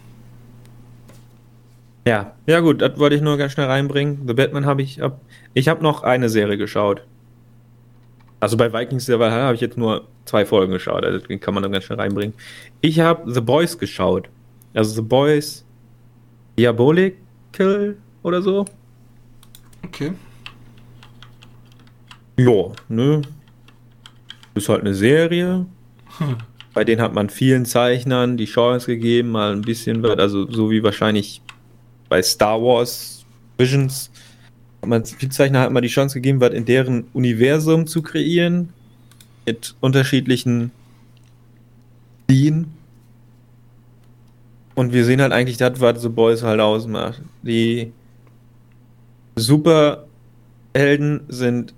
Ja, 2.06 2.36
ja 2.46 2.60
gut, 2.60 2.80
das 2.80 2.96
wollte 2.98 3.16
ich 3.16 3.22
nur 3.22 3.36
ganz 3.36 3.52
schnell 3.52 3.66
reinbringen. 3.66 4.28
The 4.28 4.34
Batman 4.34 4.64
habe 4.64 4.82
ich 4.82 5.02
ab. 5.02 5.20
Ich 5.52 5.68
habe 5.68 5.82
noch 5.82 6.04
eine 6.04 6.28
Serie 6.28 6.56
geschaut. 6.56 7.02
Also 8.38 8.56
bei 8.56 8.72
Vikings 8.72 9.06
der 9.06 9.18
Valhalla 9.18 9.46
habe 9.46 9.56
ich 9.56 9.60
jetzt 9.60 9.76
nur 9.76 10.06
zwei 10.24 10.46
Folgen 10.46 10.72
geschaut, 10.72 11.04
also 11.04 11.18
den 11.26 11.40
kann 11.40 11.54
man 11.54 11.64
dann 11.64 11.72
ganz 11.72 11.84
schnell 11.84 11.98
reinbringen. 11.98 12.34
Ich 12.80 13.00
habe 13.00 13.30
The 13.32 13.40
Boys 13.40 13.78
geschaut. 13.78 14.28
Also 14.74 14.94
The 14.94 15.02
Boys 15.02 15.64
Diabolical 16.58 17.96
oder 18.22 18.42
so. 18.42 18.64
Okay. 19.84 20.12
Ja, 22.36 22.72
ne? 22.88 23.22
Ist 24.54 24.68
halt 24.68 24.80
eine 24.80 24.94
Serie. 24.94 25.66
Hm. 26.18 26.36
Bei 26.74 26.84
denen 26.84 27.00
hat 27.00 27.14
man 27.14 27.30
vielen 27.30 27.64
Zeichnern 27.64 28.36
die 28.36 28.44
Chance 28.44 28.86
gegeben, 28.86 29.30
mal 29.30 29.52
ein 29.52 29.62
bisschen 29.62 30.02
was, 30.02 30.18
also 30.18 30.50
so 30.50 30.70
wie 30.70 30.82
wahrscheinlich 30.82 31.40
bei 32.08 32.22
Star 32.22 32.60
Wars 32.60 33.24
Visions 33.56 34.10
hat 34.80 34.88
man 34.88 35.04
viel 35.04 35.28
Zeichner 35.30 35.60
hat 35.60 35.72
man 35.72 35.82
die 35.82 35.88
Chance 35.88 36.14
gegeben, 36.14 36.40
was 36.40 36.52
in 36.52 36.64
deren 36.64 37.04
Universum 37.12 37.86
zu 37.86 38.02
kreieren 38.02 38.72
mit 39.44 39.74
unterschiedlichen 39.80 40.70
Stilen. 42.24 42.77
Und 44.78 44.92
wir 44.92 45.04
sehen 45.04 45.20
halt 45.20 45.32
eigentlich 45.32 45.56
das, 45.56 45.80
was 45.80 46.02
The 46.02 46.08
Boys 46.08 46.44
halt 46.44 46.60
ausmacht. 46.60 47.20
Die 47.42 47.92
Superhelden 49.34 51.22
sind 51.26 51.74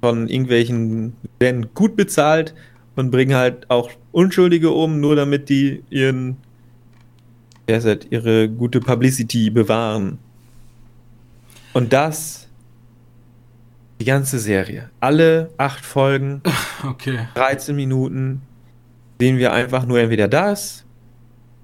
von 0.00 0.28
irgendwelchen, 0.28 1.16
werden 1.40 1.74
gut 1.74 1.96
bezahlt 1.96 2.54
und 2.94 3.10
bringen 3.10 3.34
halt 3.34 3.68
auch 3.68 3.90
Unschuldige 4.12 4.70
um, 4.70 5.00
nur 5.00 5.16
damit 5.16 5.48
die 5.48 5.82
ihren, 5.90 6.36
ja, 7.68 7.80
ihre 8.08 8.48
gute 8.48 8.78
Publicity 8.78 9.50
bewahren. 9.50 10.20
Und 11.72 11.92
das 11.92 12.46
die 13.98 14.04
ganze 14.04 14.38
Serie. 14.38 14.90
Alle 15.00 15.50
acht 15.56 15.84
Folgen, 15.84 16.42
okay. 16.88 17.18
13 17.34 17.74
Minuten, 17.74 18.42
sehen 19.18 19.38
wir 19.38 19.52
einfach 19.52 19.86
nur 19.86 19.98
entweder 19.98 20.28
das 20.28 20.84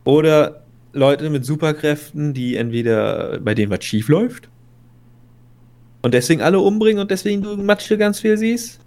oder 0.03 0.64
Leute 0.95 1.28
mit 1.28 1.45
Superkräften, 1.45 2.32
die 2.34 2.57
entweder 2.57 3.38
bei 3.40 3.55
denen 3.55 3.70
was 3.70 3.84
schief 3.84 4.09
läuft 4.09 4.49
und 6.03 6.14
deswegen 6.14 6.42
alle 6.42 6.61
umbringen 6.61 7.01
und 7.01 7.11
deswegen 7.11 7.42
du 7.42 7.57
Matsche 7.57 7.97
ganz 7.97 8.20
viel 8.20 8.36
siehst. 8.36 8.78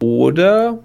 Oder 0.00 0.82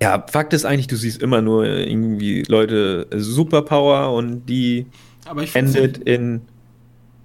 ja, 0.00 0.24
Fakt 0.30 0.52
ist 0.52 0.64
eigentlich, 0.64 0.86
du 0.86 0.96
siehst 0.96 1.20
immer 1.22 1.42
nur 1.42 1.64
irgendwie 1.64 2.42
Leute 2.48 3.06
Superpower 3.12 4.12
und 4.12 4.46
die 4.46 4.86
endet 5.54 5.98
in 5.98 6.42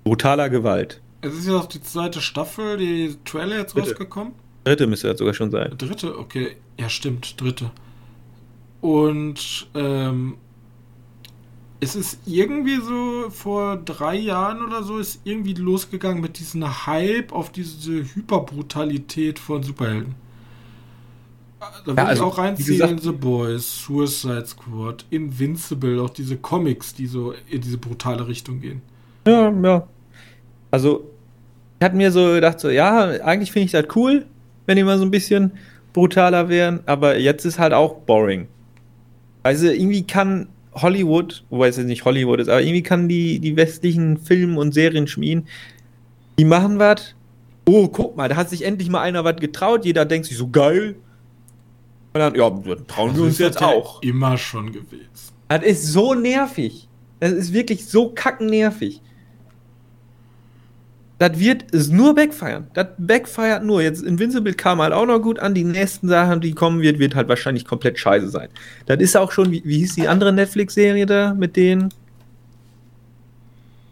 brutaler 0.04 0.50
Gewalt. 0.50 1.02
Es 1.22 1.34
ist 1.34 1.48
ja 1.48 1.56
auch 1.56 1.66
die 1.66 1.82
zweite 1.82 2.22
Staffel, 2.22 2.78
die 2.78 3.16
Trailer 3.26 3.58
jetzt 3.58 3.76
Dritte. 3.76 3.90
rausgekommen. 3.90 4.34
Dritte 4.64 4.88
müsste 4.88 5.08
das 5.10 5.20
sogar 5.20 5.34
schon 5.34 5.52
sein. 5.52 5.74
Dritte, 5.78 6.18
okay. 6.18 6.56
Ja, 6.80 6.90
stimmt, 6.90 7.40
dritte. 7.40 7.72
Und 8.82 9.68
ähm, 9.74 10.38
es 11.80 11.96
ist 11.96 12.20
irgendwie 12.26 12.78
so 12.78 13.30
vor 13.30 13.78
drei 13.78 14.16
Jahren 14.16 14.64
oder 14.66 14.84
so 14.84 14.98
ist 14.98 15.22
irgendwie 15.24 15.54
losgegangen 15.54 16.22
mit 16.22 16.40
diesem 16.40 16.88
Hype 16.88 17.32
auf 17.32 17.52
diese 17.52 18.04
Hyperbrutalität 18.16 19.40
von 19.40 19.64
Superhelden. 19.64 20.16
Da 21.60 21.72
würde 21.86 22.02
ja, 22.02 22.08
also, 22.08 22.24
ich 22.24 22.30
auch 22.30 22.38
reinziehen 22.38 22.98
The 23.00 23.12
Boys, 23.12 23.84
Suicide 23.84 24.46
Squad, 24.46 25.06
Invincible, 25.10 26.00
auch 26.02 26.10
diese 26.10 26.38
Comics, 26.38 26.94
die 26.94 27.08
so 27.08 27.34
in 27.50 27.62
diese 27.62 27.78
brutale 27.78 28.28
Richtung 28.28 28.60
gehen. 28.60 28.82
Ja, 29.28 29.50
ja. 29.50 29.88
Also, 30.72 31.10
ich 31.80 31.86
hatte 31.86 31.96
mir 31.96 32.12
so 32.12 32.34
gedacht, 32.34 32.60
so, 32.60 32.70
ja, 32.70 33.06
eigentlich 33.24 33.52
finde 33.52 33.66
ich 33.66 33.72
das 33.72 33.86
cool, 33.96 34.26
wenn 34.66 34.78
die 34.78 34.84
mal 34.84 34.98
so 34.98 35.06
ein 35.06 35.12
bisschen 35.12 35.52
brutaler 35.94 36.50
wären, 36.50 36.82
aber 36.86 37.18
jetzt 37.18 37.46
ist 37.46 37.60
halt 37.60 37.74
auch 37.74 37.96
boring. 38.02 38.48
Also, 39.48 39.68
irgendwie 39.68 40.06
kann 40.06 40.50
Hollywood, 40.74 41.44
wobei 41.50 41.70
es 41.70 41.78
jetzt 41.78 41.88
nicht 41.88 42.04
Hollywood 42.04 42.40
ist, 42.42 42.50
aber 42.50 42.62
irgendwie 42.62 42.84
kann 42.84 43.08
die, 43.08 43.40
die 43.40 43.56
westlichen 43.56 44.18
Film- 44.18 44.58
und 44.58 44.74
Serien 44.74 45.08
schmieden, 45.08 45.48
die 46.38 46.46
machen 46.46 46.80
was. 46.80 47.16
Oh, 47.66 47.88
guck 47.88 48.16
mal, 48.18 48.30
da 48.30 48.36
hat 48.36 48.50
sich 48.50 48.64
endlich 48.64 48.90
mal 48.90 49.02
einer 49.02 49.24
was 49.24 49.38
getraut. 49.38 49.86
Jeder 49.86 50.06
denkt 50.06 50.28
sich 50.28 50.38
so 50.38 50.50
geil. 50.50 50.96
Und 52.14 52.20
dann, 52.20 52.36
ja, 52.36 52.50
trauen 52.50 53.10
also 53.10 53.16
wir 53.16 53.24
uns 53.24 53.38
jetzt 53.38 53.62
auch. 53.62 54.02
Immer 54.02 54.38
schon 54.38 54.72
gewesen. 54.72 55.08
Das 55.48 55.64
ist 55.64 55.88
so 55.88 56.14
nervig. 56.14 56.88
Das 57.20 57.32
ist 57.32 57.54
wirklich 57.54 57.86
so 57.86 58.10
kackennervig. 58.10 59.02
Das 61.20 61.40
wird 61.40 61.74
es 61.74 61.90
nur 61.90 62.14
backfeiern. 62.14 62.68
Das 62.74 62.88
backfeiert 63.00 63.64
nur. 63.64 63.82
Jetzt 63.82 64.04
Invincible 64.04 64.54
kam 64.54 64.82
halt 64.82 64.94
auch 64.94 65.08
noch 65.08 65.20
gut 65.20 65.40
an. 65.40 65.56
Die 65.56 65.64
nächsten 65.64 66.08
Sachen, 66.08 66.42
die 66.42 66.54
kommen 66.54 66.82
wird, 66.82 67.00
wird 67.00 67.16
halt 67.16 67.28
wahrscheinlich 67.28 67.66
komplett 67.66 67.98
scheiße 67.98 68.30
sein. 68.30 68.50
Das 68.86 69.00
ist 69.00 69.18
auch 69.18 69.32
schon, 69.32 69.52
wie, 69.52 69.64
wie 69.66 69.80
hieß 69.80 69.96
die 69.96 70.08
andere 70.08 70.32
Netflix-Serie 70.32 71.08
da 71.08 71.34
mit 71.34 71.56
denen? 71.56 71.92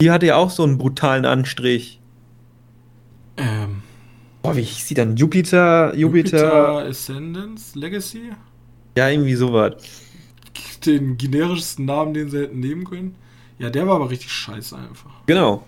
Die 0.01 0.11
hatte 0.11 0.27
ja 0.27 0.35
auch 0.35 0.51
so 0.51 0.63
einen 0.63 0.77
brutalen 0.77 1.25
Anstrich. 1.25 1.99
Ähm. 3.37 3.81
Boah, 4.43 4.55
wie 4.55 4.61
hieß 4.61 4.85
die 4.87 4.93
dann? 4.93 5.15
Jupiter, 5.15 5.95
Jupiter. 5.95 6.37
Jupiter 6.37 6.89
Ascendance 6.89 7.77
Legacy? 7.77 8.29
Ja, 8.95 9.09
irgendwie 9.09 9.33
sowas. 9.33 9.73
Den 10.85 11.17
generischsten 11.17 11.85
Namen, 11.85 12.13
den 12.13 12.29
sie 12.29 12.41
hätten 12.41 12.59
nehmen 12.59 12.83
können. 12.83 13.15
Ja, 13.57 13.71
der 13.71 13.87
war 13.87 13.95
aber 13.95 14.11
richtig 14.11 14.31
scheiße 14.31 14.77
einfach. 14.77 15.09
Genau. 15.25 15.65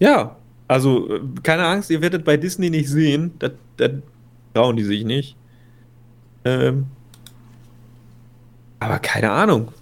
Ja, 0.00 0.36
also, 0.68 1.16
äh, 1.16 1.20
keine 1.42 1.66
Angst, 1.66 1.90
ihr 1.90 2.00
werdet 2.00 2.24
bei 2.24 2.36
Disney 2.36 2.70
nicht 2.70 2.88
sehen. 2.88 3.32
Das, 3.38 3.52
das 3.76 3.92
trauen 4.54 4.76
die 4.76 4.84
sich 4.84 5.04
nicht. 5.04 5.36
Ähm, 6.44 6.86
aber 8.80 8.98
keine 8.98 9.30
Ahnung. 9.30 9.72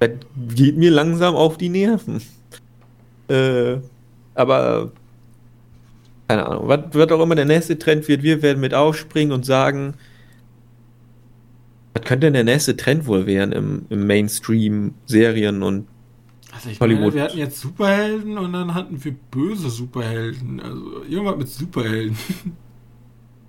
Das 0.00 0.10
geht 0.54 0.76
mir 0.76 0.90
langsam 0.90 1.34
auf 1.34 1.58
die 1.58 1.68
Nerven. 1.68 2.20
Äh, 3.28 3.78
aber 4.36 4.92
keine 6.28 6.46
Ahnung. 6.46 6.68
Was 6.68 6.94
wird 6.94 7.10
auch 7.10 7.20
immer 7.20 7.34
der 7.34 7.44
nächste 7.44 7.76
Trend 7.76 8.06
wird, 8.06 8.22
wir 8.22 8.40
werden 8.40 8.60
mit 8.60 8.72
aufspringen 8.72 9.32
und 9.32 9.44
sagen, 9.44 9.94
was 11.92 12.04
könnte 12.04 12.26
denn 12.26 12.34
der 12.34 12.44
nächste 12.44 12.76
Trend 12.76 13.06
wohl 13.06 13.26
werden 13.26 13.50
im, 13.50 13.86
im 13.90 14.06
Mainstream-Serien 14.06 15.64
und 15.64 15.88
also 16.56 16.70
ich 16.70 16.80
Hollywood. 16.80 17.02
Meine, 17.04 17.14
wir 17.14 17.22
hatten 17.24 17.38
jetzt 17.38 17.60
Superhelden 17.60 18.38
und 18.38 18.52
dann 18.52 18.74
hatten 18.74 19.04
wir 19.04 19.14
böse 19.30 19.70
Superhelden. 19.70 20.60
Also 20.60 21.04
irgendwas 21.08 21.36
mit 21.36 21.48
Superhelden. 21.48 22.16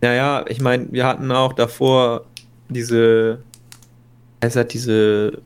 Ja, 0.03 0.13
ja, 0.13 0.45
ich 0.47 0.61
meine, 0.61 0.91
wir 0.91 1.07
hatten 1.07 1.31
auch 1.31 1.53
davor 1.53 2.25
diese, 2.69 3.39
es 4.39 4.55
hat 4.55 4.71
diese 4.71 5.41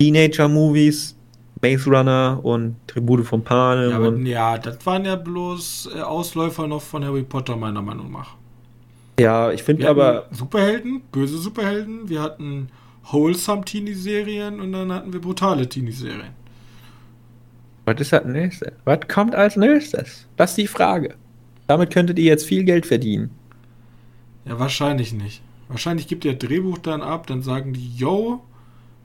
Teenager-Movies, 0.00 1.14
Maze 1.62 1.88
Runner 1.88 2.40
und 2.42 2.74
Tribute 2.88 3.24
von 3.24 3.44
Panem. 3.44 3.90
Ja, 3.90 3.96
aber, 3.96 4.16
ja, 4.16 4.58
das 4.58 4.84
waren 4.84 5.04
ja 5.04 5.14
bloß 5.14 5.90
äh, 5.94 6.00
Ausläufer 6.00 6.66
noch 6.66 6.82
von 6.82 7.04
Harry 7.04 7.22
Potter, 7.22 7.56
meiner 7.56 7.80
Meinung 7.80 8.10
nach. 8.10 8.34
Ja, 9.20 9.52
ich 9.52 9.62
finde 9.62 9.88
aber. 9.88 10.26
Superhelden, 10.32 11.02
böse 11.12 11.38
Superhelden, 11.38 12.08
wir 12.08 12.20
hatten 12.20 12.70
wholesome 13.10 13.64
Teenie-Serien 13.64 14.60
und 14.60 14.72
dann 14.72 14.92
hatten 14.92 15.12
wir 15.12 15.20
brutale 15.20 15.68
Teenie-Serien. 15.68 16.32
Was 17.88 18.00
ist 18.02 18.12
das 18.12 18.26
nächste? 18.26 18.72
Was 18.84 19.00
kommt 19.08 19.34
als 19.34 19.56
nächstes? 19.56 20.26
Das 20.36 20.50
ist 20.50 20.58
die 20.58 20.66
Frage. 20.66 21.14
Damit 21.68 21.90
könntet 21.90 22.18
ihr 22.18 22.26
jetzt 22.26 22.44
viel 22.44 22.64
Geld 22.64 22.84
verdienen. 22.84 23.30
Ja, 24.44 24.58
wahrscheinlich 24.58 25.14
nicht. 25.14 25.40
Wahrscheinlich 25.68 26.06
gibt 26.06 26.26
ihr 26.26 26.34
Drehbuch 26.34 26.76
dann 26.76 27.00
ab, 27.00 27.26
dann 27.28 27.40
sagen 27.40 27.72
die, 27.72 27.96
yo, 27.96 28.44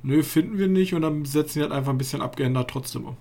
nö, 0.01 0.21
finden 0.21 0.57
wir 0.57 0.67
nicht 0.67 0.93
und 0.93 1.01
dann 1.01 1.23
setzen 1.23 1.59
die 1.59 1.61
halt 1.61 1.71
einfach 1.71 1.93
ein 1.93 1.97
bisschen 1.97 2.21
abgeändert 2.21 2.69
trotzdem 2.69 3.05
um. 3.05 3.17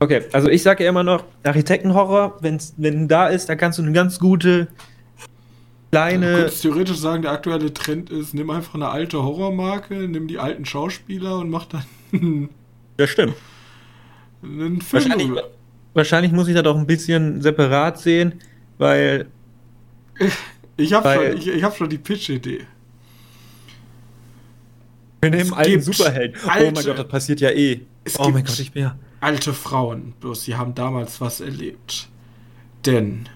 Okay, 0.00 0.22
also 0.32 0.48
ich 0.48 0.64
sage 0.64 0.82
ja 0.82 0.90
immer 0.90 1.04
noch, 1.04 1.22
Architektenhorror, 1.44 2.38
wenn's, 2.40 2.74
wenn 2.76 3.06
da 3.06 3.28
ist, 3.28 3.48
da 3.48 3.54
kannst 3.54 3.78
du 3.78 3.84
eine 3.84 3.92
ganz 3.92 4.18
gute 4.18 4.66
kleine. 5.92 6.26
Du 6.26 6.36
könntest 6.38 6.62
theoretisch 6.62 6.98
sagen, 6.98 7.22
der 7.22 7.30
aktuelle 7.30 7.72
Trend 7.72 8.10
ist, 8.10 8.34
nimm 8.34 8.50
einfach 8.50 8.74
eine 8.74 8.88
alte 8.88 9.22
Horrormarke, 9.22 9.94
nimm 9.94 10.26
die 10.26 10.40
alten 10.40 10.64
Schauspieler 10.64 11.38
und 11.38 11.50
mach 11.50 11.66
dann. 11.66 11.84
ja, 12.98 13.06
stimmt. 13.06 13.34
Einen 14.42 14.80
Film 14.80 15.04
wahrscheinlich, 15.04 15.42
wahrscheinlich 15.94 16.32
muss 16.32 16.48
ich 16.48 16.54
das 16.54 16.64
auch 16.64 16.76
ein 16.76 16.86
bisschen 16.86 17.42
separat 17.42 17.98
sehen, 17.98 18.34
weil. 18.78 19.26
Ich 20.80 20.92
habe 20.92 21.12
schon, 21.12 21.36
ich, 21.36 21.48
ich 21.48 21.64
hab 21.64 21.76
schon 21.76 21.90
die 21.90 21.98
Pitch-Idee. 21.98 22.64
Wir 25.20 25.30
nehmen 25.30 25.52
alten 25.52 25.82
Superhelden. 25.82 26.40
Alte, 26.48 26.68
oh 26.68 26.70
mein 26.72 26.84
Gott, 26.84 26.98
das 26.98 27.08
passiert 27.08 27.40
ja 27.40 27.50
eh. 27.50 27.80
oh 28.18 28.28
mein 28.28 28.44
Gott, 28.44 28.60
ich 28.60 28.70
bin 28.70 28.84
ja. 28.84 28.98
Alte 29.20 29.52
Frauen, 29.52 30.14
bloß 30.20 30.44
sie 30.44 30.54
haben 30.54 30.76
damals 30.76 31.20
was 31.20 31.40
erlebt. 31.40 32.08
Denn 32.86 33.28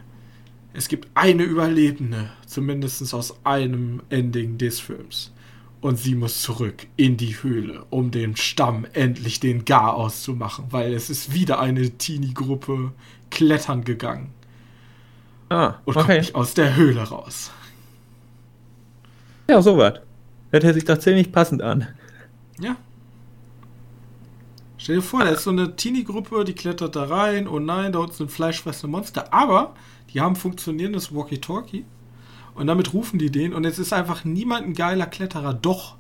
es 0.72 0.88
gibt 0.88 1.09
eine 1.14 1.42
Überlebende, 1.42 2.30
zumindest 2.46 3.12
aus 3.12 3.34
einem 3.44 4.03
Ending 4.09 4.59
des 4.59 4.78
Films. 4.78 5.32
Und 5.83 5.99
sie 5.99 6.14
muss 6.14 6.41
zurück 6.41 6.87
in 6.97 7.16
die 7.16 7.43
Höhle, 7.43 7.85
um 7.91 8.12
dem 8.12 8.37
Stamm 8.37 8.87
endlich 8.93 9.41
den 9.41 9.64
Gar 9.64 9.95
auszumachen, 9.95 10.66
weil 10.70 10.95
es 10.95 11.11
ist 11.11 11.35
wieder 11.35 11.59
eine 11.59 11.91
Teenie-Gruppe 11.91 12.93
klettern 13.30 13.83
gegangen. 13.83 14.30
Ah, 15.49 15.74
und 15.85 15.97
okay. 15.97 16.07
kommt 16.07 16.18
nicht 16.18 16.35
aus 16.37 16.55
der 16.55 16.76
Höhle 16.76 17.03
raus. 17.03 17.51
Ja, 19.51 19.61
so 19.61 19.76
was. 19.76 20.01
Das 20.53 20.62
hört 20.62 20.74
sich 20.74 20.85
doch 20.85 20.99
ziemlich 20.99 21.33
passend 21.33 21.62
an. 21.62 21.89
Ja. 22.61 22.76
Stell 24.78 24.97
dir 24.97 25.03
vor, 25.03 25.24
da 25.24 25.30
ist 25.30 25.43
so 25.43 25.51
eine 25.51 25.74
Teenie-Gruppe, 25.74 26.45
die 26.45 26.55
klettert 26.55 26.95
da 26.95 27.05
rein. 27.05 27.49
Oh 27.49 27.59
nein, 27.59 27.93
da 27.93 27.99
unten 27.99 28.14
sind 28.14 28.30
fleischfressende 28.30 28.89
Monster. 28.89 29.35
Aber 29.35 29.74
die 30.14 30.20
haben 30.20 30.37
funktionierendes 30.37 31.12
Walkie-Talkie. 31.12 31.85
Und 32.55 32.66
damit 32.66 32.92
rufen 32.92 33.18
die 33.18 33.30
den. 33.30 33.55
Und 33.55 33.64
es 33.64 33.78
ist 33.78 33.92
einfach 33.92 34.24
niemand 34.24 34.66
ein 34.66 34.74
geiler 34.74 35.07
Kletterer. 35.07 35.55
Doch, 35.55 35.96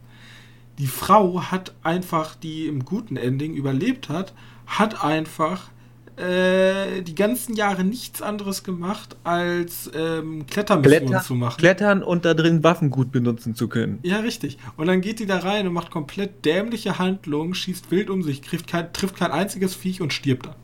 die 0.78 0.86
Frau 0.86 1.42
hat 1.50 1.74
einfach, 1.82 2.34
die 2.34 2.66
im 2.66 2.84
guten 2.84 3.16
Ending 3.16 3.54
überlebt 3.54 4.08
hat, 4.08 4.34
hat 4.66 5.04
einfach 5.04 5.70
äh, 6.16 7.02
die 7.02 7.14
ganzen 7.14 7.56
Jahre 7.56 7.84
nichts 7.84 8.20
anderes 8.20 8.64
gemacht, 8.64 9.16
als 9.24 9.90
ähm, 9.94 10.46
Klettermissionen 10.46 11.08
Kletter, 11.08 11.24
zu 11.24 11.34
machen. 11.34 11.58
Klettern 11.58 12.02
und 12.02 12.24
da 12.24 12.34
drin 12.34 12.62
Waffen 12.62 12.90
gut 12.90 13.12
benutzen 13.12 13.54
zu 13.54 13.68
können. 13.68 13.98
Ja, 14.02 14.20
richtig. 14.20 14.58
Und 14.76 14.88
dann 14.88 15.00
geht 15.00 15.20
die 15.20 15.26
da 15.26 15.38
rein 15.38 15.66
und 15.66 15.72
macht 15.72 15.90
komplett 15.90 16.44
dämliche 16.44 16.98
Handlungen, 16.98 17.54
schießt 17.54 17.90
wild 17.90 18.10
um 18.10 18.22
sich, 18.22 18.42
trifft 18.42 18.66
kein, 18.66 18.92
trifft 18.92 19.16
kein 19.16 19.30
einziges 19.30 19.74
Viech 19.74 20.02
und 20.02 20.12
stirbt 20.12 20.46
dann. 20.46 20.54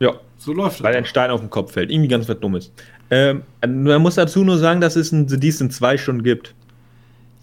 Ja. 0.00 0.14
So 0.36 0.52
läuft 0.52 0.82
Weil 0.82 0.94
ein 0.94 1.06
Stein 1.06 1.30
auf 1.30 1.40
den 1.40 1.48
Kopf 1.48 1.72
fällt. 1.72 1.90
Irgendwie 1.90 2.08
ganz 2.08 2.28
was 2.28 2.38
Dummes. 2.38 2.70
Ähm, 3.14 3.42
man 3.84 4.02
muss 4.02 4.16
dazu 4.16 4.42
nur 4.42 4.58
sagen, 4.58 4.80
dass 4.80 4.96
es 4.96 5.12
ein 5.12 5.28
The 5.28 5.38
Decent 5.38 5.72
zwei 5.72 5.96
schon 5.96 6.24
gibt. 6.24 6.52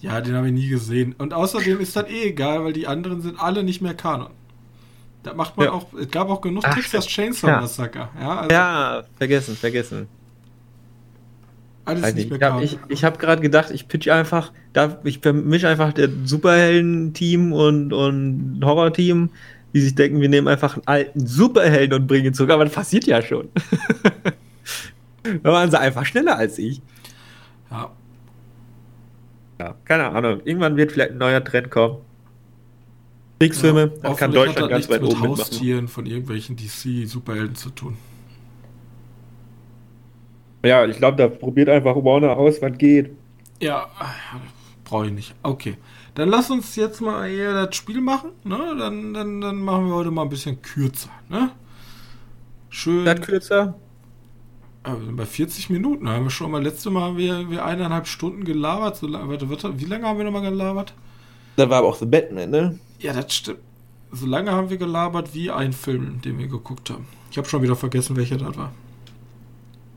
Ja, 0.01 0.19
den 0.19 0.36
habe 0.36 0.47
ich 0.47 0.53
nie 0.53 0.67
gesehen. 0.67 1.15
Und 1.17 1.34
außerdem 1.34 1.80
ist 1.80 1.95
das 1.95 2.09
eh 2.09 2.30
egal, 2.30 2.65
weil 2.65 2.74
die 2.74 2.88
anderen 2.88 3.22
sind 3.22 3.39
alle 3.39 3.63
nicht 3.63 3.82
mehr 3.82 3.93
Kanon. 3.93 4.32
Da 5.24 5.34
macht 5.34 5.55
man 5.55 5.67
ja. 5.67 5.72
auch, 5.72 5.93
es 5.93 6.09
gab 6.09 6.30
auch 6.30 6.41
genug 6.41 6.63
Ach, 6.65 6.74
Texas 6.74 7.07
Chainsaw 7.07 7.47
ja. 7.47 7.61
Massacre. 7.61 8.09
Ja, 8.19 8.38
also 8.39 8.51
ja, 8.51 9.03
vergessen, 9.17 9.55
vergessen. 9.55 10.07
Alles 11.86 12.03
Weiß 12.03 12.15
nicht 12.15 12.30
mehr 12.30 12.39
ich 12.61 12.74
habe 12.78 12.80
ich, 12.89 13.03
hab 13.03 13.19
gerade 13.19 13.41
gedacht, 13.41 13.72
ich 13.72 13.88
pitch 13.88 14.09
einfach, 14.09 14.51
da, 14.74 14.99
ich 15.03 15.19
vermische 15.19 15.69
einfach 15.69 15.93
der 15.93 16.09
Superhelden-Team 16.26 17.53
und, 17.53 17.93
und 17.93 18.61
Horror-Team, 18.63 19.30
die 19.74 19.82
sich 19.82 19.95
denken, 19.95 20.19
wir 20.19 20.30
nehmen 20.30 20.47
einfach 20.47 20.76
einen 20.76 20.88
alten 20.88 21.26
Superhelden 21.26 22.01
und 22.01 22.07
bringen 22.07 22.26
ihn 22.28 22.34
zurück, 22.34 22.51
aber 22.51 22.65
das 22.65 22.74
passiert 22.74 23.05
ja 23.05 23.22
schon. 23.22 23.47
da 25.24 25.51
waren 25.51 25.69
sie 25.72 25.80
einfach 25.80 26.05
schneller 26.05 26.38
als 26.38 26.57
ich. 26.57 26.82
Ja. 27.69 27.91
Ja, 29.59 29.76
keine 29.86 30.09
Ahnung. 30.09 30.41
Irgendwann 30.43 30.76
wird 30.76 30.91
vielleicht 30.91 31.11
ein 31.11 31.17
neuer 31.17 31.43
Trend 31.43 31.69
kommen. 31.69 31.97
Kriegsfilme, 33.39 33.82
ja, 33.82 34.01
dann 34.01 34.15
kann 34.15 34.32
Deutschland 34.32 34.69
ganz 34.69 34.89
weit 34.89 35.01
oben 35.01 35.19
mit 35.19 35.30
Haustieren 35.32 35.88
von 35.88 36.05
irgendwelchen 36.05 36.55
DC-Superhelden 36.55 37.55
zu 37.55 37.72
tun. 37.72 37.97
Ja, 40.63 40.86
ich 40.86 40.97
glaube, 40.97 41.17
da 41.17 41.28
probiert 41.28 41.69
einfach 41.69 41.95
Warner 41.95 42.38
aus, 42.38 42.61
was 42.61 42.78
geht. 42.78 43.11
Ja, 43.59 43.88
brauche 44.84 45.07
ich 45.07 45.11
nicht. 45.11 45.36
Okay. 45.41 45.78
Dann 46.13 46.30
lass 46.30 46.51
uns 46.51 46.76
jetzt 46.76 47.01
mal 47.01 47.28
eher 47.30 47.65
das 47.65 47.76
Spiel 47.76 48.01
machen. 48.01 48.32
Ne? 48.43 48.59
Dann, 48.78 49.13
dann, 49.13 49.41
dann 49.41 49.55
machen 49.57 49.88
wir 49.88 49.95
heute 49.95 50.11
mal 50.11 50.24
ein 50.24 50.30
bisschen 50.30 50.61
kürzer. 50.61 51.09
Ne? 51.30 51.51
Schön. 52.69 53.05
Das 53.05 53.22
kürzer? 53.22 53.76
Sind 54.84 55.15
bei 55.15 55.25
40 55.25 55.69
Minuten. 55.69 56.05
Da 56.05 56.13
haben 56.13 56.23
wir 56.23 56.32
schon 56.32 56.49
mal, 56.49 56.61
letzte 56.61 56.89
Mal 56.89 57.01
haben 57.01 57.17
wir, 57.17 57.49
wir 57.49 57.63
eineinhalb 57.63 58.07
Stunden 58.07 58.43
gelabert. 58.43 58.97
So, 58.97 59.11
warte, 59.11 59.49
warte, 59.49 59.79
wie 59.79 59.86
lange 59.86 60.07
haben 60.07 60.17
wir 60.17 60.25
nochmal 60.25 60.41
gelabert? 60.41 60.93
Das 61.55 61.69
war 61.69 61.79
aber 61.79 61.88
auch 61.88 61.95
The 61.95 62.05
Batman, 62.05 62.49
ne? 62.49 62.79
Ja, 62.99 63.13
das 63.13 63.34
stimmt. 63.34 63.59
So 64.11 64.25
lange 64.25 64.51
haben 64.51 64.69
wir 64.69 64.77
gelabert 64.77 65.34
wie 65.34 65.51
ein 65.51 65.71
Film, 65.71 66.21
den 66.21 66.39
wir 66.39 66.47
geguckt 66.47 66.89
haben. 66.89 67.05
Ich 67.29 67.38
habe 67.38 67.47
schon 67.47 67.61
wieder 67.61 67.75
vergessen, 67.75 68.15
welcher 68.15 68.38
das 68.38 68.57
war. 68.57 68.71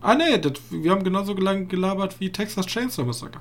Ah, 0.02 0.14
nee, 0.14 0.38
das, 0.38 0.52
wir 0.70 0.90
haben 0.90 1.02
genauso 1.02 1.32
lange 1.34 1.64
gelabert 1.64 2.20
wie 2.20 2.30
Texas 2.30 2.66
Chainsaw 2.66 3.06
Massacre. 3.06 3.40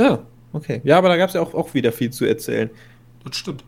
Ja, 0.00 0.20
okay. 0.52 0.80
Ja, 0.84 0.98
aber 0.98 1.08
da 1.08 1.16
gab 1.16 1.28
es 1.28 1.34
ja 1.34 1.40
auch, 1.40 1.54
auch 1.54 1.74
wieder 1.74 1.90
viel 1.90 2.10
zu 2.10 2.24
erzählen. 2.24 2.70
Das 3.24 3.36
stimmt. 3.36 3.64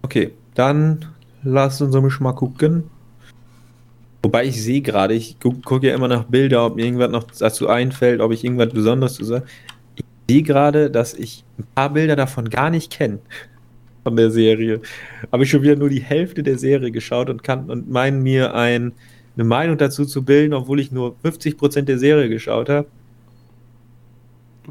Okay, 0.00 0.32
dann 0.54 1.04
lass 1.42 1.82
uns 1.82 2.20
mal 2.20 2.32
gucken. 2.32 2.84
Wobei 4.22 4.44
ich 4.44 4.62
sehe 4.62 4.82
gerade, 4.82 5.14
ich 5.14 5.40
gucke 5.40 5.60
guck 5.64 5.82
ja 5.82 5.94
immer 5.94 6.08
nach 6.08 6.24
Bilder, 6.24 6.66
ob 6.66 6.76
mir 6.76 6.84
irgendwas 6.84 7.10
noch 7.10 7.24
dazu 7.24 7.68
einfällt, 7.68 8.20
ob 8.20 8.32
ich 8.32 8.44
irgendwas 8.44 8.72
Besonderes 8.72 9.14
zu 9.14 9.24
sagen 9.24 9.44
sehe 10.32 10.42
gerade, 10.42 10.90
dass 10.90 11.14
ich 11.14 11.44
ein 11.58 11.66
paar 11.74 11.90
Bilder 11.90 12.16
davon 12.16 12.48
gar 12.48 12.70
nicht 12.70 12.90
kenne. 12.92 13.18
Von 14.04 14.16
der 14.16 14.30
Serie. 14.30 14.80
Habe 15.30 15.44
ich 15.44 15.50
schon 15.50 15.62
wieder 15.62 15.76
nur 15.76 15.88
die 15.88 16.00
Hälfte 16.00 16.42
der 16.42 16.58
Serie 16.58 16.90
geschaut 16.90 17.30
und 17.30 17.44
kann 17.44 17.70
und 17.70 17.88
meinen 17.88 18.20
mir 18.20 18.52
ein, 18.52 18.92
eine 19.36 19.44
Meinung 19.44 19.78
dazu 19.78 20.04
zu 20.04 20.24
bilden, 20.24 20.54
obwohl 20.54 20.80
ich 20.80 20.90
nur 20.90 21.14
50% 21.22 21.82
der 21.82 21.98
Serie 21.98 22.28
geschaut 22.28 22.68
habe. 22.68 22.88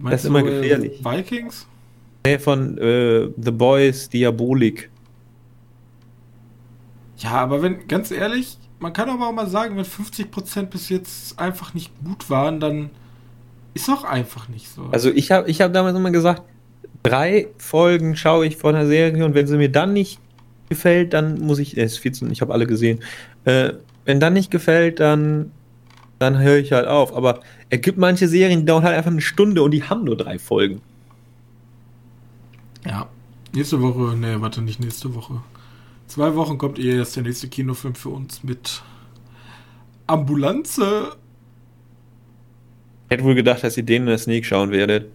Das 0.03 0.23
ist 0.23 0.27
immer 0.27 0.39
äh, 0.39 0.43
gefährlich. 0.43 1.05
Vikings? 1.05 1.65
Nee, 2.25 2.39
von 2.39 2.77
äh, 2.77 3.29
The 3.41 3.51
Boys 3.51 4.09
Diabolik. 4.09 4.89
Ja, 7.17 7.31
aber 7.31 7.61
wenn, 7.61 7.87
ganz 7.87 8.11
ehrlich, 8.11 8.57
man 8.81 8.93
kann 8.93 9.09
aber 9.09 9.27
auch 9.27 9.31
mal 9.31 9.47
sagen, 9.47 9.77
wenn 9.77 9.85
50% 9.85 10.63
bis 10.63 10.89
jetzt 10.89 11.39
einfach 11.39 11.73
nicht 11.75 11.91
gut 12.03 12.29
waren, 12.31 12.59
dann 12.59 12.89
ist 13.75 13.87
doch 13.87 14.03
einfach 14.03 14.49
nicht 14.49 14.69
so. 14.69 14.89
Also 14.91 15.11
ich 15.11 15.31
habe 15.31 15.49
ich 15.49 15.61
hab 15.61 15.71
damals 15.71 15.95
immer 15.95 16.09
gesagt, 16.09 16.41
drei 17.03 17.47
Folgen 17.57 18.15
schaue 18.15 18.47
ich 18.47 18.57
von 18.57 18.73
der 18.73 18.87
Serie 18.87 19.23
und 19.23 19.35
wenn 19.35 19.45
sie 19.45 19.57
mir 19.57 19.71
dann 19.71 19.93
nicht 19.93 20.19
gefällt, 20.67 21.13
dann 21.13 21.39
muss 21.39 21.59
ich, 21.59 21.77
es 21.77 21.93
ist 21.93 21.99
14, 21.99 22.31
ich 22.31 22.41
habe 22.41 22.53
alle 22.53 22.65
gesehen, 22.65 22.99
äh, 23.45 23.73
wenn 24.05 24.19
dann 24.19 24.33
nicht 24.33 24.49
gefällt, 24.49 24.99
dann, 24.99 25.51
dann 26.17 26.39
höre 26.39 26.57
ich 26.57 26.71
halt 26.71 26.87
auf. 26.87 27.15
Aber 27.15 27.41
er 27.69 27.77
gibt 27.77 27.99
manche 27.99 28.27
Serien, 28.27 28.61
die 28.61 28.65
dauern 28.65 28.83
halt 28.83 28.97
einfach 28.97 29.11
eine 29.11 29.21
Stunde 29.21 29.61
und 29.61 29.71
die 29.71 29.83
haben 29.83 30.05
nur 30.05 30.17
drei 30.17 30.39
Folgen. 30.39 30.81
Ja, 32.83 33.07
nächste 33.53 33.79
Woche, 33.79 34.17
ne, 34.17 34.41
warte, 34.41 34.63
nicht 34.63 34.79
nächste 34.79 35.13
Woche. 35.13 35.41
Zwei 36.11 36.35
Wochen 36.35 36.57
kommt 36.57 36.77
ihr 36.77 36.95
erst 36.95 37.15
der 37.15 37.23
nächste 37.23 37.47
Kinofilm 37.47 37.95
für 37.95 38.09
uns 38.09 38.43
mit 38.43 38.83
Ambulanze 40.07 41.15
hätte 43.09 43.23
wohl 43.23 43.33
gedacht, 43.33 43.63
dass 43.63 43.77
ihr 43.77 43.83
den 43.83 44.01
in 44.01 44.07
der 44.07 44.17
Sneak 44.17 44.45
schauen 44.45 44.71
werdet. 44.71 45.09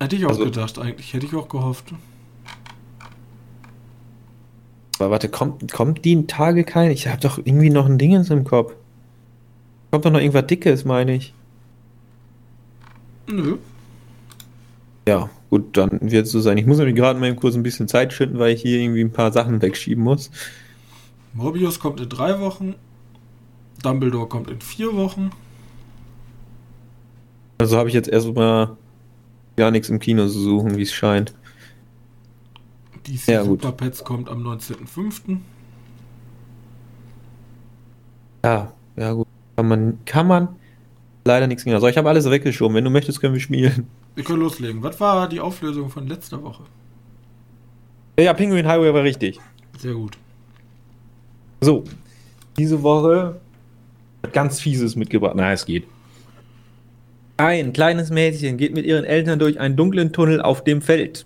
Hätte 0.00 0.16
ich 0.16 0.24
auch 0.24 0.30
also, 0.30 0.44
gedacht, 0.44 0.78
eigentlich. 0.78 1.12
Hätte 1.12 1.26
ich 1.26 1.34
auch 1.34 1.50
gehofft. 1.50 1.92
Aber 4.98 5.10
warte, 5.10 5.28
kommt, 5.28 5.70
kommt 5.70 6.02
die 6.06 6.26
Tage 6.26 6.64
kein? 6.64 6.90
Ich 6.90 7.06
habe 7.06 7.20
doch 7.20 7.36
irgendwie 7.36 7.68
noch 7.68 7.84
ein 7.84 7.98
Ding 7.98 8.12
im 8.12 8.44
Kopf. 8.44 8.72
Kommt 9.90 10.06
doch 10.06 10.10
noch 10.10 10.20
irgendwas 10.20 10.46
Dickes, 10.46 10.86
meine 10.86 11.16
ich. 11.16 11.34
Nö. 13.26 13.58
Ja, 15.06 15.28
gut, 15.50 15.76
dann 15.76 15.98
wird 16.00 16.26
es 16.26 16.32
so 16.32 16.40
sein. 16.40 16.56
Ich 16.56 16.66
muss 16.66 16.78
nämlich 16.78 16.96
gerade 16.96 17.16
in 17.16 17.20
meinem 17.20 17.36
Kurs 17.36 17.54
ein 17.54 17.62
bisschen 17.62 17.88
Zeit 17.88 18.12
schinden, 18.12 18.38
weil 18.38 18.54
ich 18.54 18.62
hier 18.62 18.78
irgendwie 18.78 19.02
ein 19.02 19.12
paar 19.12 19.32
Sachen 19.32 19.60
wegschieben 19.60 20.02
muss. 20.02 20.30
Morbius 21.34 21.78
kommt 21.78 22.00
in 22.00 22.08
drei 22.08 22.40
Wochen. 22.40 22.74
Dumbledore 23.82 24.28
kommt 24.28 24.50
in 24.50 24.60
vier 24.60 24.94
Wochen. 24.94 25.30
Also 27.58 27.76
habe 27.76 27.88
ich 27.88 27.94
jetzt 27.94 28.08
erstmal 28.08 28.76
gar 29.56 29.70
nichts 29.70 29.90
im 29.90 29.98
Kino 29.98 30.26
zu 30.26 30.40
suchen, 30.40 30.76
wie 30.76 30.82
es 30.82 30.92
scheint. 30.92 31.34
DC 33.06 33.28
ja, 33.28 33.44
Super 33.44 33.72
Pets 33.72 34.04
kommt 34.04 34.28
am 34.28 34.46
19.05. 34.46 35.38
Ja, 38.44 38.72
ja 38.96 39.12
gut. 39.12 39.26
Kann 39.56 39.68
man, 39.68 39.98
kann 40.06 40.26
man 40.26 40.48
leider 41.24 41.46
nichts 41.46 41.64
mehr. 41.66 41.74
Also 41.74 41.88
ich 41.88 41.98
habe 41.98 42.08
alles 42.08 42.30
weggeschoben. 42.30 42.74
Wenn 42.74 42.84
du 42.84 42.90
möchtest, 42.90 43.20
können 43.20 43.34
wir 43.34 43.40
spielen. 43.40 43.86
Wir 44.14 44.24
können 44.24 44.40
loslegen. 44.40 44.82
Was 44.82 45.00
war 45.00 45.28
die 45.28 45.40
Auflösung 45.40 45.90
von 45.90 46.06
letzter 46.06 46.42
Woche? 46.42 46.64
Ja, 48.18 48.34
Penguin 48.34 48.66
Highway 48.66 48.92
war 48.92 49.02
richtig. 49.02 49.38
Sehr 49.78 49.94
gut. 49.94 50.18
So, 51.60 51.84
diese 52.58 52.82
Woche 52.82 53.40
hat 54.22 54.32
ganz 54.32 54.60
fieses 54.60 54.96
mitgebracht. 54.96 55.34
Na, 55.36 55.52
es 55.52 55.64
geht. 55.64 55.84
Ein 57.38 57.72
kleines 57.72 58.10
Mädchen 58.10 58.58
geht 58.58 58.74
mit 58.74 58.84
ihren 58.84 59.04
Eltern 59.04 59.38
durch 59.38 59.58
einen 59.58 59.76
dunklen 59.76 60.12
Tunnel 60.12 60.42
auf 60.42 60.62
dem 60.62 60.82
Feld. 60.82 61.24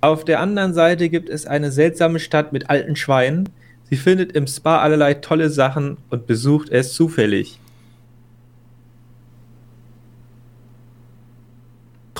Auf 0.00 0.24
der 0.24 0.40
anderen 0.40 0.74
Seite 0.74 1.08
gibt 1.08 1.28
es 1.28 1.46
eine 1.46 1.70
seltsame 1.70 2.18
Stadt 2.18 2.52
mit 2.52 2.68
alten 2.68 2.96
Schweinen. 2.96 3.48
Sie 3.88 3.96
findet 3.96 4.32
im 4.32 4.48
Spa 4.48 4.80
allerlei 4.80 5.14
tolle 5.14 5.50
Sachen 5.50 5.98
und 6.08 6.26
besucht 6.26 6.70
es 6.70 6.94
zufällig. 6.94 7.59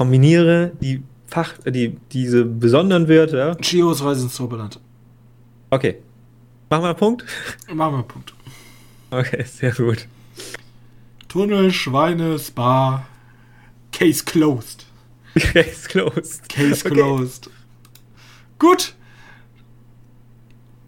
Kombiniere 0.00 0.72
die 0.80 1.02
Fach, 1.26 1.52
die, 1.66 1.98
diese 2.10 2.46
besonderen 2.46 3.06
Wörter. 3.06 3.58
Chios 3.60 4.02
Reise 4.02 4.22
ins 4.22 4.34
Zauberland. 4.34 4.80
Okay. 5.68 5.98
Machen 6.70 6.84
wir 6.84 6.88
einen 6.88 6.96
Punkt? 6.96 7.26
Machen 7.66 7.92
wir 7.92 7.98
einen 7.98 8.08
Punkt. 8.08 8.32
Okay, 9.10 9.44
sehr 9.44 9.72
gut. 9.72 10.06
Tunnel, 11.28 11.70
Schweine, 11.70 12.38
Spa. 12.38 13.06
Case 13.92 14.24
closed. 14.24 14.86
Case 15.34 15.86
closed. 15.86 16.48
Case 16.48 16.86
okay. 16.86 16.94
closed. 16.94 17.50
Gut. 18.58 18.94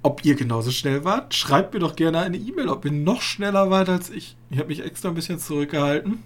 Ob 0.03 0.25
ihr 0.25 0.37
genauso 0.37 0.71
schnell 0.71 1.05
wart, 1.05 1.35
schreibt 1.35 1.75
mir 1.75 1.81
doch 1.81 1.97
gerne 1.97 2.21
eine 2.21 2.39
E-Mail, 2.39 2.71
ob 2.71 2.87
ihr 2.87 2.93
noch 2.93 3.21
schneller 3.21 3.69
wart 3.69 3.91
als 3.91 4.09
ich. 4.09 4.37
Ich 4.49 4.57
habe 4.57 4.69
mich 4.69 4.83
extra 4.83 5.11
ein 5.11 5.15
bisschen 5.15 5.39
zurückgehalten. 5.39 6.23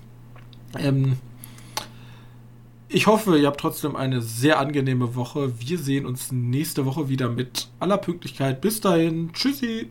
Ähm, 0.78 1.18
ich 2.88 3.06
hoffe, 3.06 3.38
ihr 3.38 3.46
habt 3.46 3.60
trotzdem 3.60 3.96
eine 3.96 4.22
sehr 4.22 4.58
angenehme 4.58 5.14
Woche. 5.14 5.52
Wir 5.60 5.78
sehen 5.78 6.06
uns 6.06 6.30
nächste 6.32 6.84
Woche 6.86 7.08
wieder 7.08 7.28
mit 7.28 7.68
aller 7.80 7.98
Pünktlichkeit. 7.98 8.60
Bis 8.60 8.80
dahin. 8.80 9.32
Tschüssi. 9.32 9.90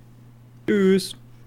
Tschüss. 0.67 1.15